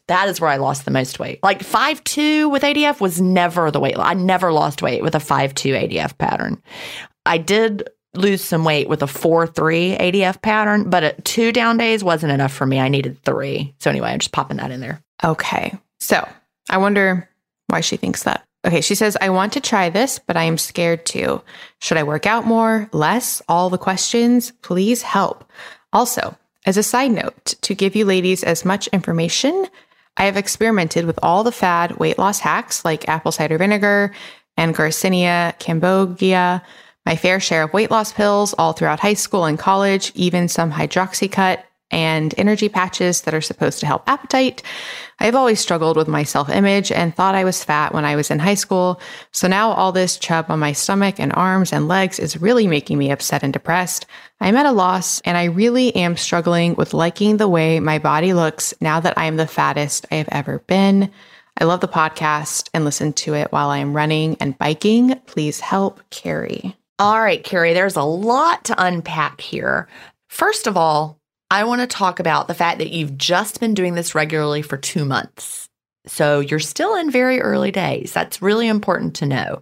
That 0.07 0.27
is 0.27 0.41
where 0.41 0.49
I 0.49 0.57
lost 0.57 0.85
the 0.85 0.91
most 0.91 1.19
weight. 1.19 1.39
Like 1.43 1.63
five 1.63 2.03
two 2.03 2.49
with 2.49 2.63
ADF 2.63 2.99
was 2.99 3.21
never 3.21 3.71
the 3.71 3.79
weight. 3.79 3.95
I 3.97 4.13
never 4.13 4.51
lost 4.51 4.81
weight 4.81 5.03
with 5.03 5.15
a 5.15 5.19
five 5.19 5.53
two 5.55 5.73
ADF 5.73 6.17
pattern. 6.17 6.61
I 7.25 7.37
did 7.37 7.87
lose 8.13 8.43
some 8.43 8.65
weight 8.65 8.89
with 8.89 9.01
a 9.01 9.07
4 9.07 9.47
3 9.47 9.97
ADF 9.97 10.41
pattern, 10.41 10.89
but 10.89 11.03
a 11.03 11.13
two 11.21 11.51
down 11.51 11.77
days 11.77 12.03
wasn't 12.03 12.33
enough 12.33 12.51
for 12.51 12.65
me. 12.65 12.79
I 12.79 12.89
needed 12.89 13.21
three. 13.23 13.73
So, 13.79 13.89
anyway, 13.89 14.09
I'm 14.09 14.19
just 14.19 14.33
popping 14.33 14.57
that 14.57 14.71
in 14.71 14.81
there. 14.81 15.01
Okay. 15.23 15.77
So 15.99 16.27
I 16.69 16.77
wonder 16.77 17.29
why 17.71 17.81
she 17.81 17.97
thinks 17.97 18.23
that. 18.23 18.45
Okay. 18.65 18.81
She 18.81 18.95
says, 18.95 19.17
I 19.19 19.29
want 19.29 19.53
to 19.53 19.61
try 19.61 19.89
this, 19.89 20.19
but 20.19 20.37
I 20.37 20.43
am 20.43 20.57
scared 20.57 21.05
too. 21.05 21.41
Should 21.79 21.97
I 21.97 22.03
work 22.03 22.27
out 22.27 22.45
more, 22.45 22.89
less? 22.93 23.41
All 23.47 23.69
the 23.69 23.77
questions. 23.77 24.51
Please 24.61 25.01
help. 25.01 25.49
Also, 25.91 26.37
as 26.65 26.77
a 26.77 26.83
side 26.83 27.11
note, 27.11 27.55
to 27.61 27.73
give 27.73 27.95
you 27.95 28.05
ladies 28.05 28.43
as 28.43 28.63
much 28.63 28.87
information, 28.89 29.65
I 30.17 30.25
have 30.25 30.37
experimented 30.37 31.05
with 31.05 31.17
all 31.23 31.43
the 31.43 31.51
fad 31.51 31.97
weight 31.97 32.19
loss 32.19 32.39
hacks 32.39 32.85
like 32.85 33.09
apple 33.09 33.31
cider 33.31 33.57
vinegar 33.57 34.13
and 34.57 34.75
Garcinia 34.75 35.57
cambogia, 35.59 36.61
my 37.05 37.15
fair 37.15 37.39
share 37.39 37.63
of 37.63 37.73
weight 37.73 37.89
loss 37.89 38.13
pills 38.13 38.53
all 38.59 38.73
throughout 38.73 38.99
high 38.99 39.15
school 39.15 39.45
and 39.45 39.57
college, 39.57 40.11
even 40.13 40.47
some 40.47 40.71
hydroxycut 40.71 41.63
and 41.91 42.33
energy 42.37 42.69
patches 42.69 43.21
that 43.21 43.33
are 43.33 43.41
supposed 43.41 43.79
to 43.79 43.85
help 43.85 44.03
appetite. 44.07 44.63
I've 45.19 45.35
always 45.35 45.59
struggled 45.59 45.97
with 45.97 46.07
my 46.07 46.23
self 46.23 46.49
image 46.49 46.91
and 46.91 47.15
thought 47.15 47.35
I 47.35 47.43
was 47.43 47.63
fat 47.63 47.93
when 47.93 48.05
I 48.05 48.15
was 48.15 48.31
in 48.31 48.39
high 48.39 48.55
school. 48.55 48.99
So 49.31 49.47
now 49.47 49.71
all 49.71 49.91
this 49.91 50.17
chub 50.17 50.47
on 50.49 50.59
my 50.59 50.73
stomach 50.73 51.19
and 51.19 51.33
arms 51.33 51.71
and 51.71 51.87
legs 51.87 52.17
is 52.17 52.41
really 52.41 52.67
making 52.67 52.97
me 52.97 53.11
upset 53.11 53.43
and 53.43 53.53
depressed. 53.53 54.05
I'm 54.39 54.55
at 54.55 54.65
a 54.65 54.71
loss 54.71 55.21
and 55.21 55.37
I 55.37 55.45
really 55.45 55.95
am 55.95 56.17
struggling 56.17 56.75
with 56.75 56.93
liking 56.93 57.37
the 57.37 57.47
way 57.47 57.79
my 57.79 57.99
body 57.99 58.33
looks 58.33 58.73
now 58.81 58.99
that 58.99 59.17
I 59.17 59.25
am 59.25 59.37
the 59.37 59.45
fattest 59.45 60.07
I 60.11 60.15
have 60.15 60.29
ever 60.31 60.59
been. 60.59 61.11
I 61.59 61.65
love 61.65 61.81
the 61.81 61.87
podcast 61.87 62.69
and 62.73 62.83
listen 62.83 63.13
to 63.13 63.35
it 63.35 63.51
while 63.51 63.69
I 63.69 63.77
am 63.77 63.95
running 63.95 64.37
and 64.39 64.57
biking. 64.57 65.19
Please 65.27 65.59
help 65.59 66.01
Carrie. 66.09 66.75
All 66.97 67.21
right, 67.21 67.43
Carrie, 67.43 67.73
there's 67.73 67.95
a 67.95 68.03
lot 68.03 68.65
to 68.65 68.83
unpack 68.83 69.41
here. 69.41 69.87
First 70.27 70.65
of 70.65 70.77
all, 70.77 71.20
I 71.51 71.65
want 71.65 71.81
to 71.81 71.87
talk 71.87 72.21
about 72.21 72.47
the 72.47 72.53
fact 72.53 72.77
that 72.77 72.91
you've 72.91 73.17
just 73.17 73.59
been 73.59 73.73
doing 73.73 73.93
this 73.93 74.15
regularly 74.15 74.61
for 74.61 74.77
two 74.77 75.03
months. 75.03 75.67
So 76.07 76.39
you're 76.39 76.59
still 76.59 76.95
in 76.95 77.11
very 77.11 77.41
early 77.41 77.71
days. 77.71 78.13
That's 78.13 78.41
really 78.41 78.69
important 78.69 79.15
to 79.17 79.25
know. 79.25 79.61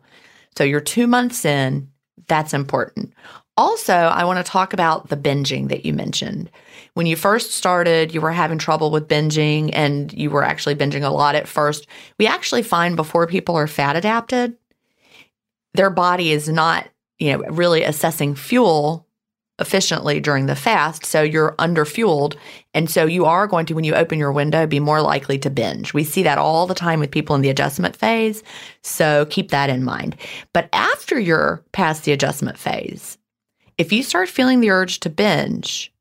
So 0.56 0.64
you're 0.64 0.82
two 0.82 1.08
months 1.08 1.46
in. 1.46 1.90
That's 2.28 2.54
important. 2.54 3.12
Also, 3.58 3.94
I 3.94 4.24
want 4.24 4.38
to 4.38 4.50
talk 4.50 4.72
about 4.74 5.10
the 5.10 5.18
binging 5.18 5.70
that 5.70 5.84
you 5.84 5.92
mentioned. 5.92 6.52
When 6.94 7.08
you 7.08 7.16
first 7.16 7.56
started, 7.56 8.14
you 8.14 8.22
were 8.22 8.32
having 8.32 8.60
trouble 8.60 8.92
with 8.92 9.08
binging 9.08 9.72
and 9.74 10.14
you 10.14 10.30
were 10.30 10.44
actually 10.44 10.76
binging 10.76 11.04
a 11.04 11.10
lot 11.10 11.34
at 11.34 11.48
first. 11.48 11.88
We 12.20 12.28
actually 12.28 12.64
find 12.64 12.96
before 12.96 13.26
people 13.26 13.56
are 13.56 13.68
fat 13.68 13.96
adapted, 13.96 14.56
their 15.74 15.90
body 15.90 16.32
is 16.34 16.48
not, 16.48 16.88
you 17.18 17.34
know, 17.36 17.40
really 17.50 17.82
assessing 17.82 18.36
fuel 18.36 19.08
efficiently 19.60 20.20
during 20.20 20.46
the 20.46 20.56
fast. 20.56 21.06
So 21.06 21.22
you're 21.22 21.56
under 21.60 21.86
fueled. 21.86 22.38
And 22.74 22.90
so 22.90 23.06
you 23.06 23.26
are 23.26 23.48
going 23.48 23.66
to, 23.68 23.74
when 23.74 23.84
you 23.84 23.96
open 23.96 24.20
your 24.20 24.32
window, 24.32 24.66
be 24.66 24.80
more 24.80 25.02
likely 25.02 25.38
to 25.40 25.50
binge. 25.50 25.94
We 25.94 26.04
see 26.04 26.24
that 26.24 26.38
all 26.38 26.66
the 26.68 26.76
time 26.76 27.00
with 27.00 27.12
people 27.12 27.36
in 27.36 27.42
the 27.42 27.50
adjustment 27.50 27.96
phase. 27.96 28.44
So 28.82 29.26
keep 29.30 29.52
that 29.52 29.70
in 29.70 29.84
mind. 29.84 30.16
But 30.54 30.70
after 30.74 31.20
you're 31.20 31.64
past 31.72 32.04
the 32.04 32.12
adjustment 32.12 32.58
phase, 32.58 33.18
if 33.78 33.94
you 33.94 34.04
start 34.04 34.30
feeling 34.30 34.60
the 34.60 34.72
urge 34.72 35.00
to 35.02 35.10
binge, 35.10 35.94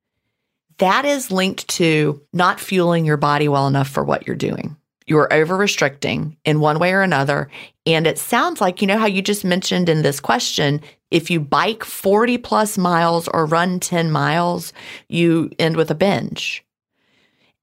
that 0.79 1.05
is 1.05 1.31
linked 1.31 1.69
to 1.69 2.23
not 2.33 2.61
fueling 2.61 3.05
your 3.05 3.17
body 3.17 3.49
well 3.49 3.67
enough 3.67 3.89
for 3.89 4.05
what 4.05 4.27
you're 4.27 4.37
doing. 4.37 4.77
You're 5.09 5.33
over 5.33 5.57
restricting 5.57 6.37
in 6.45 6.61
one 6.61 6.79
way 6.79 6.93
or 6.93 7.03
another. 7.03 7.49
And 7.87 8.07
it 8.07 8.19
sounds 8.19 8.61
like, 8.61 8.81
you 8.81 8.87
know, 8.87 8.99
how 8.99 9.07
you 9.07 9.23
just 9.23 9.45
mentioned 9.45 9.89
in 9.89 10.03
this 10.03 10.21
question 10.21 10.83
if 11.11 11.31
you 11.31 11.41
bike 11.41 11.85
40 11.85 12.39
plus 12.39 12.77
miles 12.77 13.29
or 13.29 13.47
run 13.47 13.81
10 13.81 14.11
miles, 14.11 14.73
you 15.09 15.51
end 15.59 15.77
with 15.77 15.91
a 15.91 15.95
binge. 15.95 16.65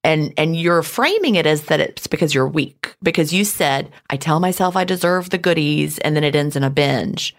And, 0.04 0.34
and 0.38 0.56
you're 0.56 0.84
framing 0.84 1.36
it 1.36 1.46
as 1.46 1.64
that 1.66 1.80
it's 1.80 2.08
because 2.08 2.34
you're 2.34 2.48
weak, 2.48 2.96
because 3.02 3.34
you 3.34 3.44
said, 3.44 3.92
I 4.10 4.18
tell 4.18 4.40
myself 4.40 4.76
I 4.76 4.84
deserve 4.84 5.30
the 5.30 5.38
goodies, 5.38 5.98
and 6.00 6.16
then 6.16 6.24
it 6.24 6.36
ends 6.36 6.56
in 6.56 6.64
a 6.64 6.70
binge. 6.70 7.36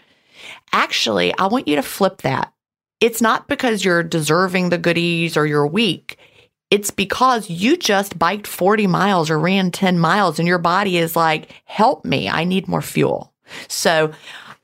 Actually, 0.72 1.36
I 1.38 1.46
want 1.46 1.68
you 1.68 1.76
to 1.76 1.82
flip 1.82 2.22
that. 2.22 2.52
It's 3.00 3.20
not 3.20 3.46
because 3.46 3.84
you're 3.84 4.02
deserving 4.02 4.70
the 4.70 4.78
goodies 4.78 5.36
or 5.36 5.46
you're 5.46 5.66
weak. 5.66 6.18
It's 6.70 6.90
because 6.90 7.48
you 7.48 7.76
just 7.76 8.18
biked 8.18 8.46
40 8.46 8.86
miles 8.86 9.30
or 9.30 9.38
ran 9.38 9.70
10 9.70 9.98
miles 9.98 10.38
and 10.38 10.48
your 10.48 10.58
body 10.58 10.98
is 10.98 11.14
like, 11.14 11.50
help 11.64 12.04
me, 12.04 12.28
I 12.28 12.44
need 12.44 12.66
more 12.66 12.82
fuel. 12.82 13.32
So 13.68 14.12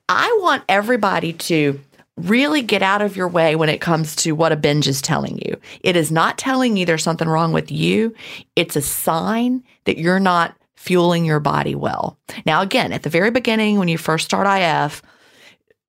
I 0.08 0.38
want 0.40 0.64
everybody 0.68 1.32
to 1.34 1.80
really 2.16 2.60
get 2.60 2.82
out 2.82 3.02
of 3.02 3.16
your 3.16 3.28
way 3.28 3.56
when 3.56 3.68
it 3.68 3.80
comes 3.80 4.14
to 4.16 4.32
what 4.32 4.52
a 4.52 4.56
binge 4.56 4.88
is 4.88 5.00
telling 5.00 5.38
you. 5.38 5.56
It 5.80 5.96
is 5.96 6.10
not 6.10 6.38
telling 6.38 6.76
you 6.76 6.84
there's 6.84 7.02
something 7.02 7.28
wrong 7.28 7.52
with 7.52 7.70
you. 7.70 8.14
It's 8.56 8.76
a 8.76 8.82
sign 8.82 9.62
that 9.84 9.98
you're 9.98 10.20
not 10.20 10.56
fueling 10.74 11.24
your 11.24 11.40
body 11.40 11.74
well. 11.74 12.18
Now, 12.44 12.60
again, 12.60 12.92
at 12.92 13.04
the 13.04 13.10
very 13.10 13.30
beginning, 13.30 13.78
when 13.78 13.88
you 13.88 13.96
first 13.96 14.24
start 14.24 14.46
IF, 14.46 15.02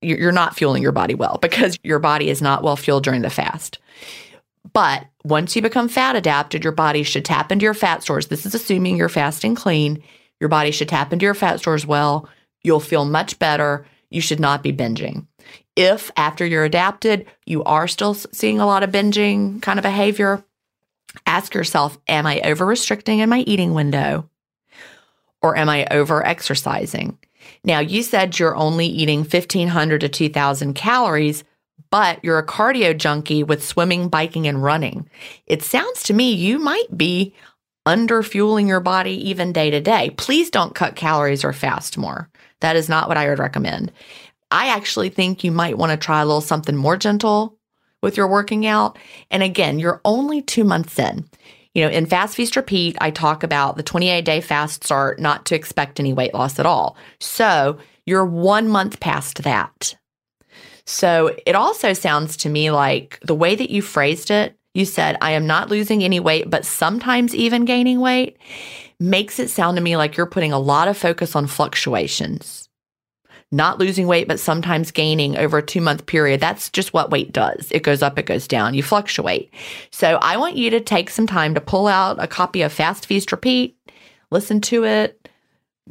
you're 0.02 0.32
not 0.32 0.56
fueling 0.56 0.84
your 0.84 0.92
body 0.92 1.16
well 1.16 1.40
because 1.42 1.80
your 1.84 2.00
body 2.00 2.30
is 2.30 2.42
not 2.42 2.64
well 2.64 2.76
fueled 2.76 3.04
during 3.04 3.22
the 3.22 3.30
fast. 3.30 3.80
But 4.72 5.06
once 5.24 5.56
you 5.56 5.62
become 5.62 5.88
fat 5.88 6.16
adapted, 6.16 6.64
your 6.64 6.74
body 6.74 7.04
should 7.04 7.26
tap 7.26 7.52
into 7.52 7.64
your 7.64 7.74
fat 7.74 8.04
stores. 8.04 8.28
This 8.28 8.46
is 8.46 8.54
assuming 8.54 8.98
you're 8.98 9.10
fasting 9.10 9.56
clean. 9.56 10.04
Your 10.40 10.50
body 10.50 10.72
should 10.72 10.90
tap 10.90 11.14
into 11.14 11.24
your 11.24 11.34
fat 11.34 11.60
stores 11.60 11.86
well. 11.86 12.28
You'll 12.64 12.80
feel 12.80 13.06
much 13.06 13.40
better 13.40 13.86
you 14.10 14.22
should 14.22 14.40
not 14.40 14.62
be 14.62 14.74
binging. 14.74 15.26
If 15.76 16.12
after 16.16 16.46
you're 16.46 16.66
adapted, 16.66 17.26
you 17.46 17.64
are 17.64 17.88
still 17.88 18.14
seeing 18.14 18.60
a 18.60 18.66
lot 18.66 18.84
of 18.84 18.92
binging 18.92 19.62
kind 19.62 19.80
of 19.80 19.84
behavior, 19.84 20.44
ask 21.26 21.54
yourself, 21.54 21.98
am 22.08 22.28
I 22.28 22.42
over 22.42 22.66
restricting 22.66 23.20
in 23.20 23.30
my 23.30 23.40
eating 23.40 23.74
window? 23.74 24.30
Or 25.42 25.58
am 25.58 25.70
I 25.70 25.86
over 25.90 26.26
exercising? 26.26 27.18
Now, 27.64 27.80
you 27.80 28.04
said 28.04 28.40
you're 28.40 28.56
only 28.56 28.86
eating 28.86 29.20
1,500 29.20 30.02
to 30.02 30.10
2,000 30.10 30.74
calories, 30.74 31.44
but 31.90 32.24
you're 32.24 32.40
a 32.40 32.46
cardio 32.46 32.98
junkie 32.98 33.44
with 33.44 33.64
swimming, 33.64 34.10
biking, 34.10 34.48
and 34.48 34.64
running. 34.64 35.10
It 35.46 35.62
sounds 35.62 36.04
to 36.04 36.14
me 36.14 36.34
you 36.34 36.60
might 36.60 36.98
be 36.98 37.36
under 37.86 38.24
fueling 38.24 38.68
your 38.68 38.80
body 38.80 39.30
even 39.30 39.54
day 39.54 39.70
to 39.70 39.82
day. 39.82 40.12
Please 40.18 40.50
don't 40.50 40.76
cut 40.76 40.96
calories 40.96 41.44
or 41.44 41.54
fast 41.54 41.98
more. 41.98 42.30
That 42.62 42.76
is 42.76 42.90
not 42.90 43.08
what 43.08 43.18
I 43.18 43.28
would 43.28 43.40
recommend. 43.40 43.92
I 44.50 44.68
actually 44.68 45.10
think 45.10 45.44
you 45.44 45.52
might 45.52 45.78
want 45.78 45.92
to 45.92 45.98
try 45.98 46.22
a 46.22 46.26
little 46.26 46.42
something 46.42 46.76
more 46.76 46.96
gentle 46.96 47.58
with 48.02 48.18
your 48.18 48.28
working 48.28 48.66
out. 48.66 48.98
And 49.32 49.44
again, 49.44 49.80
you're 49.80 50.02
only 50.06 50.42
two 50.42 50.64
months 50.64 50.98
in. 51.00 51.26
You 51.74 51.84
know, 51.84 51.90
in 51.90 52.06
Fast 52.06 52.36
Feast 52.36 52.56
Repeat, 52.56 52.96
I 53.02 53.10
talk 53.10 53.44
about 53.44 53.78
the 53.78 53.84
28 53.84 54.24
day 54.24 54.42
fast 54.42 54.84
start, 54.84 55.20
not 55.20 55.46
to 55.48 55.56
expect 55.56 56.00
any 56.00 56.14
weight 56.14 56.34
loss 56.34 56.60
at 56.60 56.68
all. 56.68 56.96
So 57.20 57.80
you're 58.06 58.26
one 58.26 58.68
month 58.68 59.00
past 59.00 59.44
that. 59.44 59.96
So 60.86 61.36
it 61.46 61.56
also 61.56 61.94
sounds 61.94 62.38
to 62.38 62.50
me 62.50 62.72
like 62.72 63.20
the 63.22 63.36
way 63.36 63.56
that 63.56 63.70
you 63.70 63.82
phrased 63.82 64.32
it, 64.32 64.58
you 64.74 64.86
said, 64.86 65.18
I 65.22 65.32
am 65.32 65.46
not 65.46 65.70
losing 65.70 66.04
any 66.04 66.20
weight, 66.20 66.50
but 66.50 66.66
sometimes 66.66 67.36
even 67.36 67.66
gaining 67.66 68.00
weight 68.00 68.38
makes 69.00 69.40
it 69.40 69.50
sound 69.50 69.78
to 69.78 69.84
me 69.84 69.98
like 69.98 70.18
you're 70.18 70.26
putting 70.26 70.52
a 70.52 70.60
lot 70.60 70.88
of 70.88 70.98
focus 70.98 71.36
on 71.36 71.48
fluctuations. 71.48 72.70
Not 73.52 73.78
losing 73.78 74.08
weight, 74.08 74.28
but 74.28 74.40
sometimes 74.40 74.90
gaining 74.90 75.38
over 75.38 75.60
a 75.60 75.66
two 75.66 75.80
month 75.80 76.08
period. 76.08 76.40
That's 76.40 76.72
just 76.72 76.92
what 76.92 77.12
weight 77.12 77.32
does. 77.32 77.72
It 77.72 77.84
goes 77.84 78.02
up, 78.02 78.18
it 78.18 78.26
goes 78.26 78.48
down. 78.48 78.74
You 78.74 78.82
fluctuate. 78.82 79.54
So 79.92 80.18
I 80.24 80.38
want 80.38 80.58
you 80.58 80.72
to 80.72 80.82
take 80.82 81.12
some 81.12 81.28
time 81.28 81.54
to 81.54 81.62
pull 81.62 81.88
out 81.88 82.22
a 82.22 82.28
copy 82.28 82.64
of 82.64 82.74
Fast 82.74 83.06
Feast 83.06 83.32
Repeat, 83.32 83.78
listen 84.32 84.60
to 84.62 84.86
it, 84.86 85.23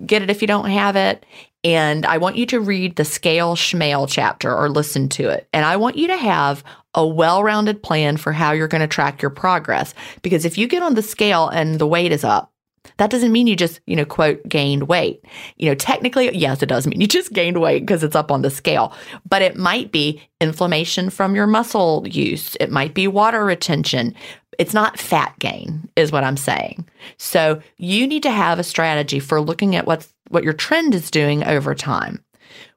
get 0.07 0.22
it 0.22 0.30
if 0.30 0.40
you 0.40 0.49
don't 0.49 0.70
have 0.70 0.97
it. 0.97 1.24
And 1.64 2.05
I 2.07 2.18
want 2.18 2.36
you 2.36 2.47
to 2.47 2.61
read 2.61 2.97
the 2.97 3.05
Scale 3.05 3.55
Schmale 3.55 4.09
chapter 4.09 4.55
or 4.55 4.68
listen 4.68 5.09
to 5.11 5.28
it. 5.28 5.49
And 5.53 5.64
I 5.64 5.76
want 5.76 5.97
you 5.97 6.09
to 6.09 6.16
have 6.16 6.64
a 6.95 7.07
well 7.07 7.43
rounded 7.43 7.82
plan 7.82 8.16
for 8.16 8.32
how 8.32 8.53
you're 8.53 8.68
going 8.68 8.80
to 8.80 8.86
track 8.86 9.22
your 9.22 9.30
progress. 9.30 9.95
Because 10.22 10.45
if 10.45 10.59
you 10.59 10.66
get 10.66 10.82
on 10.82 10.95
the 10.95 11.03
scale 11.03 11.49
and 11.49 11.78
the 11.78 11.86
weight 11.86 12.12
is 12.12 12.24
up, 12.24 12.51
that 12.96 13.10
doesn't 13.10 13.32
mean 13.32 13.46
you 13.46 13.56
just, 13.56 13.80
you 13.86 13.96
know, 13.96 14.04
quote, 14.04 14.46
gained 14.48 14.88
weight. 14.88 15.24
You 15.56 15.68
know, 15.68 15.74
technically, 15.74 16.36
yes, 16.36 16.62
it 16.62 16.68
does 16.68 16.86
mean 16.86 17.00
you 17.00 17.06
just 17.06 17.32
gained 17.32 17.60
weight 17.60 17.80
because 17.80 18.02
it's 18.02 18.16
up 18.16 18.30
on 18.30 18.42
the 18.42 18.50
scale, 18.50 18.92
but 19.28 19.42
it 19.42 19.56
might 19.56 19.92
be 19.92 20.20
inflammation 20.40 21.10
from 21.10 21.34
your 21.34 21.46
muscle 21.46 22.06
use. 22.08 22.56
It 22.60 22.70
might 22.70 22.94
be 22.94 23.08
water 23.08 23.44
retention. 23.44 24.14
It's 24.58 24.74
not 24.74 24.98
fat 24.98 25.34
gain, 25.38 25.88
is 25.96 26.12
what 26.12 26.24
I'm 26.24 26.36
saying. 26.36 26.88
So 27.16 27.60
you 27.78 28.06
need 28.06 28.22
to 28.24 28.30
have 28.30 28.58
a 28.58 28.64
strategy 28.64 29.20
for 29.20 29.40
looking 29.40 29.76
at 29.76 29.86
what's 29.86 30.12
what 30.28 30.44
your 30.44 30.52
trend 30.52 30.94
is 30.94 31.10
doing 31.10 31.44
over 31.44 31.74
time. 31.74 32.22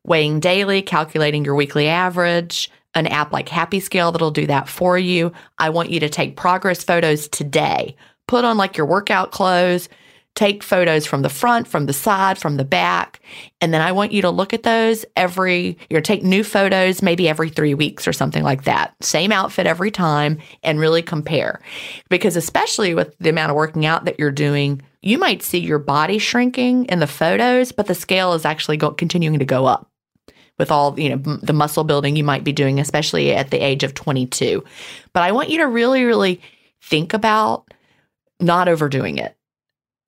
Weighing 0.06 0.40
daily, 0.40 0.82
calculating 0.82 1.44
your 1.44 1.56
weekly 1.56 1.88
average, 1.88 2.70
an 2.94 3.08
app 3.08 3.32
like 3.32 3.50
Happy 3.50 3.80
Scale 3.80 4.12
that'll 4.12 4.32
do 4.32 4.48
that 4.48 4.70
for 4.70 4.98
you. 4.98 5.32
I 5.58 5.70
want 5.70 5.90
you 5.90 6.00
to 6.00 6.10
take 6.10 6.38
progress 6.38 6.84
photos 6.84 7.28
today 7.28 7.96
put 8.28 8.46
on 8.46 8.58
like 8.58 8.78
your 8.78 8.86
workout 8.86 9.32
clothes, 9.32 9.90
take 10.36 10.62
photos 10.62 11.06
from 11.06 11.22
the 11.22 11.30
front, 11.30 11.68
from 11.68 11.86
the 11.86 11.94
side, 11.94 12.38
from 12.38 12.58
the 12.58 12.66
back. 12.66 13.22
And 13.62 13.74
then 13.74 13.82
I 13.82 13.94
want 13.94 14.12
you 14.12 14.22
to 14.22 14.30
look 14.30 14.54
at 14.54 14.64
those 14.64 15.06
every, 15.16 15.78
you 15.90 15.96
know, 15.96 16.02
take 16.02 16.24
new 16.24 16.44
photos 16.44 17.02
maybe 17.02 17.30
every 17.30 17.50
three 17.50 17.74
weeks 17.74 18.08
or 18.08 18.14
something 18.14 18.44
like 18.44 18.66
that. 18.66 18.94
Same 19.02 19.32
outfit 19.32 19.66
every 19.66 19.92
time 19.92 20.40
and 20.62 20.80
really 20.80 21.02
compare. 21.02 21.62
Because 22.10 22.36
especially 22.36 22.94
with 22.94 23.18
the 23.20 23.30
amount 23.30 23.52
of 23.52 23.56
working 23.56 23.86
out 23.86 24.06
that 24.06 24.20
you're 24.20 24.32
doing, 24.32 24.82
you 25.02 25.18
might 25.18 25.42
see 25.42 25.60
your 25.60 25.80
body 25.80 26.20
shrinking 26.20 26.86
in 26.86 27.00
the 27.00 27.08
photos, 27.08 27.72
but 27.72 27.88
the 27.88 27.96
scale 27.96 28.34
is 28.34 28.44
actually 28.44 28.78
go- 28.78 28.92
continuing 28.92 29.40
to 29.40 29.46
go 29.46 29.66
up 29.66 29.90
with 30.58 30.72
all 30.72 30.98
you 30.98 31.10
know 31.10 31.18
the 31.18 31.54
muscle 31.54 31.84
building 31.84 32.16
you 32.16 32.24
might 32.24 32.46
be 32.46 32.54
doing 32.54 32.80
especially 32.80 33.34
at 33.34 33.52
the 33.52 33.58
age 33.58 33.84
of 33.84 33.94
22 33.94 34.64
but 35.12 35.22
i 35.22 35.34
want 35.34 35.50
you 35.50 35.58
to 35.58 35.68
really 35.68 36.06
really 36.06 36.40
think 36.82 37.14
about 37.14 37.66
not 38.46 38.68
overdoing 38.68 39.18
it 39.18 39.36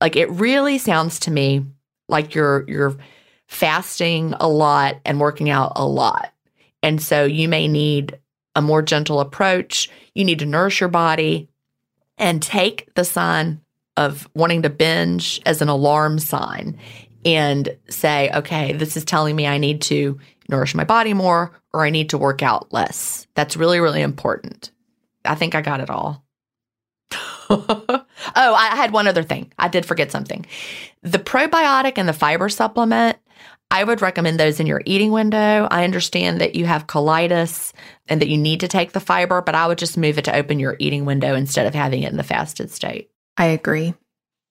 like 0.00 0.16
it 0.16 0.30
really 0.30 0.78
sounds 0.78 1.20
to 1.20 1.30
me 1.30 1.64
like 2.08 2.34
you're 2.34 2.64
you're 2.68 2.96
fasting 3.46 4.34
a 4.40 4.48
lot 4.48 5.00
and 5.04 5.20
working 5.20 5.50
out 5.50 5.72
a 5.74 5.86
lot. 5.86 6.32
And 6.82 7.02
so 7.02 7.24
you 7.24 7.48
may 7.48 7.66
need 7.66 8.18
a 8.54 8.62
more 8.62 8.82
gentle 8.82 9.20
approach. 9.20 9.90
You 10.14 10.24
need 10.24 10.38
to 10.40 10.46
nourish 10.46 10.80
your 10.80 10.88
body 10.88 11.48
and 12.18 12.42
take 12.42 12.92
the 12.94 13.04
sign 13.04 13.60
of 13.96 14.28
wanting 14.34 14.62
to 14.62 14.70
binge 14.70 15.40
as 15.46 15.62
an 15.62 15.68
alarm 15.68 16.18
sign 16.18 16.78
and 17.24 17.76
say, 17.88 18.30
okay, 18.32 18.72
this 18.72 18.96
is 18.96 19.04
telling 19.04 19.34
me 19.34 19.46
I 19.46 19.58
need 19.58 19.82
to 19.82 20.18
nourish 20.48 20.74
my 20.74 20.84
body 20.84 21.14
more 21.14 21.52
or 21.72 21.84
I 21.84 21.90
need 21.90 22.10
to 22.10 22.18
work 22.18 22.42
out 22.42 22.72
less. 22.72 23.26
That's 23.34 23.56
really, 23.56 23.80
really 23.80 24.02
important. 24.02 24.70
I 25.24 25.34
think 25.34 25.54
I 25.54 25.62
got 25.62 25.80
it 25.80 25.90
all. 25.90 26.24
oh, 27.50 28.06
I 28.36 28.76
had 28.76 28.92
one 28.92 29.06
other 29.06 29.22
thing. 29.22 29.52
I 29.58 29.68
did 29.68 29.86
forget 29.86 30.10
something. 30.12 30.46
The 31.02 31.18
probiotic 31.18 31.94
and 31.96 32.08
the 32.08 32.12
fiber 32.12 32.48
supplement, 32.48 33.16
I 33.70 33.84
would 33.84 34.00
recommend 34.00 34.40
those 34.40 34.60
in 34.60 34.66
your 34.66 34.82
eating 34.84 35.12
window. 35.12 35.68
I 35.70 35.84
understand 35.84 36.40
that 36.40 36.54
you 36.54 36.66
have 36.66 36.86
colitis 36.86 37.72
and 38.06 38.20
that 38.20 38.28
you 38.28 38.38
need 38.38 38.60
to 38.60 38.68
take 38.68 38.92
the 38.92 39.00
fiber, 39.00 39.42
but 39.42 39.54
I 39.54 39.66
would 39.66 39.78
just 39.78 39.98
move 39.98 40.18
it 40.18 40.24
to 40.24 40.34
open 40.34 40.58
your 40.58 40.76
eating 40.78 41.04
window 41.04 41.34
instead 41.34 41.66
of 41.66 41.74
having 41.74 42.02
it 42.02 42.10
in 42.10 42.16
the 42.16 42.22
fasted 42.22 42.70
state. 42.70 43.10
I 43.36 43.46
agree. 43.46 43.94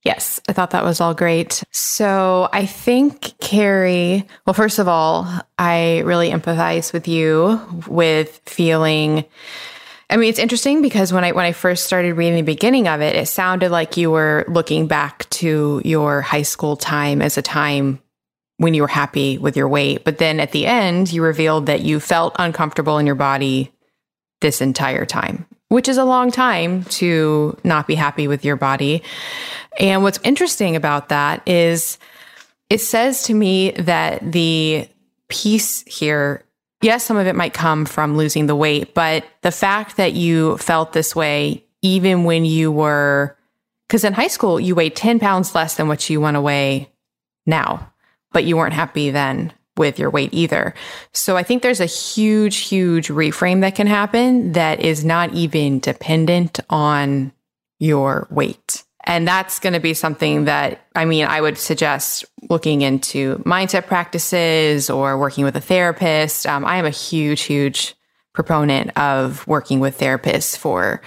Yes, 0.03 0.39
I 0.47 0.53
thought 0.53 0.70
that 0.70 0.86
was 0.86 1.01
all 1.01 1.14
great. 1.14 1.64
So 1.72 2.47
I 2.53 2.66
think, 2.66 3.38
Carrie, 3.39 4.26
well, 4.45 4.53
first 4.53 4.80
of 4.80 4.88
all, 4.88 5.28
I 5.58 5.99
really 5.99 6.30
empathize 6.30 6.93
with 6.93 7.08
you 7.08 7.60
with 7.88 8.39
feeling 8.45 9.26
I 10.10 10.16
mean, 10.16 10.30
it's 10.30 10.39
interesting 10.39 10.82
because 10.82 11.12
when 11.12 11.24
I 11.24 11.34
when 11.34 11.45
I 11.45 11.51
first 11.51 11.84
started 11.84 12.14
reading 12.14 12.36
the 12.36 12.41
beginning 12.41 12.88
of 12.88 13.01
it, 13.01 13.16
it 13.16 13.28
sounded 13.28 13.72
like 13.72 13.97
you 13.97 14.10
were 14.10 14.45
looking 14.47 14.88
back 14.88 15.30
to 15.32 15.82
your 15.84 16.22
high 16.22 16.43
school 16.43 16.78
time 16.78 17.22
as 17.22 17.38
a 17.38 17.41
time 17.41 17.99
when 18.58 18.74
you 18.74 18.82
were 18.84 18.88
happy 18.88 19.38
with 19.38 19.58
your 19.58 19.68
weight. 19.68 20.05
But 20.05 20.18
then 20.18 20.39
at 20.39 20.51
the 20.51 20.66
end, 20.66 21.12
you 21.12 21.24
revealed 21.24 21.66
that 21.66 21.82
you 21.82 21.99
felt 21.99 22.36
uncomfortable 22.39 22.97
in 22.97 23.05
your 23.05 23.16
body 23.16 23.72
this 24.39 24.62
entire 24.62 25.05
time, 25.05 25.45
which 25.68 25.89
is 25.89 25.97
a 25.97 26.05
long 26.05 26.32
time 26.32 26.84
to 26.86 27.58
not 27.66 27.86
be 27.86 27.95
happy 27.95 28.28
with 28.30 28.45
your 28.45 28.55
body. 28.55 29.03
And 29.78 30.03
what's 30.03 30.20
interesting 30.24 30.76
about 30.78 31.10
that 31.10 31.45
is 31.47 31.97
it 32.70 32.80
says 32.80 33.24
to 33.24 33.34
me 33.34 33.72
that 33.72 34.32
the 34.32 34.88
piece 35.28 35.84
here 35.84 36.43
yes, 36.82 37.03
some 37.03 37.17
of 37.17 37.28
it 37.28 37.36
might 37.36 37.53
come 37.53 37.86
from 37.86 38.17
losing 38.17 38.45
the 38.47 38.55
weight, 38.55 38.93
but 38.93 39.25
the 39.41 39.51
fact 39.51 39.97
that 39.97 40.13
you 40.13 40.57
felt 40.57 40.93
this 40.93 41.15
way, 41.15 41.63
even 41.82 42.23
when 42.23 42.45
you 42.45 42.71
were, 42.71 43.38
because 43.88 44.03
in 44.03 44.13
high 44.13 44.28
school, 44.28 44.59
you 44.59 44.75
weighed 44.75 44.95
10 44.95 45.19
pounds 45.19 45.55
less 45.55 45.75
than 45.75 45.88
what 45.88 46.09
you 46.09 46.21
want 46.21 46.36
to 46.36 46.41
weigh 46.41 46.89
now, 47.45 47.91
but 48.32 48.43
you 48.43 48.57
weren't 48.57 48.73
happy 48.73 49.11
then 49.11 49.53
with 49.78 49.99
your 49.99 50.09
weight 50.09 50.34
either. 50.34 50.73
So 51.13 51.38
I 51.38 51.43
think 51.43 51.61
there's 51.61 51.80
a 51.80 51.86
huge, 51.86 52.57
huge 52.57 53.07
reframe 53.09 53.61
that 53.61 53.75
can 53.75 53.88
happen 53.88 54.53
that 54.53 54.82
is 54.82 55.05
not 55.05 55.34
even 55.34 55.80
dependent 55.80 56.59
on 56.69 57.32
your 57.80 58.28
weight. 58.32 58.84
And 59.08 59.26
that's 59.26 59.60
going 59.60 59.72
to 59.72 59.80
be 59.80 59.93
something 59.93 60.45
that, 60.45 60.82
I 60.93 61.05
mean, 61.05 61.26
I 61.26 61.39
would 61.39 61.58
suggest 61.58 62.26
looking 62.49 62.82
into 62.82 63.38
mindset 63.38 63.88
practices 63.88 64.89
or 64.89 65.18
working 65.18 65.45
with 65.45 65.55
a 65.55 65.62
therapist. 65.62 66.45
Um, 66.45 66.66
I 66.66 66.76
am 66.76 66.86
a 66.86 66.89
huge, 66.89 67.43
huge 67.43 67.95
proponent 68.34 68.95
of 68.97 69.47
working 69.47 69.80
with 69.80 69.97
therapists 69.97 70.58
for, 70.58 71.01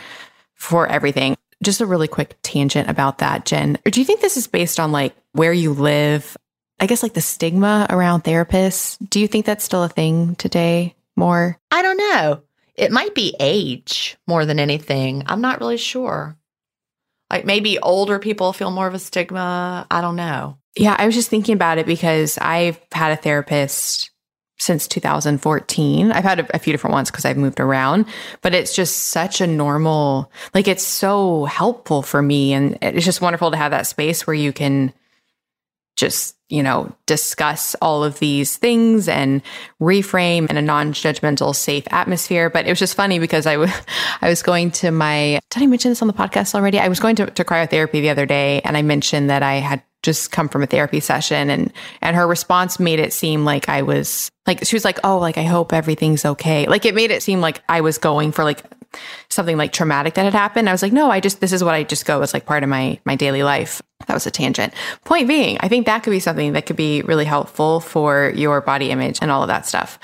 for 0.54 0.86
everything. 0.86 1.36
Just 1.62 1.82
a 1.82 1.86
really 1.86 2.08
quick 2.08 2.38
tangent 2.42 2.88
about 2.88 3.18
that, 3.18 3.44
Gin. 3.44 3.76
Do 3.84 4.00
you 4.00 4.06
think 4.06 4.22
this 4.22 4.38
is 4.38 4.46
based 4.46 4.80
on 4.80 4.92
like 4.92 5.14
where 5.32 5.52
you 5.52 5.74
live? 5.74 6.38
I 6.80 6.86
guess 6.86 7.02
like 7.02 7.12
the 7.12 7.20
stigma 7.20 7.86
around 7.90 8.24
therapists. 8.24 8.96
Do 9.10 9.20
you 9.20 9.28
think 9.28 9.44
that's 9.44 9.62
still 9.62 9.84
a 9.84 9.90
thing 9.90 10.36
today 10.36 10.94
more? 11.16 11.58
I 11.70 11.82
don't 11.82 11.98
know. 11.98 12.40
It 12.76 12.92
might 12.92 13.14
be 13.14 13.36
age 13.38 14.16
more 14.26 14.46
than 14.46 14.58
anything. 14.58 15.24
I'm 15.26 15.42
not 15.42 15.60
really 15.60 15.76
sure. 15.76 16.34
Like 17.30 17.44
maybe 17.44 17.78
older 17.78 18.18
people 18.18 18.52
feel 18.52 18.70
more 18.70 18.86
of 18.86 18.94
a 18.94 18.98
stigma. 18.98 19.86
I 19.90 20.00
don't 20.00 20.16
know. 20.16 20.58
Yeah, 20.76 20.96
I 20.98 21.06
was 21.06 21.14
just 21.14 21.30
thinking 21.30 21.54
about 21.54 21.78
it 21.78 21.86
because 21.86 22.38
I've 22.38 22.78
had 22.92 23.12
a 23.12 23.16
therapist 23.16 24.10
since 24.58 24.86
2014. 24.86 26.12
I've 26.12 26.22
had 26.24 26.40
a, 26.40 26.56
a 26.56 26.58
few 26.58 26.72
different 26.72 26.92
ones 26.92 27.10
because 27.10 27.24
I've 27.24 27.36
moved 27.36 27.60
around, 27.60 28.06
but 28.42 28.54
it's 28.54 28.74
just 28.74 29.08
such 29.08 29.40
a 29.40 29.46
normal, 29.46 30.30
like 30.54 30.68
it's 30.68 30.84
so 30.84 31.46
helpful 31.46 32.02
for 32.02 32.20
me. 32.20 32.52
And 32.52 32.78
it's 32.82 33.04
just 33.04 33.22
wonderful 33.22 33.50
to 33.50 33.56
have 33.56 33.70
that 33.70 33.86
space 33.86 34.26
where 34.26 34.34
you 34.34 34.52
can 34.52 34.92
just, 36.00 36.36
you 36.48 36.62
know, 36.62 36.92
discuss 37.06 37.76
all 37.76 38.02
of 38.02 38.18
these 38.18 38.56
things 38.56 39.08
and 39.08 39.42
reframe 39.80 40.50
in 40.50 40.56
a 40.56 40.62
non-judgmental, 40.62 41.54
safe 41.54 41.84
atmosphere. 41.90 42.50
But 42.50 42.66
it 42.66 42.70
was 42.70 42.78
just 42.78 42.96
funny 42.96 43.18
because 43.18 43.46
i 43.46 43.56
was 44.22 44.42
going 44.42 44.72
to 44.72 44.90
my, 44.90 45.40
did 45.50 45.62
I 45.62 45.66
mention 45.66 45.90
this 45.90 46.02
on 46.02 46.08
the 46.08 46.14
podcast 46.14 46.54
already? 46.54 46.80
I 46.80 46.88
was 46.88 46.98
going 46.98 47.16
to, 47.16 47.26
to 47.26 47.44
cryotherapy 47.44 47.92
the 47.92 48.10
other 48.10 48.26
day 48.26 48.60
and 48.64 48.76
I 48.76 48.82
mentioned 48.82 49.30
that 49.30 49.42
I 49.42 49.56
had 49.56 49.82
just 50.02 50.32
come 50.32 50.48
from 50.48 50.62
a 50.62 50.66
therapy 50.66 50.98
session 50.98 51.50
and 51.50 51.70
and 52.00 52.16
her 52.16 52.26
response 52.26 52.80
made 52.80 52.98
it 52.98 53.12
seem 53.12 53.44
like 53.44 53.68
I 53.68 53.82
was 53.82 54.30
like 54.46 54.64
she 54.64 54.74
was 54.74 54.82
like 54.82 54.98
oh 55.04 55.18
like 55.18 55.36
I 55.36 55.42
hope 55.42 55.74
everything's 55.74 56.24
okay 56.24 56.66
like 56.66 56.86
it 56.86 56.94
made 56.94 57.10
it 57.10 57.22
seem 57.22 57.42
like 57.42 57.62
I 57.68 57.82
was 57.82 57.98
going 57.98 58.32
for 58.32 58.42
like 58.42 58.64
something 59.28 59.56
like 59.56 59.72
traumatic 59.72 60.14
that 60.14 60.24
had 60.24 60.34
happened. 60.34 60.68
I 60.68 60.72
was 60.72 60.82
like, 60.82 60.92
no, 60.92 61.10
I 61.10 61.20
just, 61.20 61.40
this 61.40 61.52
is 61.52 61.62
what 61.62 61.74
I 61.74 61.84
just 61.84 62.06
go 62.06 62.22
as 62.22 62.34
like 62.34 62.46
part 62.46 62.62
of 62.62 62.68
my, 62.68 62.98
my 63.04 63.16
daily 63.16 63.42
life. 63.42 63.80
That 64.06 64.14
was 64.14 64.26
a 64.26 64.30
tangent. 64.30 64.74
Point 65.04 65.28
being, 65.28 65.58
I 65.60 65.68
think 65.68 65.86
that 65.86 66.02
could 66.02 66.10
be 66.10 66.20
something 66.20 66.52
that 66.54 66.66
could 66.66 66.76
be 66.76 67.02
really 67.02 67.24
helpful 67.24 67.80
for 67.80 68.32
your 68.34 68.60
body 68.60 68.90
image 68.90 69.18
and 69.22 69.30
all 69.30 69.42
of 69.42 69.48
that 69.48 69.66
stuff. 69.66 69.98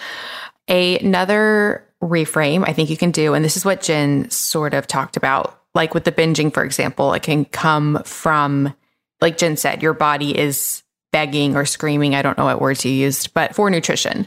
Another 0.69 1.87
reframe 2.03 2.69
I 2.69 2.73
think 2.73 2.91
you 2.91 2.97
can 2.97 3.11
do, 3.11 3.35
and 3.35 3.45
this 3.45 3.57
is 3.57 3.65
what 3.65 3.83
Gin 3.83 4.31
sort 4.31 4.75
of 4.75 4.87
talked 4.87 5.17
about, 5.17 5.61
like 5.75 5.95
with 5.95 6.05
the 6.05 6.13
binging, 6.13 6.53
for 6.53 6.65
example, 6.65 7.13
it 7.15 7.23
can 7.23 7.45
come 7.47 8.03
from, 8.05 8.75
like 9.21 9.39
Gin 9.39 9.57
said, 9.57 9.83
your 9.83 9.95
body 9.95 10.37
is 10.37 10.83
begging 11.13 11.57
or 11.57 11.65
screaming. 11.65 12.15
I 12.15 12.23
don't 12.23 12.37
know 12.37 12.45
what 12.45 12.61
words 12.61 12.85
you 12.85 12.93
used, 12.93 13.33
but 13.33 13.55
for 13.55 13.71
nutrition. 13.71 14.27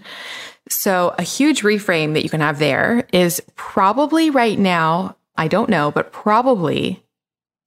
So, 0.70 1.16
a 1.18 1.24
huge 1.24 1.62
reframe 1.62 2.14
that 2.14 2.24
you 2.24 2.30
can 2.30 2.42
have 2.42 2.60
there 2.60 3.08
is 3.12 3.42
probably 3.56 4.30
right 4.30 4.58
now, 4.58 5.16
I 5.36 5.48
don't 5.48 5.70
know, 5.70 5.92
but 5.92 6.12
probably 6.12 7.04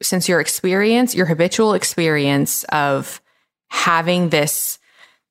since 0.03 0.29
your 0.29 0.41
experience, 0.41 1.15
your 1.15 1.27
habitual 1.27 1.75
experience 1.75 2.65
of 2.65 3.21
having 3.71 4.29
this 4.29 4.79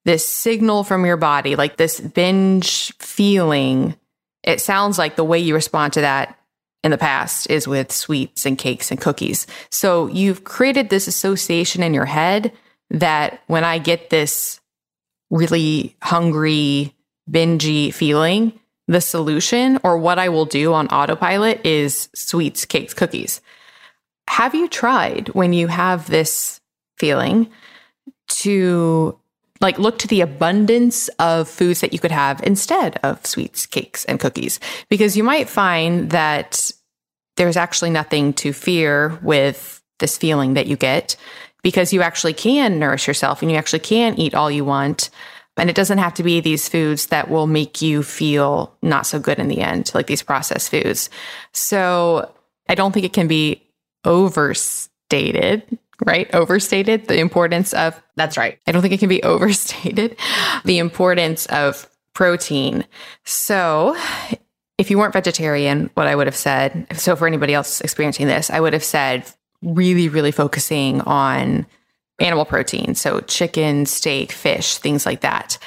this 0.03 0.27
signal 0.27 0.83
from 0.83 1.05
your 1.05 1.17
body, 1.17 1.55
like 1.55 1.77
this 1.77 1.99
binge 1.99 2.91
feeling, 2.97 3.95
it 4.43 4.59
sounds 4.59 4.97
like 4.97 5.15
the 5.15 5.23
way 5.23 5.37
you 5.37 5.53
respond 5.53 5.93
to 5.93 6.01
that 6.01 6.39
in 6.83 6.89
the 6.89 6.97
past 6.97 7.49
is 7.49 7.67
with 7.67 7.91
sweets 7.91 8.45
and 8.45 8.57
cakes 8.57 8.89
and 8.89 8.99
cookies. 8.99 9.45
So 9.69 10.07
you've 10.07 10.43
created 10.43 10.89
this 10.89 11.07
association 11.07 11.83
in 11.83 11.93
your 11.93 12.05
head 12.05 12.51
that 12.89 13.41
when 13.45 13.63
I 13.63 13.77
get 13.77 14.09
this 14.09 14.59
really 15.29 15.95
hungry, 16.01 16.95
bingy 17.29 17.93
feeling, 17.93 18.59
the 18.87 19.01
solution 19.01 19.79
or 19.83 19.97
what 19.97 20.19
I 20.19 20.29
will 20.29 20.45
do 20.45 20.73
on 20.73 20.87
autopilot 20.87 21.65
is 21.65 22.09
sweets, 22.15 22.65
cakes, 22.65 22.93
cookies. 22.93 23.41
Have 24.31 24.55
you 24.55 24.69
tried 24.69 25.27
when 25.33 25.51
you 25.51 25.67
have 25.67 26.07
this 26.07 26.61
feeling 26.97 27.51
to 28.29 29.19
like 29.59 29.77
look 29.77 29.99
to 29.99 30.07
the 30.07 30.21
abundance 30.21 31.09
of 31.19 31.49
foods 31.49 31.81
that 31.81 31.91
you 31.91 31.99
could 31.99 32.13
have 32.13 32.41
instead 32.43 32.97
of 33.03 33.25
sweets, 33.25 33.65
cakes, 33.65 34.05
and 34.05 34.21
cookies? 34.21 34.61
Because 34.89 35.17
you 35.17 35.23
might 35.25 35.49
find 35.49 36.11
that 36.11 36.71
there's 37.35 37.57
actually 37.57 37.89
nothing 37.89 38.31
to 38.35 38.53
fear 38.53 39.19
with 39.21 39.83
this 39.99 40.17
feeling 40.17 40.53
that 40.53 40.65
you 40.65 40.77
get 40.77 41.17
because 41.61 41.91
you 41.91 42.01
actually 42.01 42.33
can 42.33 42.79
nourish 42.79 43.09
yourself 43.09 43.41
and 43.41 43.51
you 43.51 43.57
actually 43.57 43.79
can 43.79 44.17
eat 44.17 44.33
all 44.33 44.49
you 44.49 44.63
want 44.63 45.09
and 45.57 45.69
it 45.69 45.75
doesn't 45.75 45.97
have 45.97 46.13
to 46.13 46.23
be 46.23 46.39
these 46.39 46.69
foods 46.69 47.07
that 47.07 47.29
will 47.29 47.47
make 47.47 47.81
you 47.81 48.01
feel 48.01 48.73
not 48.81 49.05
so 49.05 49.19
good 49.19 49.39
in 49.39 49.49
the 49.49 49.59
end, 49.59 49.91
like 49.93 50.07
these 50.07 50.23
processed 50.23 50.71
foods. 50.71 51.09
So 51.51 52.33
I 52.69 52.75
don't 52.75 52.93
think 52.93 53.05
it 53.05 53.11
can 53.11 53.27
be 53.27 53.67
overstated 54.05 55.77
right? 56.05 56.33
Overstated 56.33 57.07
the 57.07 57.19
importance 57.19 57.73
of, 57.73 58.01
That's 58.15 58.37
right. 58.37 58.57
I 58.67 58.71
don't 58.71 58.81
think 58.81 58.93
it 58.93 58.99
can 58.99 59.09
be 59.09 59.23
overstated, 59.23 60.17
the 60.65 60.79
importance 60.79 61.45
of 61.47 61.89
protein. 62.13 62.85
So, 63.23 63.95
if 64.77 64.89
you 64.89 64.97
weren't 64.97 65.13
vegetarian, 65.13 65.91
what 65.93 66.07
I 66.07 66.15
would 66.15 66.27
have 66.27 66.35
said, 66.35 66.87
so 66.97 67.15
for 67.15 67.27
anybody 67.27 67.53
else 67.53 67.81
experiencing 67.81 68.27
this, 68.27 68.49
I 68.49 68.59
would 68.59 68.73
have 68.73 68.83
said 68.83 69.25
really, 69.61 70.09
really 70.09 70.31
focusing 70.31 71.01
on 71.01 71.67
animal 72.19 72.45
protein. 72.45 72.95
So, 72.95 73.19
chicken, 73.21 73.85
steak, 73.85 74.31
fish, 74.31 74.77
things 74.77 75.05
like 75.05 75.21
that. 75.21 75.57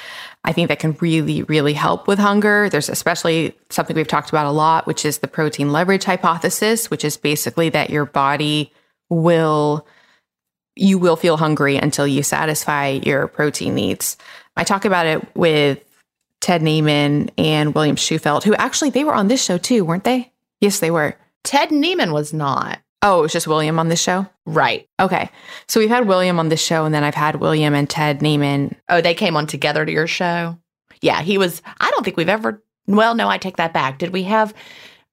I 0.45 0.53
think 0.53 0.69
that 0.69 0.79
can 0.79 0.95
really, 1.01 1.41
really 1.43 1.73
help 1.73 2.07
with 2.07 2.19
hunger. 2.19 2.69
There's 2.69 2.87
especially 2.87 3.57
something 3.71 3.95
we've 3.95 4.07
talked 4.07 4.29
about 4.29 4.45
a 4.45 4.51
lot, 4.51 4.85
which 4.85 5.03
is 5.03 5.17
the 5.17 5.27
protein 5.27 5.71
leverage 5.71 6.03
hypothesis, 6.03 6.91
which 6.91 7.03
is 7.03 7.17
basically 7.17 7.69
that 7.69 7.89
your 7.89 8.05
body 8.05 8.71
will 9.09 9.87
you 10.77 10.99
will 10.99 11.15
feel 11.15 11.37
hungry 11.37 11.77
until 11.77 12.05
you 12.05 12.21
satisfy 12.21 12.99
your 13.03 13.27
protein 13.27 13.75
needs. 13.75 14.17
I 14.57 14.65
talk 14.65 14.85
about 14.85 15.05
it 15.07 15.35
with 15.35 15.83
Ted 16.41 16.61
Naiman 16.61 17.31
and 17.37 17.73
William 17.73 17.95
Shewfelt, 17.95 18.43
who 18.43 18.53
actually 18.55 18.89
they 18.89 19.05
were 19.05 19.15
on 19.15 19.29
this 19.29 19.43
show 19.43 19.57
too, 19.57 19.85
weren't 19.85 20.03
they? 20.03 20.31
Yes, 20.61 20.79
they 20.79 20.91
were. 20.91 21.15
Ted 21.43 21.69
Naiman 21.69 22.11
was 22.11 22.33
not. 22.33 22.79
Oh, 23.05 23.19
it 23.19 23.21
was 23.21 23.33
just 23.33 23.47
William 23.47 23.77
on 23.77 23.87
this 23.87 24.01
show? 24.01 24.25
Right. 24.47 24.89
Okay. 24.99 25.29
So 25.67 25.79
we've 25.79 25.89
had 25.89 26.07
William 26.07 26.39
on 26.39 26.49
this 26.49 26.61
show, 26.61 26.85
and 26.85 26.95
then 26.95 27.03
I've 27.03 27.13
had 27.13 27.35
William 27.35 27.75
and 27.75 27.87
Ted 27.87 28.19
Naiman. 28.19 28.75
Oh, 28.89 28.99
they 28.99 29.13
came 29.13 29.37
on 29.37 29.45
together 29.45 29.85
to 29.85 29.91
your 29.91 30.07
show? 30.07 30.57
Yeah, 31.01 31.21
he 31.21 31.37
was. 31.37 31.61
I 31.79 31.91
don't 31.91 32.03
think 32.03 32.17
we've 32.17 32.27
ever. 32.27 32.63
Well, 32.87 33.13
no, 33.13 33.29
I 33.29 33.37
take 33.37 33.57
that 33.57 33.73
back. 33.73 33.99
Did 33.99 34.11
we 34.11 34.23
have 34.23 34.55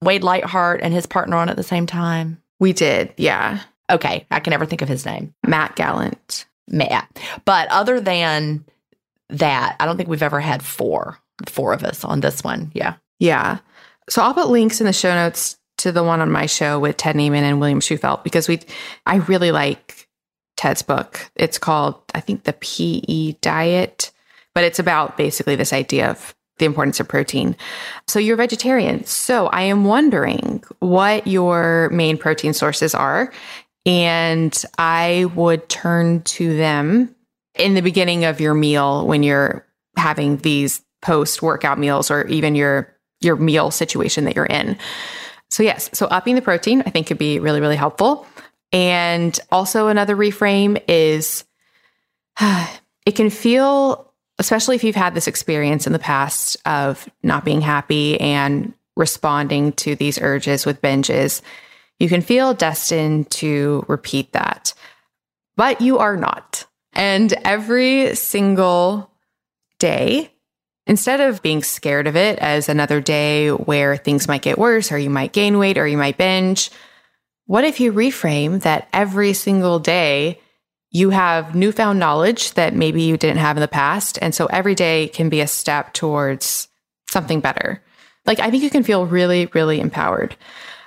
Wade 0.01 0.25
Lightheart 0.25 0.81
and 0.83 0.95
his 0.95 1.05
partner 1.05 1.37
on 1.37 1.51
at 1.51 1.57
the 1.57 1.63
same 1.63 1.87
time? 1.87 2.43
We 2.59 2.73
did, 2.73 3.13
yeah. 3.19 3.61
Okay, 3.91 4.27
I 4.31 4.41
can 4.41 4.53
never 4.53 4.65
think 4.65 4.81
of 4.81 4.89
his 4.89 5.05
name. 5.05 5.35
Matt 5.47 5.77
Gallant. 5.77 6.47
Matt. 6.69 7.21
But 7.45 7.69
other 7.69 8.01
than 8.01 8.65
that, 9.29 9.77
I 9.79 9.85
don't 9.85 9.99
think 9.99 10.09
we've 10.09 10.23
ever 10.23 10.41
had 10.41 10.63
four, 10.63 11.19
four 11.47 11.75
of 11.75 11.85
us 11.85 12.05
on 12.05 12.21
this 12.21 12.43
one. 12.43 12.71
Yeah. 12.73 12.95
Yeah. 13.19 13.59
So 14.09 14.23
I'll 14.23 14.33
put 14.33 14.49
links 14.49 14.81
in 14.81 14.87
the 14.87 14.93
show 14.95 15.15
notes 15.15 15.59
to 15.83 15.93
the 15.93 16.05
one 16.05 16.21
on 16.21 16.31
my 16.31 16.47
show 16.47 16.79
with 16.79 16.97
Ted 16.97 17.17
Naiman 17.17 17.43
and 17.43 17.61
William 17.61 17.81
Shewfelt 17.81 18.23
because 18.23 18.47
we, 18.49 18.61
I 19.05 19.17
really 19.17 19.51
like 19.51 20.09
Ted's 20.57 20.83
book. 20.83 21.29
It's 21.35 21.59
called, 21.59 22.01
I 22.15 22.21
think, 22.21 22.45
the 22.45 22.53
PE 22.53 23.33
Diet, 23.41 24.13
but 24.55 24.63
it's 24.63 24.79
about 24.79 25.17
basically 25.17 25.57
this 25.57 25.73
idea 25.73 26.09
of 26.09 26.37
the 26.59 26.67
importance 26.67 27.01
of 27.01 27.09
protein. 27.09 27.57
So 28.07 28.21
you're 28.21 28.37
vegetarian. 28.37 29.05
So 29.05 29.49
I 29.49 29.63
am 29.63 29.85
wondering 29.85 30.63
what 30.79 31.27
your 31.27 31.91
main 31.91 32.17
protein 32.17 32.53
sources 32.53 32.95
are. 32.95 33.33
And 33.85 34.65
I 34.79 35.27
would 35.35 35.69
turn 35.69 36.23
to 36.23 36.57
them 36.57 37.13
in 37.57 37.75
the 37.75 37.81
beginning 37.81 38.25
of 38.25 38.41
your 38.41 38.55
meal 38.55 39.05
when 39.05 39.25
you're 39.25 39.67
having 39.97 40.37
these 40.39 40.81
post 41.01 41.43
workout 41.43 41.81
meals 41.81 42.09
or 42.09 42.25
even 42.29 42.55
your 42.55 42.89
your 43.21 43.37
meal 43.37 43.71
situation 43.71 44.25
that 44.25 44.37
you're 44.37 44.47
in. 44.47 44.77
So 45.53 45.63
yes, 45.63 45.91
so 45.93 46.07
upping 46.07 46.35
the 46.35 46.41
protein 46.41 46.83
I 46.87 46.91
think 46.91 47.09
could 47.09 47.19
be 47.19 47.39
really 47.39 47.61
really 47.61 47.77
helpful. 47.77 48.27
And 48.73 49.39
also 49.51 49.89
another 49.89 50.17
reframe 50.17 50.83
is 50.89 51.45
it 52.41 53.13
can 53.15 53.29
feel 53.29 54.11
especially 54.39 54.77
if 54.77 54.83
you've 54.83 54.97
had 54.97 55.15
this 55.15 55.29
experience 55.29 55.87
in 55.87 55.93
the 55.93 55.99
past 55.99 56.57
of 56.65 57.07
not 57.23 57.45
being 57.45 57.61
happy 57.61 58.19
and 58.19 58.73
responding 58.97 59.73
to 59.73 59.95
these 59.95 60.19
urges 60.21 60.65
with 60.65 60.81
binges, 60.81 61.43
you 61.99 62.09
can 62.09 62.23
feel 62.23 62.55
destined 62.55 63.31
to 63.31 63.85
repeat 63.89 64.33
that. 64.33 64.73
But 65.55 65.83
you 65.83 65.99
are 65.99 66.17
not. 66.17 66.65
And 66.95 67.33
every 67.45 68.15
single 68.17 69.11
day, 69.79 70.33
instead 70.87 71.21
of 71.21 71.43
being 71.43 71.63
scared 71.63 72.07
of 72.07 72.17
it 72.17 72.39
as 72.39 72.69
another 72.69 73.01
day 73.01 73.49
where 73.51 73.97
things 73.97 74.29
might 74.29 74.43
get 74.43 74.59
worse, 74.59 74.93
or 74.93 74.99
you 74.99 75.11
might 75.11 75.33
gain 75.33 75.59
weight, 75.59 75.79
or 75.79 75.87
you 75.87 75.97
might 75.97 76.19
binge, 76.19 76.71
what 77.47 77.65
if 77.65 77.81
you 77.81 77.93
reframe 77.93 78.63
that 78.63 78.89
every 78.93 79.33
single 79.33 79.79
day 79.79 80.41
you 80.91 81.11
have 81.11 81.55
newfound 81.55 81.99
knowledge 81.99 82.53
that 82.53 82.75
maybe 82.75 83.03
you 83.03 83.17
didn't 83.17 83.39
have 83.39 83.57
in 83.57 83.61
the 83.61 83.69
past? 83.69 84.19
And 84.21 84.35
so 84.35 84.47
every 84.47 84.75
day 84.75 85.09
can 85.09 85.29
be 85.29 85.41
a 85.41 85.47
step 85.47 85.93
towards 85.93 86.69
something 87.09 87.41
better. 87.41 87.83
Like, 88.25 88.41
I 88.41 88.51
think 88.51 88.63
you 88.63 88.71
can 88.71 88.85
feel 88.85 89.07
really, 89.07 89.47
really 89.47 89.81
empowered 89.81 90.37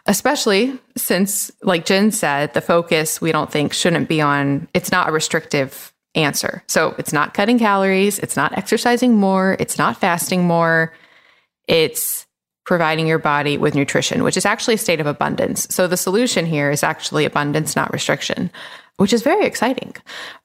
especially 0.05 0.77
since, 0.95 1.51
like 1.63 1.85
Gin 1.85 2.11
said, 2.11 2.53
the 2.53 2.61
focus 2.61 3.19
we 3.19 3.31
don't 3.31 3.51
think 3.51 3.73
shouldn't 3.73 4.07
be 4.07 4.21
on, 4.21 4.67
it's 4.73 4.91
not 4.91 5.09
a 5.09 5.11
restrictive 5.11 5.93
answer. 6.15 6.63
So 6.67 6.95
it's 6.97 7.13
not 7.13 7.33
cutting 7.33 7.59
calories, 7.59 8.19
it's 8.19 8.35
not 8.35 8.57
exercising 8.57 9.15
more, 9.15 9.57
it's 9.59 9.77
not 9.77 9.97
fasting 9.97 10.45
more, 10.45 10.93
it's 11.67 12.25
providing 12.65 13.07
your 13.07 13.19
body 13.19 13.57
with 13.57 13.75
nutrition, 13.75 14.23
which 14.23 14.37
is 14.37 14.45
actually 14.45 14.73
a 14.73 14.79
state 14.79 14.99
of 14.99 15.05
abundance. 15.05 15.67
So 15.69 15.87
the 15.87 15.97
solution 15.97 16.45
here 16.45 16.71
is 16.71 16.83
actually 16.83 17.25
abundance, 17.25 17.75
not 17.75 17.93
restriction, 17.93 18.51
which 18.97 19.13
is 19.13 19.21
very 19.21 19.45
exciting. 19.45 19.95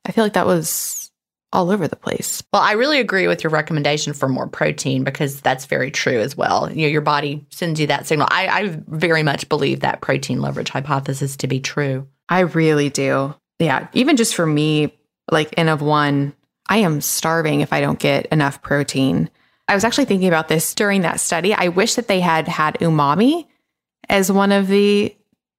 I 0.04 0.12
feel 0.12 0.24
like 0.24 0.34
that 0.34 0.46
was 0.46 1.10
all 1.52 1.70
over 1.70 1.88
the 1.88 1.96
place. 1.96 2.42
Well, 2.52 2.62
I 2.62 2.72
really 2.72 3.00
agree 3.00 3.26
with 3.26 3.42
your 3.42 3.50
recommendation 3.50 4.12
for 4.12 4.28
more 4.28 4.46
protein 4.46 5.02
because 5.02 5.40
that's 5.40 5.66
very 5.66 5.90
true 5.90 6.20
as 6.20 6.36
well. 6.36 6.70
You 6.70 6.82
know, 6.82 6.92
your 6.92 7.00
body 7.00 7.44
sends 7.50 7.80
you 7.80 7.88
that 7.88 8.06
signal. 8.06 8.28
I, 8.30 8.46
I 8.46 8.80
very 8.86 9.22
much 9.22 9.48
believe 9.48 9.80
that 9.80 10.00
protein 10.00 10.40
leverage 10.40 10.70
hypothesis 10.70 11.36
to 11.38 11.48
be 11.48 11.58
true. 11.58 12.06
I 12.28 12.40
really 12.40 12.88
do. 12.88 13.34
Yeah. 13.58 13.88
Even 13.94 14.16
just 14.16 14.34
for 14.34 14.46
me, 14.46 14.94
like 15.32 15.54
N 15.56 15.68
of 15.68 15.82
one, 15.82 16.34
I 16.68 16.78
am 16.78 17.00
starving 17.00 17.60
if 17.60 17.72
I 17.72 17.80
don't 17.80 17.98
get 17.98 18.26
enough 18.26 18.62
protein. 18.62 19.30
I 19.68 19.74
was 19.74 19.84
actually 19.84 20.06
thinking 20.06 20.28
about 20.28 20.48
this 20.48 20.74
during 20.74 21.02
that 21.02 21.20
study. 21.20 21.54
I 21.54 21.68
wish 21.68 21.94
that 21.94 22.08
they 22.08 22.20
had 22.20 22.48
had 22.48 22.78
umami 22.80 23.46
as 24.08 24.30
one 24.30 24.52
of 24.52 24.68
the 24.68 25.14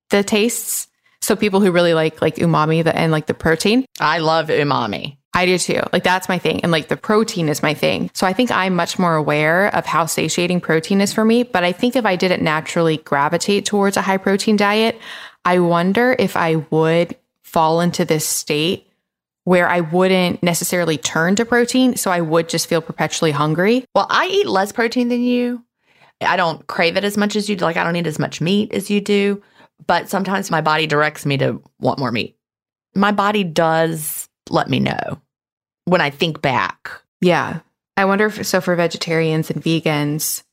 the 0.09 0.23
tastes. 0.23 0.87
So 1.21 1.35
people 1.35 1.61
who 1.61 1.71
really 1.71 1.93
like 1.93 2.21
like 2.21 2.35
umami 2.35 2.83
the, 2.83 2.95
and 2.95 3.11
like 3.11 3.27
the 3.27 3.33
protein. 3.33 3.85
I 3.99 4.19
love 4.19 4.47
umami. 4.47 5.17
I 5.33 5.45
do 5.45 5.57
too. 5.57 5.81
Like 5.93 6.03
that's 6.03 6.27
my 6.27 6.37
thing. 6.37 6.61
And 6.61 6.71
like 6.71 6.89
the 6.89 6.97
protein 6.97 7.47
is 7.47 7.63
my 7.63 7.73
thing. 7.73 8.11
So 8.13 8.27
I 8.27 8.33
think 8.33 8.51
I'm 8.51 8.75
much 8.75 8.99
more 8.99 9.15
aware 9.15 9.73
of 9.73 9.85
how 9.85 10.05
satiating 10.05 10.59
protein 10.59 10.99
is 10.99 11.13
for 11.13 11.23
me. 11.23 11.43
But 11.43 11.63
I 11.63 11.71
think 11.71 11.95
if 11.95 12.05
I 12.05 12.17
didn't 12.17 12.43
naturally 12.43 12.97
gravitate 12.97 13.65
towards 13.65 13.95
a 13.95 14.01
high 14.01 14.17
protein 14.17 14.57
diet, 14.57 14.99
I 15.45 15.59
wonder 15.59 16.15
if 16.19 16.35
I 16.35 16.55
would 16.69 17.15
fall 17.43 17.79
into 17.79 18.03
this 18.03 18.27
state 18.27 18.90
where 19.43 19.67
I 19.67 19.81
wouldn't 19.81 20.43
necessarily 20.43 20.97
turn 20.97 21.35
to 21.37 21.45
protein. 21.45 21.95
So 21.97 22.11
I 22.11 22.21
would 22.21 22.47
just 22.47 22.67
feel 22.67 22.81
perpetually 22.81 23.31
hungry. 23.31 23.85
Well, 23.95 24.07
I 24.09 24.27
eat 24.27 24.47
less 24.47 24.71
protein 24.71 25.09
than 25.09 25.21
you. 25.21 25.63
I 26.21 26.37
don't 26.37 26.65
crave 26.67 26.97
it 26.97 27.03
as 27.03 27.17
much 27.17 27.35
as 27.35 27.49
you 27.49 27.55
do. 27.55 27.65
Like 27.65 27.77
I 27.77 27.83
don't 27.83 27.95
eat 27.95 28.07
as 28.07 28.19
much 28.19 28.41
meat 28.41 28.73
as 28.73 28.89
you 28.89 29.01
do. 29.01 29.41
But 29.87 30.09
sometimes 30.09 30.51
my 30.51 30.61
body 30.61 30.85
directs 30.85 31.25
me 31.25 31.37
to 31.39 31.61
want 31.79 31.97
more 31.97 32.11
meat. 32.11 32.37
My 32.93 33.11
body 33.11 33.43
does 33.43 34.29
let 34.49 34.69
me 34.69 34.79
know 34.79 35.19
when 35.85 36.01
I 36.01 36.11
think 36.11 36.41
back. 36.41 36.91
Yeah. 37.19 37.61
I 37.97 38.05
wonder 38.05 38.27
if 38.27 38.45
so 38.45 38.61
for 38.61 38.75
vegetarians 38.75 39.49
and 39.49 39.63
vegans, 39.63 40.43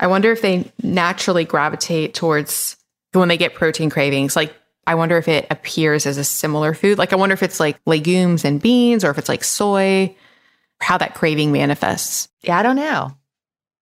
I 0.00 0.06
wonder 0.06 0.30
if 0.30 0.42
they 0.42 0.70
naturally 0.82 1.44
gravitate 1.44 2.14
towards 2.14 2.76
when 3.12 3.28
they 3.28 3.36
get 3.36 3.54
protein 3.54 3.90
cravings. 3.90 4.36
Like, 4.36 4.54
I 4.88 4.94
wonder 4.94 5.18
if 5.18 5.28
it 5.28 5.46
appears 5.50 6.06
as 6.06 6.16
a 6.16 6.24
similar 6.24 6.72
food. 6.72 6.96
Like, 6.96 7.12
I 7.12 7.16
wonder 7.16 7.34
if 7.34 7.42
it's 7.42 7.60
like 7.60 7.78
legumes 7.84 8.42
and 8.42 8.60
beans 8.60 9.04
or 9.04 9.10
if 9.10 9.18
it's 9.18 9.28
like 9.28 9.44
soy, 9.44 10.16
how 10.80 10.96
that 10.96 11.14
craving 11.14 11.52
manifests. 11.52 12.30
Yeah, 12.40 12.58
I 12.58 12.62
don't 12.62 12.76
know. 12.76 13.12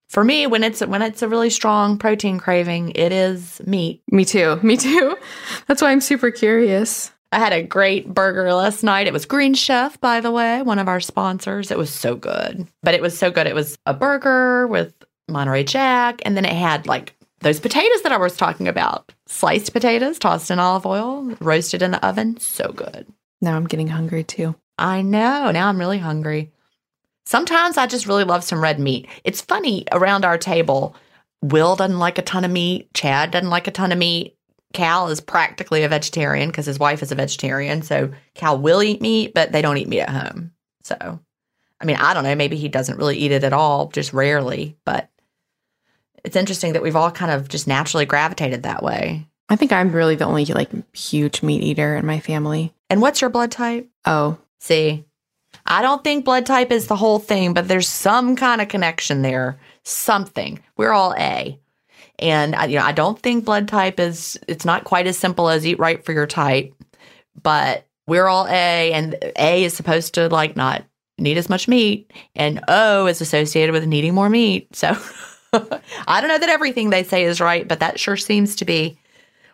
For 0.09 0.21
me, 0.21 0.47
when 0.47 0.65
it's 0.65 0.81
when 0.81 1.01
it's 1.01 1.21
a 1.21 1.29
really 1.29 1.49
strong 1.49 1.97
protein 1.97 2.39
craving, 2.39 2.91
it 2.95 3.13
is 3.13 3.61
meat. 3.65 4.01
Me 4.11 4.25
too. 4.25 4.59
Me 4.63 4.75
too. 4.75 5.15
That's 5.67 5.81
why 5.81 5.91
I'm 5.91 6.01
super 6.01 6.29
curious. 6.29 7.09
I 7.31 7.39
had 7.39 7.53
a 7.53 7.63
great 7.63 8.13
burger 8.13 8.53
last 8.53 8.83
night. 8.83 9.07
It 9.07 9.13
was 9.13 9.25
Green 9.25 9.53
Chef, 9.53 9.99
by 10.01 10.19
the 10.19 10.31
way, 10.31 10.61
one 10.61 10.79
of 10.79 10.89
our 10.89 10.99
sponsors. 10.99 11.71
It 11.71 11.77
was 11.77 11.89
so 11.89 12.15
good. 12.15 12.67
But 12.83 12.95
it 12.95 13.01
was 13.01 13.17
so 13.17 13.31
good. 13.31 13.47
It 13.47 13.55
was 13.55 13.77
a 13.85 13.93
burger 13.93 14.67
with 14.67 14.93
Monterey 15.29 15.63
Jack, 15.63 16.21
and 16.25 16.35
then 16.35 16.43
it 16.43 16.53
had 16.53 16.85
like 16.85 17.16
those 17.39 17.59
potatoes 17.59 18.01
that 18.01 18.11
I 18.11 18.17
was 18.17 18.35
talking 18.35 18.67
about 18.67 19.13
sliced 19.27 19.73
potatoes 19.73 20.19
tossed 20.19 20.49
in 20.49 20.59
olive 20.59 20.85
oil, 20.85 21.35
roasted 21.39 21.81
in 21.81 21.91
the 21.91 22.05
oven. 22.05 22.39
So 22.39 22.71
good. 22.71 23.07
Now 23.41 23.55
I'm 23.55 23.67
getting 23.67 23.87
hungry 23.87 24.23
too. 24.23 24.55
I 24.77 25.01
know. 25.01 25.51
Now 25.51 25.67
I'm 25.67 25.79
really 25.79 25.99
hungry. 25.99 26.51
Sometimes 27.25 27.77
I 27.77 27.87
just 27.87 28.07
really 28.07 28.23
love 28.23 28.43
some 28.43 28.61
red 28.61 28.79
meat. 28.79 29.07
It's 29.23 29.41
funny 29.41 29.85
around 29.91 30.23
our 30.23 30.37
table, 30.37 30.95
Will 31.43 31.75
doesn't 31.75 31.99
like 31.99 32.17
a 32.17 32.23
ton 32.23 32.45
of 32.45 32.51
meat, 32.51 32.91
Chad 32.93 33.31
doesn't 33.31 33.49
like 33.49 33.67
a 33.67 33.71
ton 33.71 33.91
of 33.91 33.97
meat. 33.97 34.35
Cal 34.73 35.09
is 35.09 35.21
practically 35.21 35.83
a 35.83 35.89
vegetarian 35.89 36.49
because 36.49 36.65
his 36.65 36.79
wife 36.79 37.01
is 37.01 37.11
a 37.11 37.15
vegetarian. 37.15 37.81
So 37.81 38.11
Cal 38.33 38.57
will 38.57 38.83
eat 38.83 39.01
meat, 39.01 39.33
but 39.33 39.51
they 39.51 39.61
don't 39.61 39.77
eat 39.77 39.87
meat 39.87 40.01
at 40.01 40.09
home. 40.09 40.51
So, 40.83 41.19
I 41.79 41.85
mean, 41.85 41.95
I 41.97 42.13
don't 42.13 42.23
know. 42.23 42.35
Maybe 42.35 42.57
he 42.57 42.67
doesn't 42.67 42.97
really 42.97 43.17
eat 43.17 43.31
it 43.31 43.43
at 43.43 43.53
all, 43.53 43.87
just 43.89 44.13
rarely. 44.13 44.77
But 44.85 45.09
it's 46.27 46.35
interesting 46.35 46.73
that 46.73 46.83
we've 46.83 46.95
all 46.95 47.11
kind 47.11 47.31
of 47.31 47.49
just 47.49 47.67
naturally 47.67 48.05
gravitated 48.05 48.63
that 48.63 48.83
way. 48.83 49.25
I 49.49 49.55
think 49.55 49.71
I'm 49.71 49.91
really 49.91 50.15
the 50.15 50.25
only 50.25 50.45
like 50.45 50.69
huge 50.95 51.41
meat 51.41 51.63
eater 51.63 51.95
in 51.95 52.05
my 52.05 52.19
family. 52.19 52.73
And 52.89 53.01
what's 53.01 53.21
your 53.21 53.29
blood 53.29 53.51
type? 53.51 53.89
Oh, 54.05 54.37
See, 54.59 55.05
I 55.65 55.81
don't 55.81 56.03
think 56.03 56.25
blood 56.25 56.45
type 56.45 56.71
is 56.71 56.87
the 56.87 56.95
whole 56.95 57.19
thing, 57.19 57.53
but 57.53 57.67
there's 57.67 57.87
some 57.87 58.35
kind 58.35 58.61
of 58.61 58.67
connection 58.67 59.21
there. 59.21 59.59
Something. 59.83 60.59
We're 60.75 60.91
all 60.91 61.13
A. 61.17 61.59
And 62.19 62.55
I, 62.55 62.65
you 62.65 62.77
know, 62.77 62.83
I 62.83 62.91
don't 62.91 63.19
think 63.19 63.45
blood 63.45 63.67
type 63.67 63.99
is 63.99 64.39
it's 64.47 64.65
not 64.65 64.83
quite 64.83 65.07
as 65.07 65.17
simple 65.17 65.49
as 65.49 65.65
eat 65.65 65.79
right 65.79 66.03
for 66.03 66.13
your 66.13 66.27
type, 66.27 66.73
but 67.41 67.85
we're 68.07 68.27
all 68.27 68.47
A 68.47 68.91
and 68.91 69.15
A 69.37 69.63
is 69.63 69.73
supposed 69.73 70.15
to 70.15 70.27
like 70.29 70.55
not 70.55 70.83
need 71.19 71.37
as 71.37 71.49
much 71.49 71.67
meat 71.67 72.11
and 72.35 72.63
O 72.67 73.07
is 73.07 73.21
associated 73.21 73.71
with 73.71 73.85
needing 73.85 74.13
more 74.13 74.29
meat. 74.29 74.75
So 74.75 74.97
I 76.07 76.21
don't 76.21 76.29
know 76.29 76.37
that 76.39 76.49
everything 76.49 76.89
they 76.89 77.03
say 77.03 77.23
is 77.23 77.41
right, 77.41 77.67
but 77.67 77.79
that 77.79 77.99
sure 77.99 78.17
seems 78.17 78.55
to 78.57 78.65
be 78.65 78.97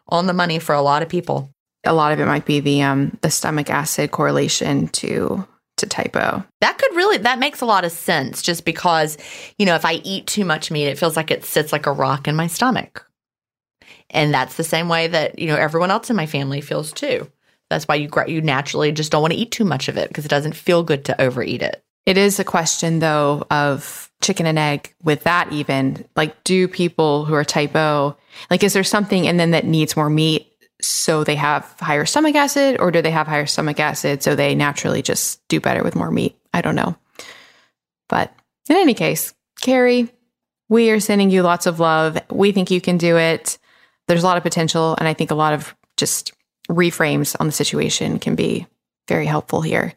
on 0.07 0.27
the 0.27 0.33
money 0.33 0.59
for 0.59 0.75
a 0.75 0.81
lot 0.81 1.01
of 1.01 1.09
people. 1.09 1.49
a 1.85 1.93
lot 1.93 2.11
of 2.11 2.19
it 2.19 2.25
might 2.25 2.45
be 2.45 2.59
the 2.59 2.81
um 2.81 3.17
the 3.21 3.29
stomach 3.29 3.69
acid 3.69 4.11
correlation 4.11 4.87
to 4.89 5.45
to 5.77 5.87
type 5.87 6.15
O. 6.15 6.43
That 6.61 6.77
could 6.77 6.95
really 6.95 7.17
that 7.19 7.39
makes 7.39 7.61
a 7.61 7.65
lot 7.65 7.85
of 7.85 7.91
sense 7.91 8.41
just 8.41 8.65
because, 8.65 9.17
you 9.57 9.65
know, 9.65 9.75
if 9.75 9.85
I 9.85 9.93
eat 10.03 10.27
too 10.27 10.45
much 10.45 10.71
meat, 10.71 10.85
it 10.87 10.99
feels 10.99 11.15
like 11.15 11.31
it 11.31 11.43
sits 11.45 11.71
like 11.71 11.87
a 11.87 11.91
rock 11.91 12.27
in 12.27 12.35
my 12.35 12.47
stomach. 12.47 13.07
And 14.09 14.33
that's 14.33 14.55
the 14.55 14.63
same 14.63 14.89
way 14.89 15.07
that, 15.07 15.39
you 15.39 15.47
know, 15.47 15.55
everyone 15.55 15.89
else 15.89 16.09
in 16.09 16.15
my 16.15 16.27
family 16.27 16.61
feels 16.61 16.93
too. 16.93 17.29
That's 17.69 17.87
why 17.87 17.95
you 17.95 18.09
you 18.27 18.41
naturally 18.41 18.91
just 18.91 19.11
don't 19.11 19.21
want 19.21 19.33
to 19.33 19.39
eat 19.39 19.51
too 19.51 19.65
much 19.65 19.87
of 19.87 19.97
it 19.97 20.09
because 20.09 20.25
it 20.25 20.29
doesn't 20.29 20.55
feel 20.55 20.83
good 20.83 21.05
to 21.05 21.19
overeat 21.19 21.63
it. 21.63 21.81
It 22.05 22.17
is 22.17 22.39
a 22.39 22.43
question 22.43 22.99
though 22.99 23.45
of 23.49 24.11
chicken 24.23 24.45
and 24.45 24.57
egg 24.57 24.93
with 25.03 25.23
that 25.23 25.51
even? 25.51 26.05
Like 26.15 26.43
do 26.43 26.67
people 26.67 27.25
who 27.25 27.33
are 27.33 27.43
type 27.43 27.75
O 27.75 28.15
like 28.49 28.63
is 28.63 28.73
there 28.73 28.83
something 28.83 29.25
in 29.25 29.37
them 29.37 29.51
that 29.51 29.65
needs 29.65 29.95
more 29.95 30.09
meat 30.09 30.51
so 30.81 31.23
they 31.23 31.35
have 31.35 31.63
higher 31.79 32.05
stomach 32.05 32.35
acid 32.35 32.77
or 32.79 32.91
do 32.91 33.01
they 33.01 33.11
have 33.11 33.27
higher 33.27 33.45
stomach 33.45 33.79
acid 33.79 34.23
so 34.23 34.35
they 34.35 34.55
naturally 34.55 35.01
just 35.01 35.45
do 35.47 35.59
better 35.59 35.83
with 35.83 35.95
more 35.95 36.11
meat? 36.11 36.37
I 36.53 36.61
don't 36.61 36.75
know. 36.75 36.95
But 38.09 38.33
in 38.69 38.77
any 38.77 38.93
case 38.93 39.33
carrie 39.61 40.09
we 40.69 40.89
are 40.89 40.99
sending 40.99 41.29
you 41.29 41.43
lots 41.43 41.67
of 41.67 41.79
love. 41.79 42.17
We 42.31 42.51
think 42.51 42.71
you 42.71 42.81
can 42.81 42.97
do 42.97 43.17
it. 43.17 43.59
There's 44.07 44.23
a 44.23 44.25
lot 44.25 44.37
of 44.37 44.43
potential 44.43 44.95
and 44.97 45.07
i 45.07 45.13
think 45.13 45.31
a 45.31 45.35
lot 45.35 45.53
of 45.53 45.75
just 45.97 46.33
reframes 46.69 47.35
on 47.39 47.45
the 47.45 47.51
situation 47.51 48.19
can 48.19 48.35
be 48.35 48.67
very 49.07 49.25
helpful 49.25 49.61
here. 49.61 49.93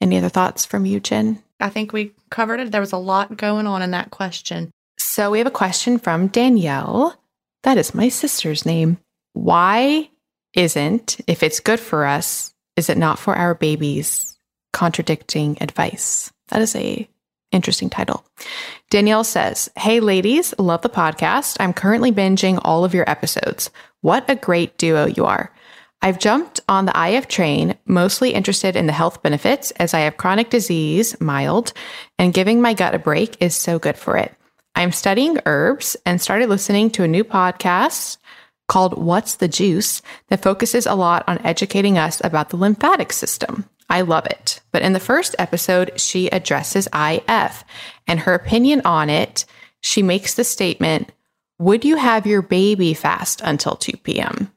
Any 0.00 0.18
other 0.18 0.28
thoughts 0.28 0.64
from 0.64 0.86
you 0.86 1.00
Gin 1.00 1.42
I 1.60 1.68
think 1.68 1.92
we 1.92 2.12
covered 2.30 2.60
it. 2.60 2.70
There 2.70 2.80
was 2.80 2.92
a 2.92 2.98
lot 2.98 3.36
going 3.36 3.66
on 3.66 3.82
in 3.82 3.90
that 3.92 4.10
question. 4.10 4.70
So 4.98 5.30
we 5.30 5.38
have 5.38 5.46
a 5.46 5.52
question 5.52 5.98
from 5.98 6.28
Danielle. 6.28 7.20
That 7.62 7.78
is 7.78 7.94
my 7.94 8.08
sister's 8.08 8.64
name. 8.64 8.98
Why 9.32 10.10
isn't, 10.54 11.20
if 11.26 11.42
it's 11.42 11.60
good 11.60 11.80
for 11.80 12.04
us, 12.04 12.54
is 12.76 12.88
it 12.88 12.98
not 12.98 13.18
for 13.18 13.34
our 13.34 13.54
babies? 13.54 14.38
Contradicting 14.72 15.58
advice. 15.60 16.32
That 16.48 16.62
is 16.62 16.76
a 16.76 17.08
interesting 17.50 17.90
title. 17.90 18.24
Danielle 18.90 19.24
says, 19.24 19.70
Hey 19.76 20.00
ladies, 20.00 20.54
love 20.58 20.82
the 20.82 20.88
podcast. 20.88 21.56
I'm 21.60 21.72
currently 21.72 22.12
binging 22.12 22.60
all 22.62 22.84
of 22.84 22.94
your 22.94 23.08
episodes. 23.08 23.70
What 24.00 24.28
a 24.28 24.36
great 24.36 24.78
duo 24.78 25.06
you 25.06 25.24
are. 25.24 25.52
I've 26.00 26.20
jumped 26.20 26.60
on 26.68 26.84
the 26.84 27.14
IF 27.14 27.26
train, 27.26 27.76
mostly 27.84 28.32
interested 28.32 28.76
in 28.76 28.86
the 28.86 28.92
health 28.92 29.22
benefits 29.22 29.72
as 29.72 29.94
I 29.94 30.00
have 30.00 30.16
chronic 30.16 30.48
disease, 30.48 31.20
mild, 31.20 31.72
and 32.18 32.32
giving 32.32 32.60
my 32.60 32.72
gut 32.72 32.94
a 32.94 32.98
break 32.98 33.36
is 33.40 33.56
so 33.56 33.78
good 33.78 33.96
for 33.96 34.16
it. 34.16 34.32
I'm 34.76 34.92
studying 34.92 35.40
herbs 35.44 35.96
and 36.06 36.20
started 36.20 36.48
listening 36.48 36.90
to 36.90 37.02
a 37.02 37.08
new 37.08 37.24
podcast 37.24 38.18
called 38.68 39.02
What's 39.02 39.36
the 39.36 39.48
Juice 39.48 40.00
that 40.28 40.42
focuses 40.42 40.86
a 40.86 40.94
lot 40.94 41.24
on 41.26 41.44
educating 41.44 41.98
us 41.98 42.20
about 42.22 42.50
the 42.50 42.56
lymphatic 42.56 43.12
system. 43.12 43.68
I 43.90 44.02
love 44.02 44.26
it. 44.26 44.60
But 44.70 44.82
in 44.82 44.92
the 44.92 45.00
first 45.00 45.34
episode, 45.38 45.98
she 45.98 46.28
addresses 46.28 46.88
IF 46.94 47.64
and 48.06 48.20
her 48.20 48.34
opinion 48.34 48.82
on 48.84 49.10
it. 49.10 49.46
She 49.80 50.02
makes 50.02 50.34
the 50.34 50.44
statement 50.44 51.10
Would 51.58 51.84
you 51.84 51.96
have 51.96 52.26
your 52.26 52.42
baby 52.42 52.94
fast 52.94 53.40
until 53.42 53.74
2 53.74 53.96
p.m.? 53.96 54.52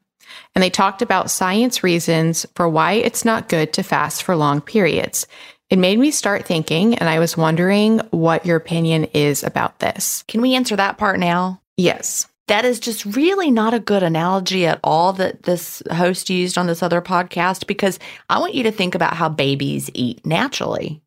And 0.56 0.64
they 0.64 0.70
talked 0.70 1.02
about 1.02 1.32
science 1.32 1.84
reasons 1.84 2.46
for 2.56 2.68
why 2.68 2.94
it's 2.94 3.26
not 3.26 3.50
good 3.50 3.74
to 3.74 3.84
fast 3.84 4.24
for 4.24 4.36
long 4.36 4.62
periods. 4.62 5.28
It 5.70 5.80
made 5.80 6.00
me 6.00 6.12
start 6.12 6.46
thinking, 6.46 6.96
and 6.96 7.08
I 7.08 7.20
was 7.20 7.38
wondering 7.38 8.00
what 8.12 8.46
your 8.46 8.58
opinion 8.58 9.06
is 9.06 9.42
about 9.44 9.80
this. 9.80 10.24
Can 10.28 10.42
we 10.42 10.56
answer 10.56 10.76
that 10.76 10.98
part 10.98 11.18
now? 11.18 11.62
Yes. 11.78 12.28
That 12.48 12.66
is 12.66 12.82
just 12.82 13.06
really 13.06 13.50
not 13.50 13.74
a 13.74 13.80
good 13.80 14.04
analogy 14.04 14.66
at 14.66 14.82
all 14.84 15.14
that 15.14 15.44
this 15.44 15.82
host 15.90 16.30
used 16.30 16.58
on 16.58 16.68
this 16.68 16.84
other 16.84 17.02
podcast 17.02 17.68
because 17.68 17.98
I 18.30 18.40
want 18.40 18.56
you 18.56 18.64
to 18.64 18.72
think 18.72 18.96
about 18.96 19.14
how 19.14 19.30
babies 19.30 19.90
eat 19.94 20.26
naturally. 20.26 21.02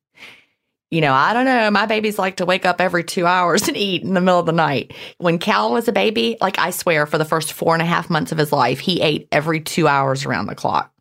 You 0.94 1.00
know, 1.00 1.12
I 1.12 1.32
don't 1.32 1.44
know. 1.44 1.72
My 1.72 1.86
babies 1.86 2.20
like 2.20 2.36
to 2.36 2.46
wake 2.46 2.64
up 2.64 2.80
every 2.80 3.02
two 3.02 3.26
hours 3.26 3.66
and 3.68 3.76
eat 3.76 4.04
in 4.04 4.14
the 4.14 4.20
middle 4.20 4.38
of 4.38 4.46
the 4.46 4.52
night. 4.52 4.94
When 5.18 5.40
Cal 5.40 5.72
was 5.72 5.88
a 5.88 5.92
baby, 5.92 6.36
like 6.40 6.56
I 6.56 6.70
swear, 6.70 7.04
for 7.04 7.18
the 7.18 7.24
first 7.24 7.52
four 7.52 7.74
and 7.74 7.82
a 7.82 7.84
half 7.84 8.08
months 8.08 8.30
of 8.30 8.38
his 8.38 8.52
life, 8.52 8.78
he 8.78 9.00
ate 9.00 9.26
every 9.32 9.60
two 9.60 9.88
hours 9.88 10.24
around 10.24 10.46
the 10.46 10.54
clock 10.54 10.92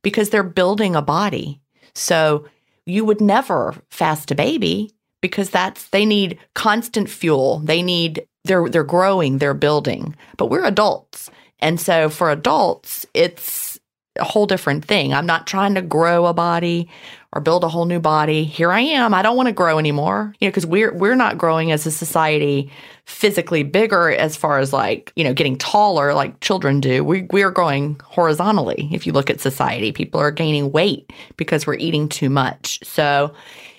because 0.00 0.30
they're 0.30 0.42
building 0.42 0.96
a 0.96 1.02
body. 1.02 1.60
So 1.94 2.48
you 2.86 3.04
would 3.04 3.20
never 3.20 3.74
fast 3.90 4.30
a 4.30 4.34
baby 4.34 4.90
because 5.20 5.50
that's 5.50 5.86
they 5.90 6.06
need 6.06 6.38
constant 6.54 7.10
fuel. 7.10 7.58
They 7.58 7.82
need 7.82 8.26
they're 8.44 8.70
they're 8.70 8.84
growing, 8.84 9.36
they're 9.36 9.52
building. 9.52 10.16
But 10.38 10.48
we're 10.48 10.64
adults. 10.64 11.30
And 11.58 11.78
so 11.78 12.08
for 12.08 12.30
adults, 12.30 13.04
it's 13.12 13.71
a 14.18 14.24
whole 14.24 14.46
different 14.46 14.84
thing. 14.84 15.14
I'm 15.14 15.26
not 15.26 15.46
trying 15.46 15.74
to 15.74 15.82
grow 15.82 16.26
a 16.26 16.34
body 16.34 16.88
or 17.32 17.40
build 17.40 17.64
a 17.64 17.68
whole 17.68 17.86
new 17.86 18.00
body. 18.00 18.44
Here 18.44 18.70
I 18.70 18.80
am. 18.80 19.14
I 19.14 19.22
don't 19.22 19.36
want 19.36 19.46
to 19.46 19.54
grow 19.54 19.78
anymore. 19.78 20.34
You 20.38 20.48
know, 20.48 20.50
because 20.50 20.66
we're 20.66 20.92
we're 20.92 21.14
not 21.14 21.38
growing 21.38 21.72
as 21.72 21.86
a 21.86 21.90
society 21.90 22.70
physically 23.06 23.62
bigger 23.62 24.10
as 24.10 24.36
far 24.36 24.58
as 24.58 24.72
like, 24.72 25.12
you 25.16 25.24
know, 25.24 25.32
getting 25.32 25.56
taller 25.56 26.12
like 26.12 26.40
children 26.40 26.80
do. 26.80 27.02
We 27.02 27.26
we 27.30 27.42
are 27.42 27.50
growing 27.50 27.98
horizontally. 28.04 28.88
If 28.92 29.06
you 29.06 29.12
look 29.12 29.30
at 29.30 29.40
society, 29.40 29.92
people 29.92 30.20
are 30.20 30.30
gaining 30.30 30.72
weight 30.72 31.10
because 31.38 31.66
we're 31.66 31.74
eating 31.74 32.08
too 32.08 32.28
much. 32.28 32.80
So 32.84 33.34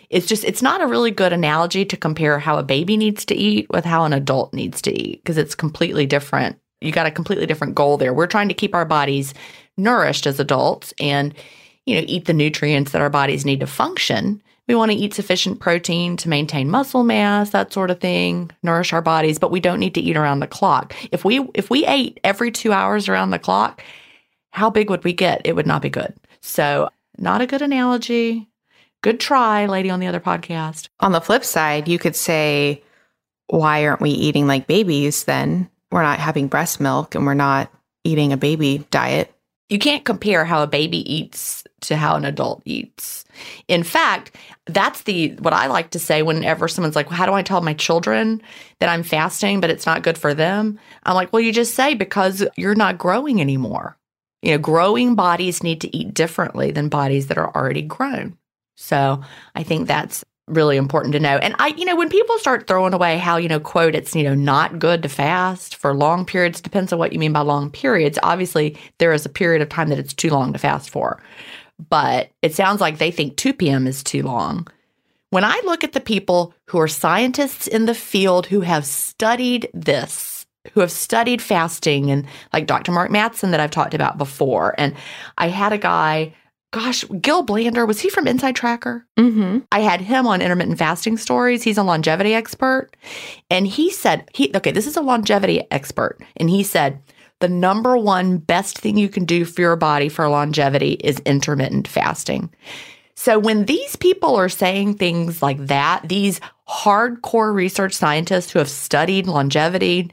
it's 0.09 0.25
just 0.25 0.43
it's 0.45 0.63
not 0.63 0.81
a 0.81 0.87
really 0.87 1.11
good 1.11 1.33
analogy 1.33 1.85
to 1.85 1.97
compare 1.97 2.39
how 2.39 2.57
a 2.57 2.63
baby 2.63 2.97
needs 2.97 3.23
to 3.25 3.35
eat 3.35 3.67
with 3.69 3.85
how 3.85 4.03
an 4.03 4.13
adult 4.13 4.51
needs 4.53 4.81
to 4.83 4.91
eat 4.91 5.23
because 5.23 5.37
it's 5.37 5.53
completely 5.53 6.07
different. 6.07 6.57
You 6.81 6.91
got 6.91 7.05
a 7.05 7.11
completely 7.11 7.45
different 7.45 7.75
goal 7.75 7.97
there. 7.97 8.13
We're 8.13 8.27
trying 8.27 8.49
to 8.49 8.53
keep 8.53 8.75
our 8.75 8.83
bodies 8.83 9.33
nourished 9.77 10.27
as 10.27 10.39
adults 10.39 10.93
and 10.99 11.33
you 11.85 11.95
know 11.95 12.05
eat 12.07 12.25
the 12.25 12.33
nutrients 12.33 12.91
that 12.91 13.01
our 13.01 13.09
bodies 13.09 13.45
need 13.45 13.59
to 13.59 13.67
function. 13.67 14.41
We 14.67 14.75
want 14.75 14.91
to 14.91 14.97
eat 14.97 15.13
sufficient 15.13 15.59
protein 15.59 16.15
to 16.17 16.29
maintain 16.29 16.69
muscle 16.69 17.03
mass 17.03 17.49
that 17.49 17.73
sort 17.73 17.91
of 17.91 17.99
thing 17.99 18.51
nourish 18.63 18.93
our 18.93 19.01
bodies 19.01 19.39
but 19.39 19.51
we 19.51 19.59
don't 19.59 19.79
need 19.79 19.95
to 19.95 20.01
eat 20.01 20.17
around 20.17 20.39
the 20.39 20.47
clock. 20.47 20.95
If 21.11 21.25
we 21.25 21.47
if 21.53 21.69
we 21.69 21.85
ate 21.85 22.19
every 22.23 22.51
2 22.51 22.71
hours 22.71 23.09
around 23.09 23.31
the 23.31 23.39
clock 23.39 23.81
how 24.53 24.69
big 24.69 24.89
would 24.91 25.03
we 25.03 25.13
get? 25.13 25.41
It 25.45 25.55
would 25.55 25.65
not 25.65 25.81
be 25.81 25.89
good. 25.89 26.13
So 26.41 26.89
not 27.17 27.41
a 27.41 27.47
good 27.47 27.63
analogy. 27.63 28.47
Good 29.01 29.19
try 29.19 29.65
lady 29.65 29.89
on 29.89 29.99
the 29.99 30.05
other 30.05 30.19
podcast. 30.19 30.89
On 30.99 31.11
the 31.11 31.21
flip 31.21 31.43
side, 31.43 31.87
you 31.87 31.97
could 31.97 32.15
say, 32.15 32.83
why 33.47 33.85
aren't 33.85 33.99
we 33.99 34.11
eating 34.11 34.45
like 34.45 34.67
babies 34.67 35.23
then? 35.23 35.69
We're 35.91 36.03
not 36.03 36.19
having 36.19 36.47
breast 36.47 36.79
milk 36.79 37.15
and 37.15 37.25
we're 37.25 37.33
not 37.33 37.71
eating 38.03 38.31
a 38.31 38.37
baby 38.37 38.85
diet. 38.91 39.33
You 39.73 39.79
can't 39.79 40.05
compare 40.05 40.45
how 40.45 40.61
a 40.61 40.67
baby 40.67 40.99
eats 41.11 41.63
to 41.81 41.95
how 41.95 42.15
an 42.15 42.25
adult 42.25 42.61
eats. 42.63 43.25
In 43.67 43.81
fact, 43.81 44.35
that's 44.67 45.01
the 45.01 45.29
what 45.39 45.51
I 45.51 45.65
like 45.65 45.89
to 45.89 45.99
say 45.99 46.21
whenever 46.21 46.67
someone's 46.67 46.95
like, 46.95 47.09
well, 47.09 47.17
"How 47.17 47.25
do 47.25 47.33
I 47.33 47.41
tell 47.41 47.59
my 47.59 47.73
children 47.73 48.39
that 48.77 48.89
I'm 48.89 49.01
fasting 49.01 49.59
but 49.61 49.71
it's 49.71 49.87
not 49.87 50.03
good 50.03 50.15
for 50.15 50.35
them?" 50.35 50.79
I'm 51.07 51.15
like, 51.15 51.33
"Well, 51.33 51.41
you 51.41 51.51
just 51.51 51.73
say 51.73 51.95
because 51.95 52.45
you're 52.55 52.75
not 52.75 52.99
growing 52.99 53.41
anymore. 53.41 53.97
You 54.43 54.51
know, 54.51 54.57
growing 54.59 55.15
bodies 55.15 55.63
need 55.63 55.81
to 55.81 55.97
eat 55.97 56.13
differently 56.13 56.69
than 56.69 56.87
bodies 56.87 57.25
that 57.27 57.39
are 57.39 57.51
already 57.55 57.81
grown." 57.81 58.37
So, 58.77 59.21
I 59.55 59.63
think 59.63 59.87
that's 59.87 60.23
really 60.47 60.77
important 60.77 61.13
to 61.13 61.19
know. 61.19 61.37
And 61.37 61.55
I, 61.59 61.67
you 61.67 61.85
know, 61.85 61.95
when 61.95 62.09
people 62.09 62.37
start 62.37 62.67
throwing 62.67 62.93
away 62.93 63.17
how, 63.17 63.37
you 63.37 63.47
know, 63.47 63.59
quote, 63.59 63.95
it's, 63.95 64.15
you 64.15 64.23
know, 64.23 64.35
not 64.35 64.79
good 64.79 65.03
to 65.03 65.09
fast 65.09 65.75
for 65.75 65.93
long 65.93 66.25
periods, 66.25 66.61
depends 66.61 66.91
on 66.91 66.99
what 66.99 67.13
you 67.13 67.19
mean 67.19 67.33
by 67.33 67.41
long 67.41 67.69
periods. 67.69 68.19
Obviously, 68.23 68.77
there 68.97 69.13
is 69.13 69.25
a 69.25 69.29
period 69.29 69.61
of 69.61 69.69
time 69.69 69.89
that 69.89 69.99
it's 69.99 70.13
too 70.13 70.29
long 70.29 70.51
to 70.53 70.59
fast 70.59 70.89
for. 70.89 71.21
But 71.89 72.29
it 72.41 72.53
sounds 72.53 72.81
like 72.81 72.97
they 72.97 73.11
think 73.11 73.37
2 73.37 73.53
p.m. 73.53 73.87
is 73.87 74.03
too 74.03 74.23
long. 74.23 74.67
When 75.29 75.43
I 75.43 75.59
look 75.65 75.83
at 75.83 75.93
the 75.93 75.99
people 75.99 76.53
who 76.67 76.79
are 76.79 76.87
scientists 76.87 77.65
in 77.65 77.85
the 77.85 77.95
field 77.95 78.45
who 78.45 78.61
have 78.61 78.85
studied 78.85 79.69
this, 79.73 80.45
who 80.73 80.81
have 80.81 80.91
studied 80.91 81.41
fasting, 81.41 82.11
and 82.11 82.25
like 82.53 82.67
Dr. 82.67 82.91
Mark 82.91 83.09
Mattson 83.09 83.51
that 83.51 83.59
I've 83.59 83.71
talked 83.71 83.93
about 83.93 84.17
before, 84.17 84.75
and 84.77 84.93
I 85.37 85.47
had 85.47 85.73
a 85.73 85.77
guy, 85.77 86.35
gosh, 86.73 87.05
Gil 87.21 87.43
Blander, 87.43 87.85
was 87.85 88.01
he 88.01 88.09
from 88.09 88.27
Inside 88.27 88.55
Tracker? 88.55 89.05
Mm-hmm. 89.17 89.59
I 89.71 89.79
had 89.79 90.01
him 90.01 90.25
on 90.25 90.41
intermittent 90.41 90.79
fasting 90.79 91.17
stories. 91.17 91.61
He's 91.61 91.77
a 91.77 91.83
longevity 91.83 92.33
expert. 92.33 92.89
And 93.51 93.67
he 93.67 93.91
said, 93.91 94.27
he 94.33 94.51
okay, 94.55 94.71
this 94.71 94.87
is 94.87 94.97
a 94.97 95.01
longevity 95.01 95.61
expert. 95.69 96.17
And 96.35 96.49
he 96.49 96.63
said, 96.63 96.99
the 97.39 97.47
number 97.47 97.95
one 97.95 98.37
best 98.37 98.79
thing 98.79 98.97
you 98.97 99.07
can 99.07 99.23
do 99.23 99.45
for 99.45 99.61
your 99.61 99.75
body 99.75 100.09
for 100.09 100.27
longevity 100.27 100.93
is 100.93 101.19
intermittent 101.25 101.87
fasting. 101.87 102.51
So 103.15 103.37
when 103.37 103.65
these 103.65 103.95
people 103.95 104.35
are 104.35 104.49
saying 104.49 104.95
things 104.95 105.43
like 105.43 105.67
that, 105.67 106.01
these 106.09 106.41
hardcore 106.67 107.53
research 107.53 107.93
scientists 107.93 108.51
who 108.51 108.57
have 108.59 108.69
studied 108.69 109.27
longevity, 109.27 110.09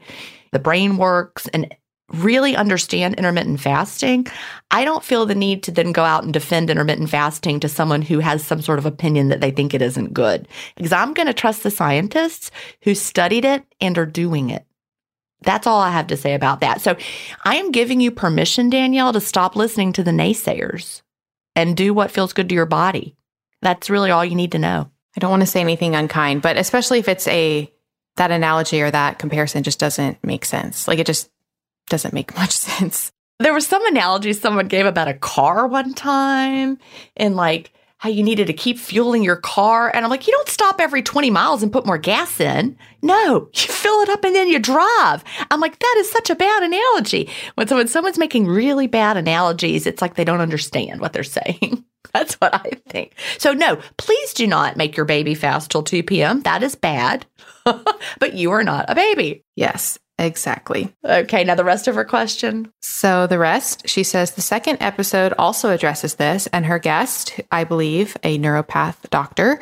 the 0.51 0.59
brain 0.59 0.97
works, 0.97 1.47
and 1.47 1.73
really 2.13 2.55
understand 2.55 3.15
intermittent 3.15 3.59
fasting, 3.59 4.27
I 4.69 4.85
don't 4.85 5.03
feel 5.03 5.25
the 5.25 5.35
need 5.35 5.63
to 5.63 5.71
then 5.71 5.91
go 5.91 6.03
out 6.03 6.23
and 6.23 6.33
defend 6.33 6.69
intermittent 6.69 7.09
fasting 7.09 7.59
to 7.59 7.69
someone 7.69 8.01
who 8.01 8.19
has 8.19 8.43
some 8.43 8.61
sort 8.61 8.79
of 8.79 8.85
opinion 8.85 9.29
that 9.29 9.41
they 9.41 9.51
think 9.51 9.73
it 9.73 9.81
isn't 9.81 10.13
good. 10.13 10.47
Because 10.75 10.91
I'm 10.91 11.13
going 11.13 11.27
to 11.27 11.33
trust 11.33 11.63
the 11.63 11.71
scientists 11.71 12.51
who 12.83 12.95
studied 12.95 13.45
it 13.45 13.63
and 13.79 13.97
are 13.97 14.05
doing 14.05 14.49
it. 14.49 14.65
That's 15.43 15.65
all 15.65 15.79
I 15.79 15.91
have 15.91 16.07
to 16.07 16.17
say 16.17 16.33
about 16.35 16.59
that. 16.59 16.81
So 16.81 16.95
I 17.43 17.55
am 17.55 17.71
giving 17.71 17.99
you 17.99 18.11
permission, 18.11 18.69
Danielle, 18.69 19.13
to 19.13 19.21
stop 19.21 19.55
listening 19.55 19.93
to 19.93 20.03
the 20.03 20.11
naysayers 20.11 21.01
and 21.55 21.75
do 21.75 21.93
what 21.93 22.11
feels 22.11 22.33
good 22.33 22.49
to 22.49 22.55
your 22.55 22.65
body. 22.65 23.15
That's 23.61 23.89
really 23.89 24.11
all 24.11 24.23
you 24.23 24.35
need 24.35 24.51
to 24.53 24.59
know. 24.59 24.89
I 25.15 25.19
don't 25.19 25.31
want 25.31 25.41
to 25.41 25.47
say 25.47 25.61
anything 25.61 25.95
unkind, 25.95 26.41
but 26.41 26.57
especially 26.57 26.99
if 26.99 27.07
it's 27.07 27.27
a 27.27 27.71
that 28.17 28.31
analogy 28.31 28.81
or 28.81 28.91
that 28.91 29.19
comparison 29.19 29.63
just 29.63 29.79
doesn't 29.79 30.23
make 30.23 30.45
sense. 30.45 30.87
Like 30.87 30.99
it 30.99 31.07
just 31.07 31.29
doesn't 31.91 32.13
make 32.13 32.35
much 32.35 32.51
sense. 32.67 33.11
There 33.39 33.53
was 33.53 33.67
some 33.67 33.85
analogy 33.87 34.33
someone 34.33 34.67
gave 34.67 34.85
about 34.85 35.07
a 35.07 35.13
car 35.15 35.67
one 35.67 35.93
time 35.93 36.77
and 37.17 37.35
like 37.35 37.73
how 37.97 38.09
you 38.09 38.23
needed 38.23 38.47
to 38.47 38.53
keep 38.53 38.79
fueling 38.79 39.23
your 39.23 39.35
car. 39.35 39.91
And 39.93 40.03
I'm 40.03 40.09
like, 40.09 40.25
you 40.25 40.33
don't 40.33 40.47
stop 40.47 40.81
every 40.81 41.03
20 41.03 41.29
miles 41.29 41.61
and 41.61 41.71
put 41.71 41.85
more 41.85 41.99
gas 41.99 42.39
in. 42.39 42.75
No, 43.03 43.49
you 43.53 43.67
fill 43.67 44.01
it 44.01 44.09
up 44.09 44.23
and 44.23 44.35
then 44.35 44.47
you 44.47 44.57
drive. 44.57 45.23
I'm 45.51 45.59
like, 45.59 45.77
that 45.77 45.95
is 45.99 46.09
such 46.09 46.31
a 46.31 46.35
bad 46.35 46.63
analogy. 46.63 47.29
When, 47.55 47.67
so 47.67 47.75
when 47.75 47.87
someone's 47.87 48.17
making 48.17 48.47
really 48.47 48.87
bad 48.87 49.17
analogies, 49.17 49.85
it's 49.85 50.01
like 50.01 50.15
they 50.15 50.23
don't 50.23 50.41
understand 50.41 50.99
what 50.99 51.13
they're 51.13 51.23
saying. 51.39 51.83
That's 52.13 52.35
what 52.35 52.53
I 52.53 52.71
think. 52.89 53.13
So, 53.37 53.53
no, 53.53 53.79
please 53.97 54.33
do 54.33 54.47
not 54.47 54.77
make 54.77 54.97
your 54.97 55.05
baby 55.05 55.35
fast 55.35 55.71
till 55.71 55.83
2 55.83 56.03
p.m. 56.03 56.41
That 56.41 56.63
is 56.63 56.75
bad. 56.75 57.25
but 57.63 58.33
you 58.33 58.51
are 58.51 58.63
not 58.63 58.85
a 58.89 58.95
baby. 58.95 59.45
Yes. 59.55 59.99
Exactly. 60.21 60.93
Okay, 61.03 61.43
now 61.43 61.55
the 61.55 61.63
rest 61.63 61.87
of 61.87 61.95
her 61.95 62.05
question. 62.05 62.71
So, 62.79 63.25
the 63.25 63.39
rest, 63.39 63.89
she 63.89 64.03
says 64.03 64.31
the 64.31 64.41
second 64.41 64.77
episode 64.79 65.33
also 65.37 65.71
addresses 65.71 66.15
this, 66.15 66.45
and 66.53 66.67
her 66.67 66.77
guest, 66.77 67.39
I 67.51 67.63
believe, 67.63 68.15
a 68.21 68.37
naturopath 68.37 69.09
doctor, 69.09 69.59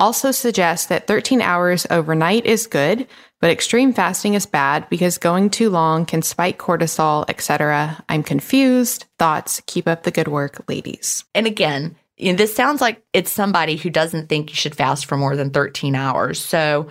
also 0.00 0.32
suggests 0.32 0.86
that 0.86 1.06
13 1.06 1.40
hours 1.40 1.86
overnight 1.90 2.44
is 2.44 2.66
good, 2.66 3.06
but 3.40 3.50
extreme 3.50 3.92
fasting 3.92 4.34
is 4.34 4.46
bad 4.46 4.88
because 4.90 5.16
going 5.16 5.48
too 5.48 5.70
long 5.70 6.04
can 6.06 6.22
spike 6.22 6.58
cortisol, 6.58 7.24
etc. 7.28 8.04
I'm 8.08 8.24
confused. 8.24 9.06
Thoughts. 9.18 9.62
Keep 9.66 9.86
up 9.86 10.02
the 10.02 10.10
good 10.10 10.28
work, 10.28 10.68
ladies. 10.68 11.24
And 11.36 11.46
again, 11.46 11.94
you 12.16 12.32
know, 12.32 12.36
this 12.36 12.54
sounds 12.54 12.80
like 12.80 13.00
it's 13.12 13.30
somebody 13.30 13.76
who 13.76 13.90
doesn't 13.90 14.28
think 14.28 14.50
you 14.50 14.56
should 14.56 14.74
fast 14.74 15.06
for 15.06 15.16
more 15.16 15.36
than 15.36 15.50
13 15.50 15.94
hours. 15.94 16.40
So, 16.40 16.90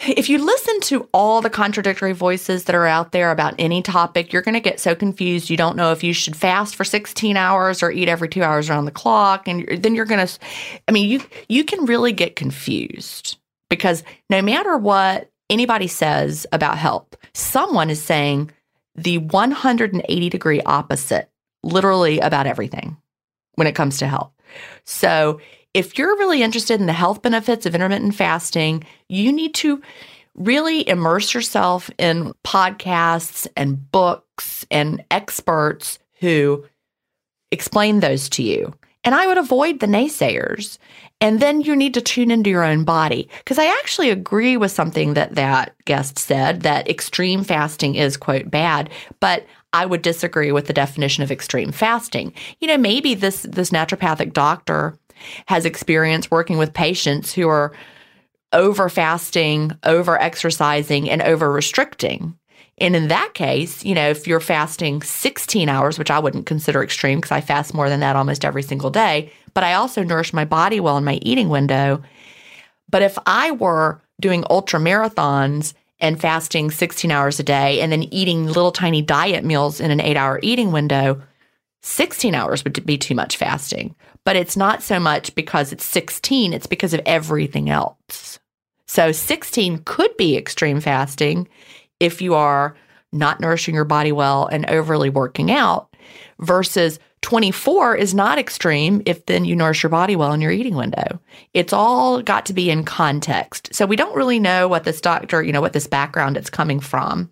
if 0.00 0.28
you 0.28 0.44
listen 0.44 0.80
to 0.82 1.08
all 1.12 1.40
the 1.40 1.50
contradictory 1.50 2.12
voices 2.12 2.64
that 2.64 2.74
are 2.74 2.86
out 2.86 3.12
there 3.12 3.30
about 3.30 3.54
any 3.58 3.80
topic, 3.80 4.32
you're 4.32 4.42
going 4.42 4.54
to 4.54 4.60
get 4.60 4.80
so 4.80 4.94
confused. 4.94 5.48
You 5.48 5.56
don't 5.56 5.76
know 5.76 5.92
if 5.92 6.02
you 6.02 6.12
should 6.12 6.36
fast 6.36 6.74
for 6.74 6.84
16 6.84 7.36
hours 7.36 7.82
or 7.82 7.90
eat 7.90 8.08
every 8.08 8.28
two 8.28 8.42
hours 8.42 8.68
around 8.68 8.84
the 8.84 8.90
clock. 8.90 9.46
And 9.48 9.82
then 9.82 9.94
you're 9.94 10.04
going 10.04 10.26
to, 10.26 10.38
I 10.88 10.92
mean, 10.92 11.08
you, 11.08 11.22
you 11.48 11.64
can 11.64 11.86
really 11.86 12.12
get 12.12 12.36
confused 12.36 13.38
because 13.70 14.02
no 14.28 14.42
matter 14.42 14.76
what 14.76 15.30
anybody 15.48 15.86
says 15.86 16.46
about 16.52 16.76
health, 16.76 17.14
someone 17.32 17.88
is 17.88 18.02
saying 18.02 18.50
the 18.96 19.18
180 19.18 20.28
degree 20.28 20.60
opposite, 20.62 21.30
literally 21.62 22.18
about 22.18 22.46
everything 22.46 22.96
when 23.54 23.66
it 23.66 23.74
comes 23.74 23.98
to 23.98 24.06
health. 24.06 24.32
So 24.84 25.40
if 25.74 25.98
you're 25.98 26.16
really 26.16 26.42
interested 26.42 26.80
in 26.80 26.86
the 26.86 26.92
health 26.92 27.20
benefits 27.20 27.66
of 27.66 27.74
intermittent 27.74 28.14
fasting, 28.14 28.84
you 29.08 29.32
need 29.32 29.54
to 29.56 29.82
really 30.34 30.88
immerse 30.88 31.34
yourself 31.34 31.90
in 31.98 32.32
podcasts 32.44 33.46
and 33.56 33.90
books 33.90 34.64
and 34.70 35.04
experts 35.10 35.98
who 36.20 36.64
explain 37.50 38.00
those 38.00 38.28
to 38.30 38.42
you. 38.42 38.72
And 39.02 39.14
I 39.14 39.26
would 39.26 39.36
avoid 39.36 39.80
the 39.80 39.86
naysayers. 39.86 40.78
And 41.20 41.40
then 41.40 41.60
you 41.60 41.76
need 41.76 41.94
to 41.94 42.00
tune 42.00 42.30
into 42.30 42.50
your 42.50 42.64
own 42.64 42.84
body. 42.84 43.28
Because 43.38 43.58
I 43.58 43.66
actually 43.66 44.10
agree 44.10 44.56
with 44.56 44.72
something 44.72 45.14
that 45.14 45.34
that 45.34 45.74
guest 45.84 46.18
said 46.18 46.62
that 46.62 46.88
extreme 46.88 47.44
fasting 47.44 47.94
is, 47.94 48.16
quote, 48.16 48.50
bad. 48.50 48.90
But 49.20 49.46
I 49.72 49.86
would 49.86 50.02
disagree 50.02 50.52
with 50.52 50.66
the 50.66 50.72
definition 50.72 51.22
of 51.22 51.30
extreme 51.30 51.70
fasting. 51.70 52.32
You 52.60 52.68
know, 52.68 52.78
maybe 52.78 53.14
this 53.14 53.42
this 53.42 53.70
naturopathic 53.70 54.32
doctor 54.32 54.98
has 55.46 55.64
experience 55.64 56.30
working 56.30 56.58
with 56.58 56.72
patients 56.74 57.32
who 57.32 57.48
are 57.48 57.72
over 58.52 58.88
fasting, 58.88 59.72
over 59.84 60.20
exercising, 60.20 61.10
and 61.10 61.22
over 61.22 61.50
restricting. 61.50 62.38
And 62.78 62.96
in 62.96 63.08
that 63.08 63.34
case, 63.34 63.84
you 63.84 63.94
know, 63.94 64.10
if 64.10 64.26
you're 64.26 64.40
fasting 64.40 65.02
16 65.02 65.68
hours, 65.68 65.98
which 65.98 66.10
I 66.10 66.18
wouldn't 66.18 66.46
consider 66.46 66.82
extreme 66.82 67.18
because 67.18 67.30
I 67.30 67.40
fast 67.40 67.74
more 67.74 67.88
than 67.88 68.00
that 68.00 68.16
almost 68.16 68.44
every 68.44 68.62
single 68.62 68.90
day, 68.90 69.32
but 69.54 69.64
I 69.64 69.74
also 69.74 70.02
nourish 70.02 70.32
my 70.32 70.44
body 70.44 70.80
well 70.80 70.96
in 70.96 71.04
my 71.04 71.18
eating 71.22 71.48
window. 71.48 72.02
But 72.90 73.02
if 73.02 73.16
I 73.26 73.52
were 73.52 74.00
doing 74.20 74.44
ultra 74.50 74.80
marathons 74.80 75.74
and 76.00 76.20
fasting 76.20 76.70
16 76.70 77.10
hours 77.10 77.38
a 77.38 77.44
day 77.44 77.80
and 77.80 77.92
then 77.92 78.02
eating 78.04 78.46
little 78.46 78.72
tiny 78.72 79.02
diet 79.02 79.44
meals 79.44 79.80
in 79.80 79.90
an 79.90 80.00
eight 80.00 80.16
hour 80.16 80.40
eating 80.42 80.72
window, 80.72 81.22
16 81.84 82.34
hours 82.34 82.64
would 82.64 82.86
be 82.86 82.96
too 82.96 83.14
much 83.14 83.36
fasting. 83.36 83.94
But 84.24 84.36
it's 84.36 84.56
not 84.56 84.82
so 84.82 84.98
much 84.98 85.34
because 85.34 85.70
it's 85.70 85.84
16, 85.84 86.54
it's 86.54 86.66
because 86.66 86.94
of 86.94 87.02
everything 87.04 87.68
else. 87.68 88.38
So 88.86 89.12
16 89.12 89.82
could 89.84 90.16
be 90.16 90.36
extreme 90.36 90.80
fasting 90.80 91.46
if 92.00 92.22
you 92.22 92.34
are 92.34 92.74
not 93.12 93.38
nourishing 93.38 93.74
your 93.74 93.84
body 93.84 94.12
well 94.12 94.46
and 94.46 94.68
overly 94.70 95.10
working 95.10 95.50
out, 95.52 95.94
versus 96.40 96.98
24 97.20 97.96
is 97.96 98.14
not 98.14 98.38
extreme 98.38 99.02
if 99.04 99.26
then 99.26 99.44
you 99.44 99.54
nourish 99.54 99.82
your 99.82 99.90
body 99.90 100.16
well 100.16 100.32
in 100.32 100.40
your 100.40 100.50
eating 100.50 100.74
window. 100.74 101.20
It's 101.52 101.72
all 101.72 102.22
got 102.22 102.46
to 102.46 102.54
be 102.54 102.70
in 102.70 102.84
context. 102.84 103.74
So 103.74 103.84
we 103.86 103.96
don't 103.96 104.16
really 104.16 104.40
know 104.40 104.68
what 104.68 104.84
this 104.84 105.00
doctor, 105.00 105.42
you 105.42 105.52
know, 105.52 105.60
what 105.60 105.74
this 105.74 105.86
background 105.86 106.36
it's 106.36 106.50
coming 106.50 106.80
from, 106.80 107.30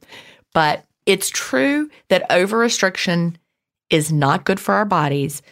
but 0.52 0.84
it's 1.06 1.30
true 1.30 1.90
that 2.08 2.30
over 2.30 2.58
restriction 2.58 3.36
is 3.92 4.12
not 4.12 4.44
good 4.44 4.58
for 4.58 4.74
our 4.74 4.84
bodies. 4.84 5.42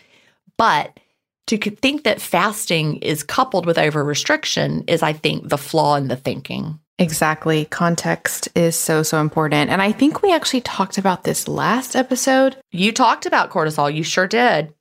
But 0.56 0.98
to 1.46 1.58
think 1.58 2.04
that 2.04 2.20
fasting 2.20 2.96
is 2.96 3.22
coupled 3.22 3.66
with 3.66 3.78
over 3.78 4.04
restriction 4.04 4.84
is, 4.86 5.02
I 5.02 5.12
think, 5.12 5.48
the 5.48 5.58
flaw 5.58 5.96
in 5.96 6.08
the 6.08 6.16
thinking. 6.16 6.78
Exactly. 6.98 7.64
Context 7.64 8.48
is 8.54 8.76
so, 8.76 9.02
so 9.02 9.20
important. 9.20 9.70
And 9.70 9.80
I 9.80 9.90
think 9.90 10.22
we 10.22 10.34
actually 10.34 10.60
talked 10.60 10.98
about 10.98 11.24
this 11.24 11.48
last 11.48 11.96
episode. 11.96 12.56
You 12.70 12.92
talked 12.92 13.24
about 13.24 13.50
cortisol. 13.50 13.92
You 13.92 14.02
sure 14.02 14.26
did. 14.26 14.74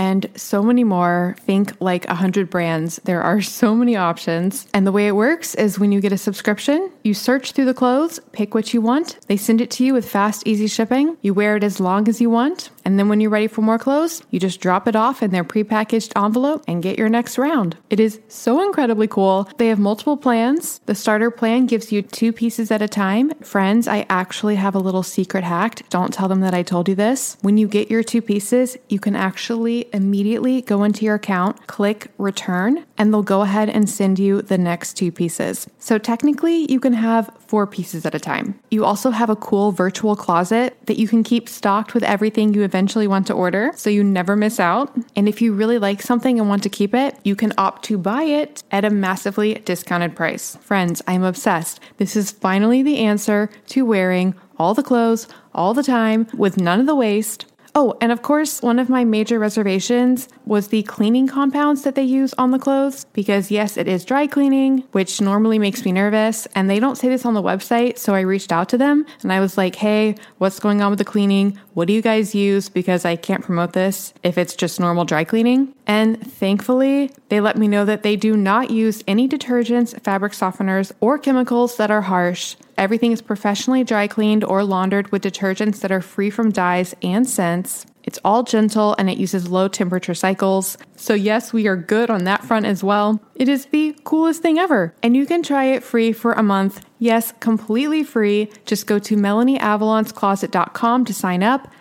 and 0.00 0.30
so 0.34 0.62
many 0.62 0.82
more. 0.82 1.36
Think 1.40 1.78
like 1.78 2.06
100 2.06 2.48
brands. 2.48 2.96
There 3.04 3.20
are 3.20 3.42
so 3.42 3.74
many 3.74 3.96
options. 3.96 4.66
And 4.72 4.86
the 4.86 4.92
way 4.92 5.06
it 5.06 5.14
works 5.14 5.54
is 5.56 5.78
when 5.78 5.92
you 5.92 6.00
get 6.00 6.10
a 6.10 6.16
subscription, 6.16 6.90
you 7.04 7.12
search 7.12 7.52
through 7.52 7.66
the 7.66 7.74
clothes, 7.74 8.18
pick 8.32 8.54
what 8.54 8.72
you 8.72 8.80
want. 8.80 9.18
They 9.26 9.36
send 9.36 9.60
it 9.60 9.70
to 9.72 9.84
you 9.84 9.92
with 9.92 10.08
fast, 10.08 10.46
easy 10.46 10.68
shipping. 10.68 11.18
You 11.20 11.34
wear 11.34 11.54
it 11.54 11.62
as 11.62 11.80
long 11.80 12.08
as 12.08 12.18
you 12.18 12.30
want. 12.30 12.70
And 12.86 12.98
then 12.98 13.10
when 13.10 13.20
you're 13.20 13.30
ready 13.30 13.46
for 13.46 13.60
more 13.60 13.78
clothes, 13.78 14.22
you 14.30 14.40
just 14.40 14.62
drop 14.62 14.88
it 14.88 14.96
off 14.96 15.22
in 15.22 15.32
their 15.32 15.44
prepackaged 15.44 16.12
envelope 16.16 16.64
and 16.66 16.82
get 16.82 16.98
your 16.98 17.10
next 17.10 17.36
round. 17.36 17.76
It 17.90 18.00
is 18.00 18.20
so 18.28 18.64
incredibly 18.64 19.06
cool. 19.06 19.50
They 19.58 19.68
have 19.68 19.78
multiple 19.78 20.16
plans. 20.16 20.80
The 20.86 20.94
starter 20.94 21.30
plan 21.30 21.66
gives 21.66 21.92
you 21.92 22.00
two 22.00 22.32
pieces 22.32 22.70
at 22.70 22.80
a 22.80 22.88
time. 22.88 23.34
Friends, 23.40 23.86
I 23.86 24.06
actually 24.08 24.56
have 24.56 24.74
a 24.74 24.78
little 24.78 25.02
secret 25.02 25.44
hack. 25.44 25.82
Don't 25.90 26.14
tell 26.14 26.26
them 26.26 26.40
that 26.40 26.54
I 26.54 26.62
told 26.62 26.88
you 26.88 26.94
this. 26.94 27.36
When 27.42 27.58
you 27.58 27.68
get 27.68 27.90
your 27.90 28.02
two 28.02 28.22
pieces, 28.22 28.78
you 28.88 28.98
can 28.98 29.14
actually 29.14 29.89
immediately 29.92 30.62
go 30.62 30.82
into 30.82 31.04
your 31.04 31.14
account, 31.14 31.66
click 31.66 32.10
return, 32.18 32.84
and 32.98 33.12
they'll 33.12 33.22
go 33.22 33.42
ahead 33.42 33.68
and 33.68 33.88
send 33.88 34.18
you 34.18 34.42
the 34.42 34.58
next 34.58 34.94
two 34.94 35.12
pieces. 35.12 35.68
So 35.78 35.98
technically, 35.98 36.70
you 36.70 36.80
can 36.80 36.92
have 36.92 37.30
four 37.46 37.66
pieces 37.66 38.06
at 38.06 38.14
a 38.14 38.20
time. 38.20 38.58
You 38.70 38.84
also 38.84 39.10
have 39.10 39.30
a 39.30 39.36
cool 39.36 39.72
virtual 39.72 40.16
closet 40.16 40.76
that 40.86 40.98
you 40.98 41.08
can 41.08 41.22
keep 41.22 41.48
stocked 41.48 41.94
with 41.94 42.02
everything 42.02 42.54
you 42.54 42.62
eventually 42.62 43.06
want 43.06 43.26
to 43.28 43.34
order 43.34 43.72
so 43.74 43.90
you 43.90 44.04
never 44.04 44.36
miss 44.36 44.60
out. 44.60 44.94
And 45.16 45.28
if 45.28 45.42
you 45.42 45.52
really 45.52 45.78
like 45.78 46.02
something 46.02 46.38
and 46.38 46.48
want 46.48 46.62
to 46.62 46.68
keep 46.68 46.94
it, 46.94 47.16
you 47.24 47.36
can 47.36 47.52
opt 47.58 47.84
to 47.86 47.98
buy 47.98 48.22
it 48.22 48.62
at 48.70 48.84
a 48.84 48.90
massively 48.90 49.54
discounted 49.54 50.14
price. 50.14 50.56
Friends, 50.56 51.02
I'm 51.06 51.24
obsessed. 51.24 51.80
This 51.96 52.16
is 52.16 52.30
finally 52.30 52.82
the 52.82 52.98
answer 52.98 53.50
to 53.68 53.84
wearing 53.84 54.34
all 54.58 54.74
the 54.74 54.82
clothes 54.82 55.26
all 55.54 55.72
the 55.74 55.82
time 55.82 56.26
with 56.34 56.58
none 56.58 56.80
of 56.80 56.86
the 56.86 56.94
waste 56.94 57.46
Oh, 57.82 57.96
and 58.02 58.12
of 58.12 58.20
course, 58.20 58.60
one 58.60 58.78
of 58.78 58.90
my 58.90 59.04
major 59.04 59.38
reservations 59.38 60.28
was 60.44 60.68
the 60.68 60.82
cleaning 60.82 61.26
compounds 61.26 61.80
that 61.80 61.94
they 61.94 62.02
use 62.02 62.34
on 62.34 62.50
the 62.50 62.58
clothes 62.58 63.06
because, 63.14 63.50
yes, 63.50 63.78
it 63.78 63.88
is 63.88 64.04
dry 64.04 64.26
cleaning, 64.26 64.84
which 64.92 65.18
normally 65.18 65.58
makes 65.58 65.82
me 65.86 65.90
nervous. 65.90 66.44
And 66.54 66.68
they 66.68 66.78
don't 66.78 66.96
say 66.96 67.08
this 67.08 67.24
on 67.24 67.32
the 67.32 67.42
website. 67.42 67.96
So 67.96 68.14
I 68.14 68.20
reached 68.20 68.52
out 68.52 68.68
to 68.68 68.76
them 68.76 69.06
and 69.22 69.32
I 69.32 69.40
was 69.40 69.56
like, 69.56 69.76
hey, 69.76 70.14
what's 70.36 70.60
going 70.60 70.82
on 70.82 70.90
with 70.90 70.98
the 70.98 71.06
cleaning? 71.06 71.58
What 71.72 71.88
do 71.88 71.94
you 71.94 72.02
guys 72.02 72.34
use? 72.34 72.68
Because 72.68 73.06
I 73.06 73.16
can't 73.16 73.42
promote 73.42 73.72
this 73.72 74.12
if 74.22 74.36
it's 74.36 74.54
just 74.54 74.78
normal 74.78 75.06
dry 75.06 75.24
cleaning. 75.24 75.72
And 75.90 76.24
thankfully, 76.24 77.10
they 77.30 77.40
let 77.40 77.58
me 77.58 77.66
know 77.66 77.84
that 77.84 78.04
they 78.04 78.14
do 78.14 78.36
not 78.36 78.70
use 78.70 79.02
any 79.08 79.28
detergents, 79.28 80.00
fabric 80.00 80.34
softeners, 80.34 80.92
or 81.00 81.18
chemicals 81.18 81.78
that 81.78 81.90
are 81.90 82.02
harsh. 82.02 82.54
Everything 82.78 83.10
is 83.10 83.20
professionally 83.20 83.82
dry 83.82 84.06
cleaned 84.06 84.44
or 84.44 84.62
laundered 84.62 85.10
with 85.10 85.24
detergents 85.24 85.80
that 85.80 85.90
are 85.90 86.00
free 86.00 86.30
from 86.30 86.52
dyes 86.52 86.94
and 87.02 87.28
scents. 87.28 87.86
It's 88.04 88.20
all 88.24 88.44
gentle 88.44 88.94
and 89.00 89.10
it 89.10 89.18
uses 89.18 89.48
low 89.48 89.66
temperature 89.66 90.14
cycles. 90.14 90.78
So, 90.94 91.14
yes, 91.14 91.52
we 91.52 91.66
are 91.66 91.76
good 91.76 92.08
on 92.08 92.22
that 92.22 92.44
front 92.44 92.66
as 92.66 92.84
well. 92.84 93.20
It 93.34 93.48
is 93.48 93.66
the 93.66 93.98
coolest 94.04 94.42
thing 94.42 94.60
ever. 94.60 94.94
And 95.02 95.16
you 95.16 95.26
can 95.26 95.42
try 95.42 95.64
it 95.64 95.82
free 95.82 96.12
for 96.12 96.34
a 96.34 96.42
month. 96.44 96.86
Yes, 97.00 97.32
completely 97.40 98.04
free. 98.04 98.48
Just 98.64 98.86
go 98.86 99.00
to 99.00 99.16
melanieavalonscloset.com 99.16 101.04
to 101.04 101.12
sign 101.12 101.42
up 101.42 101.66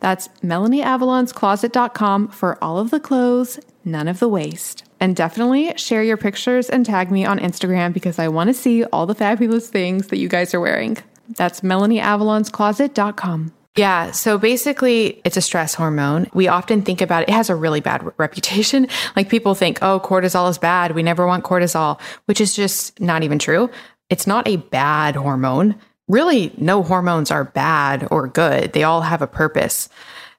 That's 0.00 0.28
melanieavalonscloset.com 0.42 2.28
for 2.28 2.62
all 2.62 2.78
of 2.78 2.90
the 2.90 3.00
clothes 3.00 3.58
none 3.86 4.08
of 4.08 4.18
the 4.18 4.28
waste. 4.28 4.84
And 5.00 5.14
definitely 5.16 5.72
share 5.76 6.02
your 6.02 6.16
pictures 6.16 6.68
and 6.68 6.84
tag 6.84 7.10
me 7.10 7.24
on 7.24 7.38
Instagram 7.38 7.92
because 7.92 8.18
I 8.18 8.28
want 8.28 8.48
to 8.48 8.54
see 8.54 8.84
all 8.84 9.06
the 9.06 9.14
fabulous 9.14 9.70
things 9.70 10.08
that 10.08 10.18
you 10.18 10.28
guys 10.28 10.52
are 10.52 10.60
wearing. 10.60 10.98
That's 11.28 11.60
melanieavalonscloset.com. 11.60 13.52
Yeah, 13.76 14.10
so 14.12 14.38
basically, 14.38 15.20
it's 15.24 15.36
a 15.36 15.42
stress 15.42 15.74
hormone. 15.74 16.30
We 16.32 16.48
often 16.48 16.80
think 16.80 17.02
about 17.02 17.24
it, 17.24 17.28
it 17.28 17.32
has 17.32 17.50
a 17.50 17.54
really 17.54 17.80
bad 17.80 18.10
reputation. 18.16 18.88
Like 19.14 19.28
people 19.30 19.54
think, 19.54 19.78
oh, 19.82 20.00
cortisol 20.00 20.50
is 20.50 20.58
bad. 20.58 20.94
We 20.94 21.02
never 21.02 21.26
want 21.26 21.44
cortisol, 21.44 22.00
which 22.26 22.40
is 22.40 22.54
just 22.54 23.00
not 23.00 23.22
even 23.22 23.38
true. 23.38 23.70
It's 24.10 24.26
not 24.26 24.46
a 24.46 24.56
bad 24.56 25.16
hormone. 25.16 25.74
Really, 26.08 26.52
no 26.56 26.82
hormones 26.82 27.30
are 27.30 27.44
bad 27.44 28.06
or 28.10 28.28
good, 28.28 28.72
they 28.72 28.84
all 28.84 29.02
have 29.02 29.22
a 29.22 29.26
purpose 29.26 29.88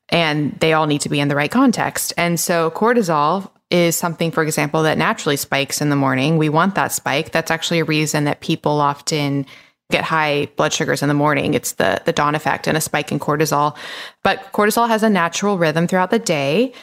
and 0.09 0.57
they 0.59 0.73
all 0.73 0.87
need 0.87 1.01
to 1.01 1.09
be 1.09 1.19
in 1.19 1.27
the 1.27 1.35
right 1.35 1.51
context. 1.51 2.13
And 2.17 2.39
so 2.39 2.71
cortisol 2.71 3.49
is 3.69 3.95
something, 3.95 4.31
for 4.31 4.43
example, 4.43 4.83
that 4.83 4.97
naturally 4.97 5.35
spikes 5.35 5.81
in 5.81 5.89
the 5.89 5.95
morning. 5.95 6.37
We 6.37 6.49
want 6.49 6.75
that 6.75 6.93
spike. 6.93 7.31
That's 7.31 7.51
actually 7.51 7.79
a 7.79 7.85
reason 7.85 8.23
that 8.23 8.39
people 8.39 8.79
often 8.79 9.45
get 9.89 10.03
high 10.03 10.49
blood 10.55 10.73
sugars 10.73 11.01
in 11.01 11.07
the 11.07 11.13
morning. 11.13 11.53
It's 11.53 11.73
the 11.73 12.01
the 12.05 12.13
dawn 12.13 12.35
effect 12.35 12.67
and 12.67 12.77
a 12.77 12.81
spike 12.81 13.11
in 13.11 13.19
cortisol. 13.19 13.75
But 14.23 14.51
cortisol 14.53 14.87
has 14.87 15.03
a 15.03 15.09
natural 15.09 15.57
rhythm 15.57 15.87
throughout 15.87 16.11
the 16.11 16.19
day. 16.19 16.73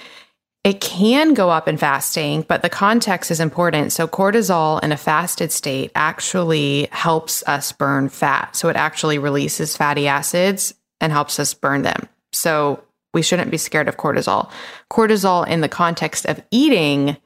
It 0.64 0.80
can 0.80 1.34
go 1.34 1.50
up 1.50 1.68
in 1.68 1.76
fasting, 1.76 2.42
but 2.48 2.62
the 2.62 2.70
context 2.70 3.30
is 3.30 3.38
important. 3.38 3.92
So 3.92 4.08
cortisol 4.08 4.82
in 4.82 4.92
a 4.92 4.96
fasted 4.96 5.52
state 5.52 5.92
actually 5.94 6.88
helps 6.90 7.42
us 7.46 7.70
burn 7.70 8.08
fat. 8.08 8.56
So 8.56 8.70
it 8.70 8.76
actually 8.76 9.18
releases 9.18 9.76
fatty 9.76 10.08
acids 10.08 10.72
and 11.02 11.12
helps 11.12 11.38
us 11.38 11.52
burn 11.52 11.82
them. 11.82 12.08
So 12.32 12.82
we 13.12 13.20
shouldn't 13.20 13.50
be 13.50 13.58
scared 13.58 13.88
of 13.88 13.98
cortisol. 13.98 14.50
Cortisol, 14.90 15.46
in 15.46 15.60
the 15.60 15.68
context 15.68 16.24
of 16.24 16.42
eating, 16.50 17.18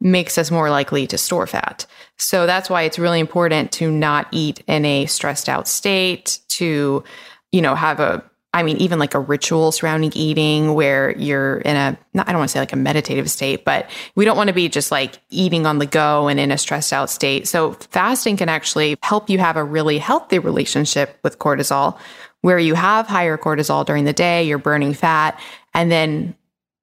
makes 0.00 0.38
us 0.38 0.50
more 0.50 0.70
likely 0.70 1.06
to 1.06 1.18
store 1.18 1.46
fat. 1.46 1.84
So 2.16 2.46
that's 2.46 2.70
why 2.70 2.82
it's 2.82 2.98
really 2.98 3.20
important 3.20 3.72
to 3.72 3.90
not 3.90 4.26
eat 4.32 4.62
in 4.66 4.86
a 4.86 5.04
stressed 5.06 5.50
out 5.50 5.68
state, 5.68 6.38
to, 6.48 7.04
you 7.52 7.62
know, 7.62 7.74
have 7.74 8.00
a, 8.00 8.24
I 8.56 8.62
mean, 8.62 8.78
even 8.78 8.98
like 8.98 9.12
a 9.12 9.20
ritual 9.20 9.70
surrounding 9.70 10.12
eating 10.14 10.72
where 10.72 11.14
you're 11.18 11.58
in 11.58 11.76
a, 11.76 11.98
not, 12.14 12.26
I 12.26 12.32
don't 12.32 12.38
want 12.38 12.48
to 12.48 12.52
say 12.54 12.58
like 12.58 12.72
a 12.72 12.76
meditative 12.76 13.30
state, 13.30 13.66
but 13.66 13.90
we 14.14 14.24
don't 14.24 14.36
want 14.36 14.48
to 14.48 14.54
be 14.54 14.70
just 14.70 14.90
like 14.90 15.20
eating 15.28 15.66
on 15.66 15.78
the 15.78 15.84
go 15.84 16.26
and 16.28 16.40
in 16.40 16.50
a 16.50 16.56
stressed 16.56 16.90
out 16.90 17.10
state. 17.10 17.46
So 17.46 17.72
fasting 17.72 18.38
can 18.38 18.48
actually 18.48 18.96
help 19.02 19.28
you 19.28 19.38
have 19.38 19.58
a 19.58 19.62
really 19.62 19.98
healthy 19.98 20.38
relationship 20.38 21.18
with 21.22 21.38
cortisol 21.38 21.98
where 22.40 22.58
you 22.58 22.74
have 22.74 23.06
higher 23.06 23.36
cortisol 23.36 23.84
during 23.84 24.04
the 24.04 24.14
day, 24.14 24.44
you're 24.44 24.56
burning 24.56 24.94
fat, 24.94 25.38
and 25.74 25.92
then 25.92 26.34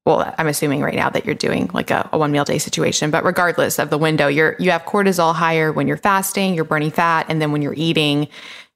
well, 0.06 0.34
I'm 0.38 0.48
assuming 0.48 0.82
right 0.82 0.96
now 0.96 1.10
that 1.10 1.26
you're 1.26 1.34
doing 1.34 1.70
like 1.74 1.90
a, 1.90 2.10
a, 2.12 2.18
one 2.18 2.34
meal 2.34 2.44
day 2.44 2.58
situation, 2.58 3.10
but 3.10 3.24
regardless 3.24 3.80
of 3.80 3.90
the 3.90 3.98
window, 3.98 4.28
you're 4.28 4.58
you 4.60 4.70
have 4.72 4.84
cortisol 4.84 5.34
higher 5.34 5.72
when 5.72 5.88
you're 5.88 5.98
fasting, 5.98 6.54
you're 6.54 6.66
burning 6.66 6.92
fat, 6.92 7.26
and 7.30 7.42
then 7.42 7.54
when 7.54 7.62
you're 7.62 7.74
eating, 7.78 8.28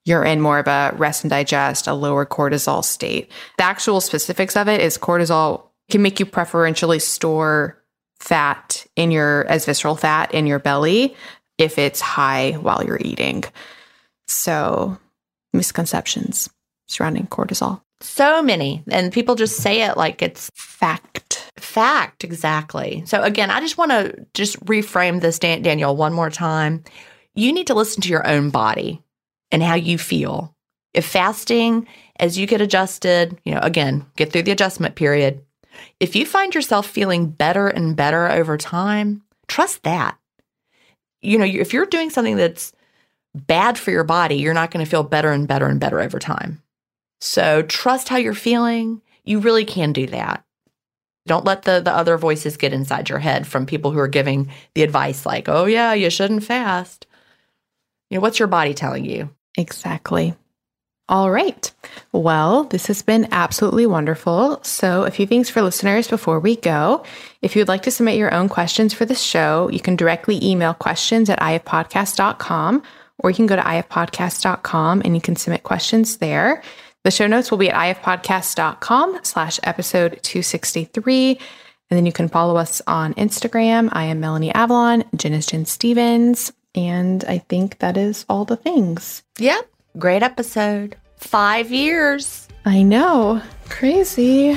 you're 0.07 0.23
in 0.23 0.39
more 0.39 0.57
of 0.57 0.67
a 0.67 0.95
rest 0.95 1.23
and 1.25 1.29
digest, 1.29 1.85
a 1.85 1.93
lower 1.93 2.25
cortisol 2.25 2.83
state. 2.83 3.29
The 3.57 3.65
actual 3.65 3.99
specifics 3.99 4.55
of 4.55 4.69
it 4.69 4.79
is 4.79 4.97
cortisol 4.97 5.63
can 5.89 6.01
make 6.01 6.19
you 6.19 6.25
preferentially 6.25 6.99
store 6.99 7.77
fat 8.19 8.85
in 8.95 9.11
your 9.11 9.45
as 9.47 9.65
visceral 9.65 9.97
fat 9.97 10.33
in 10.33 10.47
your 10.47 10.59
belly 10.59 11.15
if 11.57 11.77
it's 11.77 11.99
high 11.99 12.51
while 12.53 12.83
you're 12.83 13.01
eating. 13.01 13.43
So 14.27 14.97
misconceptions 15.53 16.49
surrounding 16.87 17.27
cortisol? 17.27 17.81
So 17.99 18.41
many. 18.41 18.83
And 18.89 19.11
people 19.11 19.35
just 19.35 19.57
say 19.57 19.81
it 19.81 19.97
like 19.97 20.21
it's 20.21 20.49
fact. 20.55 21.51
Fact, 21.57 22.23
exactly. 22.23 23.03
So, 23.05 23.23
again, 23.23 23.49
I 23.49 23.59
just 23.59 23.77
want 23.77 23.91
to 23.91 24.25
just 24.33 24.63
reframe 24.65 25.19
this, 25.19 25.39
Dan- 25.39 25.63
Danielle, 25.63 25.95
one 25.95 26.13
more 26.13 26.29
time. 26.29 26.83
You 27.33 27.51
need 27.51 27.67
to 27.67 27.73
listen 27.73 28.01
to 28.03 28.09
your 28.09 28.25
own 28.27 28.51
body 28.51 29.01
and 29.51 29.63
how 29.63 29.75
you 29.75 29.97
feel. 29.97 30.53
If 30.93 31.05
fasting, 31.05 31.87
as 32.19 32.37
you 32.37 32.47
get 32.47 32.61
adjusted, 32.61 33.39
you 33.45 33.53
know, 33.53 33.59
again, 33.61 34.05
get 34.15 34.31
through 34.31 34.43
the 34.43 34.51
adjustment 34.51 34.95
period. 34.95 35.43
If 35.99 36.15
you 36.15 36.25
find 36.25 36.55
yourself 36.55 36.87
feeling 36.87 37.29
better 37.29 37.67
and 37.67 37.95
better 37.95 38.29
over 38.29 38.57
time, 38.57 39.21
trust 39.47 39.83
that. 39.83 40.17
You 41.21 41.37
know, 41.37 41.45
if 41.45 41.73
you're 41.73 41.85
doing 41.85 42.09
something 42.09 42.35
that's 42.35 42.73
bad 43.35 43.77
for 43.77 43.91
your 43.91 44.03
body, 44.03 44.35
you're 44.35 44.53
not 44.53 44.71
going 44.71 44.83
to 44.83 44.89
feel 44.89 45.03
better 45.03 45.31
and 45.31 45.47
better 45.47 45.67
and 45.67 45.79
better 45.79 45.99
over 45.99 46.19
time. 46.19 46.61
So 47.21 47.61
trust 47.63 48.09
how 48.09 48.17
you're 48.17 48.33
feeling. 48.33 49.01
You 49.23 49.39
really 49.39 49.65
can 49.65 49.93
do 49.93 50.07
that. 50.07 50.43
Don't 51.27 51.45
let 51.45 51.63
the, 51.63 51.81
the 51.81 51.93
other 51.93 52.17
voices 52.17 52.57
get 52.57 52.73
inside 52.73 53.09
your 53.09 53.19
head 53.19 53.45
from 53.45 53.65
people 53.65 53.91
who 53.91 53.99
are 53.99 54.07
giving 54.07 54.49
the 54.73 54.83
advice 54.83 55.25
like, 55.25 55.49
oh, 55.49 55.65
yeah, 55.65 55.93
you 55.93 56.09
shouldn't 56.09 56.43
fast. 56.43 57.05
You 58.09 58.17
know, 58.17 58.21
what's 58.21 58.39
your 58.39 58.47
body 58.47 58.73
telling 58.73 59.03
you? 59.03 59.29
Exactly. 59.57 60.35
All 61.09 61.31
right. 61.31 61.71
Well, 62.11 62.65
this 62.65 62.87
has 62.87 63.01
been 63.01 63.29
absolutely 63.31 63.85
wonderful. 63.85 64.61
So, 64.63 65.03
a 65.03 65.11
few 65.11 65.25
things 65.25 65.49
for 65.49 65.61
listeners 65.61 66.09
before 66.09 66.39
we 66.41 66.57
go. 66.57 67.03
If 67.41 67.55
you'd 67.55 67.69
like 67.69 67.83
to 67.83 67.91
submit 67.91 68.17
your 68.17 68.33
own 68.33 68.49
questions 68.49 68.93
for 68.93 69.05
the 69.05 69.15
show, 69.15 69.69
you 69.71 69.79
can 69.79 69.95
directly 69.95 70.43
email 70.43 70.73
questions 70.73 71.29
at 71.29 71.39
ifpodcast.com 71.39 72.83
or 73.19 73.29
you 73.29 73.35
can 73.35 73.47
go 73.47 73.55
to 73.55 73.61
ifpodcast.com 73.61 75.01
and 75.05 75.15
you 75.15 75.21
can 75.21 75.37
submit 75.37 75.63
questions 75.63 76.17
there. 76.17 76.61
The 77.05 77.11
show 77.11 77.27
notes 77.27 77.51
will 77.51 77.57
be 77.57 77.69
at 77.69 78.03
ifpodcast.com 78.03 79.19
slash 79.23 79.61
episode 79.63 80.19
263. 80.23 81.39
And 81.89 81.97
then 81.97 82.05
you 82.05 82.11
can 82.11 82.27
follow 82.27 82.57
us 82.57 82.81
on 82.85 83.13
Instagram. 83.13 83.87
I 83.93 84.05
am 84.05 84.19
Melanie 84.19 84.53
Avalon. 84.53 85.05
Gin 85.15 85.31
is 85.31 85.45
Gin 85.45 85.65
Stephens. 85.65 86.51
And 86.77 87.25
I 87.25 87.39
think 87.39 87.79
that 87.79 87.97
is 87.97 88.23
all 88.29 88.45
the 88.45 88.55
things. 88.55 89.23
Yep. 89.39 89.67
Great 89.97 90.21
episode. 90.21 90.95
Five 91.17 91.71
years. 91.71 92.47
I 92.65 92.83
know. 92.83 93.41
Crazy. 93.67 94.55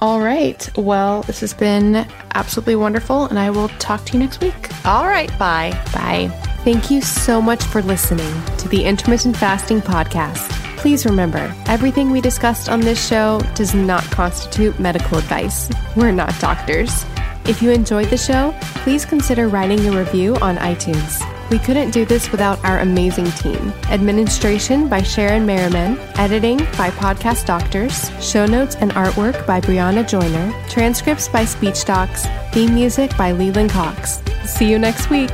All 0.00 0.20
right. 0.20 0.66
Well, 0.78 1.22
this 1.22 1.40
has 1.40 1.52
been 1.52 2.06
absolutely 2.34 2.76
wonderful, 2.76 3.26
and 3.26 3.38
I 3.38 3.50
will 3.50 3.68
talk 3.78 4.06
to 4.06 4.14
you 4.14 4.20
next 4.20 4.40
week. 4.40 4.70
All 4.86 5.04
right. 5.04 5.28
Bye. 5.38 5.72
Bye. 5.92 6.28
Thank 6.64 6.90
you 6.90 7.02
so 7.02 7.42
much 7.42 7.62
for 7.62 7.82
listening 7.82 8.32
to 8.56 8.68
the 8.68 8.84
Intermittent 8.84 9.36
Fasting 9.36 9.82
Podcast. 9.82 10.48
Please 10.78 11.04
remember, 11.04 11.54
everything 11.66 12.10
we 12.10 12.22
discussed 12.22 12.70
on 12.70 12.80
this 12.80 13.06
show 13.06 13.40
does 13.54 13.74
not 13.74 14.02
constitute 14.04 14.78
medical 14.80 15.18
advice. 15.18 15.70
We're 15.94 16.10
not 16.10 16.38
doctors. 16.40 17.04
If 17.46 17.60
you 17.60 17.70
enjoyed 17.70 18.08
the 18.08 18.16
show, 18.16 18.54
please 18.82 19.04
consider 19.04 19.48
writing 19.48 19.86
a 19.86 19.98
review 19.98 20.36
on 20.36 20.56
iTunes. 20.56 21.33
We 21.50 21.58
couldn't 21.58 21.90
do 21.90 22.04
this 22.04 22.30
without 22.30 22.62
our 22.64 22.80
amazing 22.80 23.30
team. 23.32 23.72
Administration 23.90 24.88
by 24.88 25.02
Sharon 25.02 25.46
Merriman, 25.46 25.98
editing 26.16 26.58
by 26.76 26.90
Podcast 26.90 27.46
Doctors, 27.46 28.10
show 28.20 28.46
notes 28.46 28.76
and 28.76 28.92
artwork 28.92 29.46
by 29.46 29.60
Brianna 29.60 30.06
Joyner, 30.08 30.52
transcripts 30.68 31.28
by 31.28 31.44
Speech 31.44 31.84
Docs, 31.84 32.26
theme 32.52 32.74
music 32.74 33.16
by 33.16 33.32
Leland 33.32 33.70
Cox. 33.70 34.22
See 34.46 34.70
you 34.70 34.78
next 34.78 35.10
week. 35.10 35.30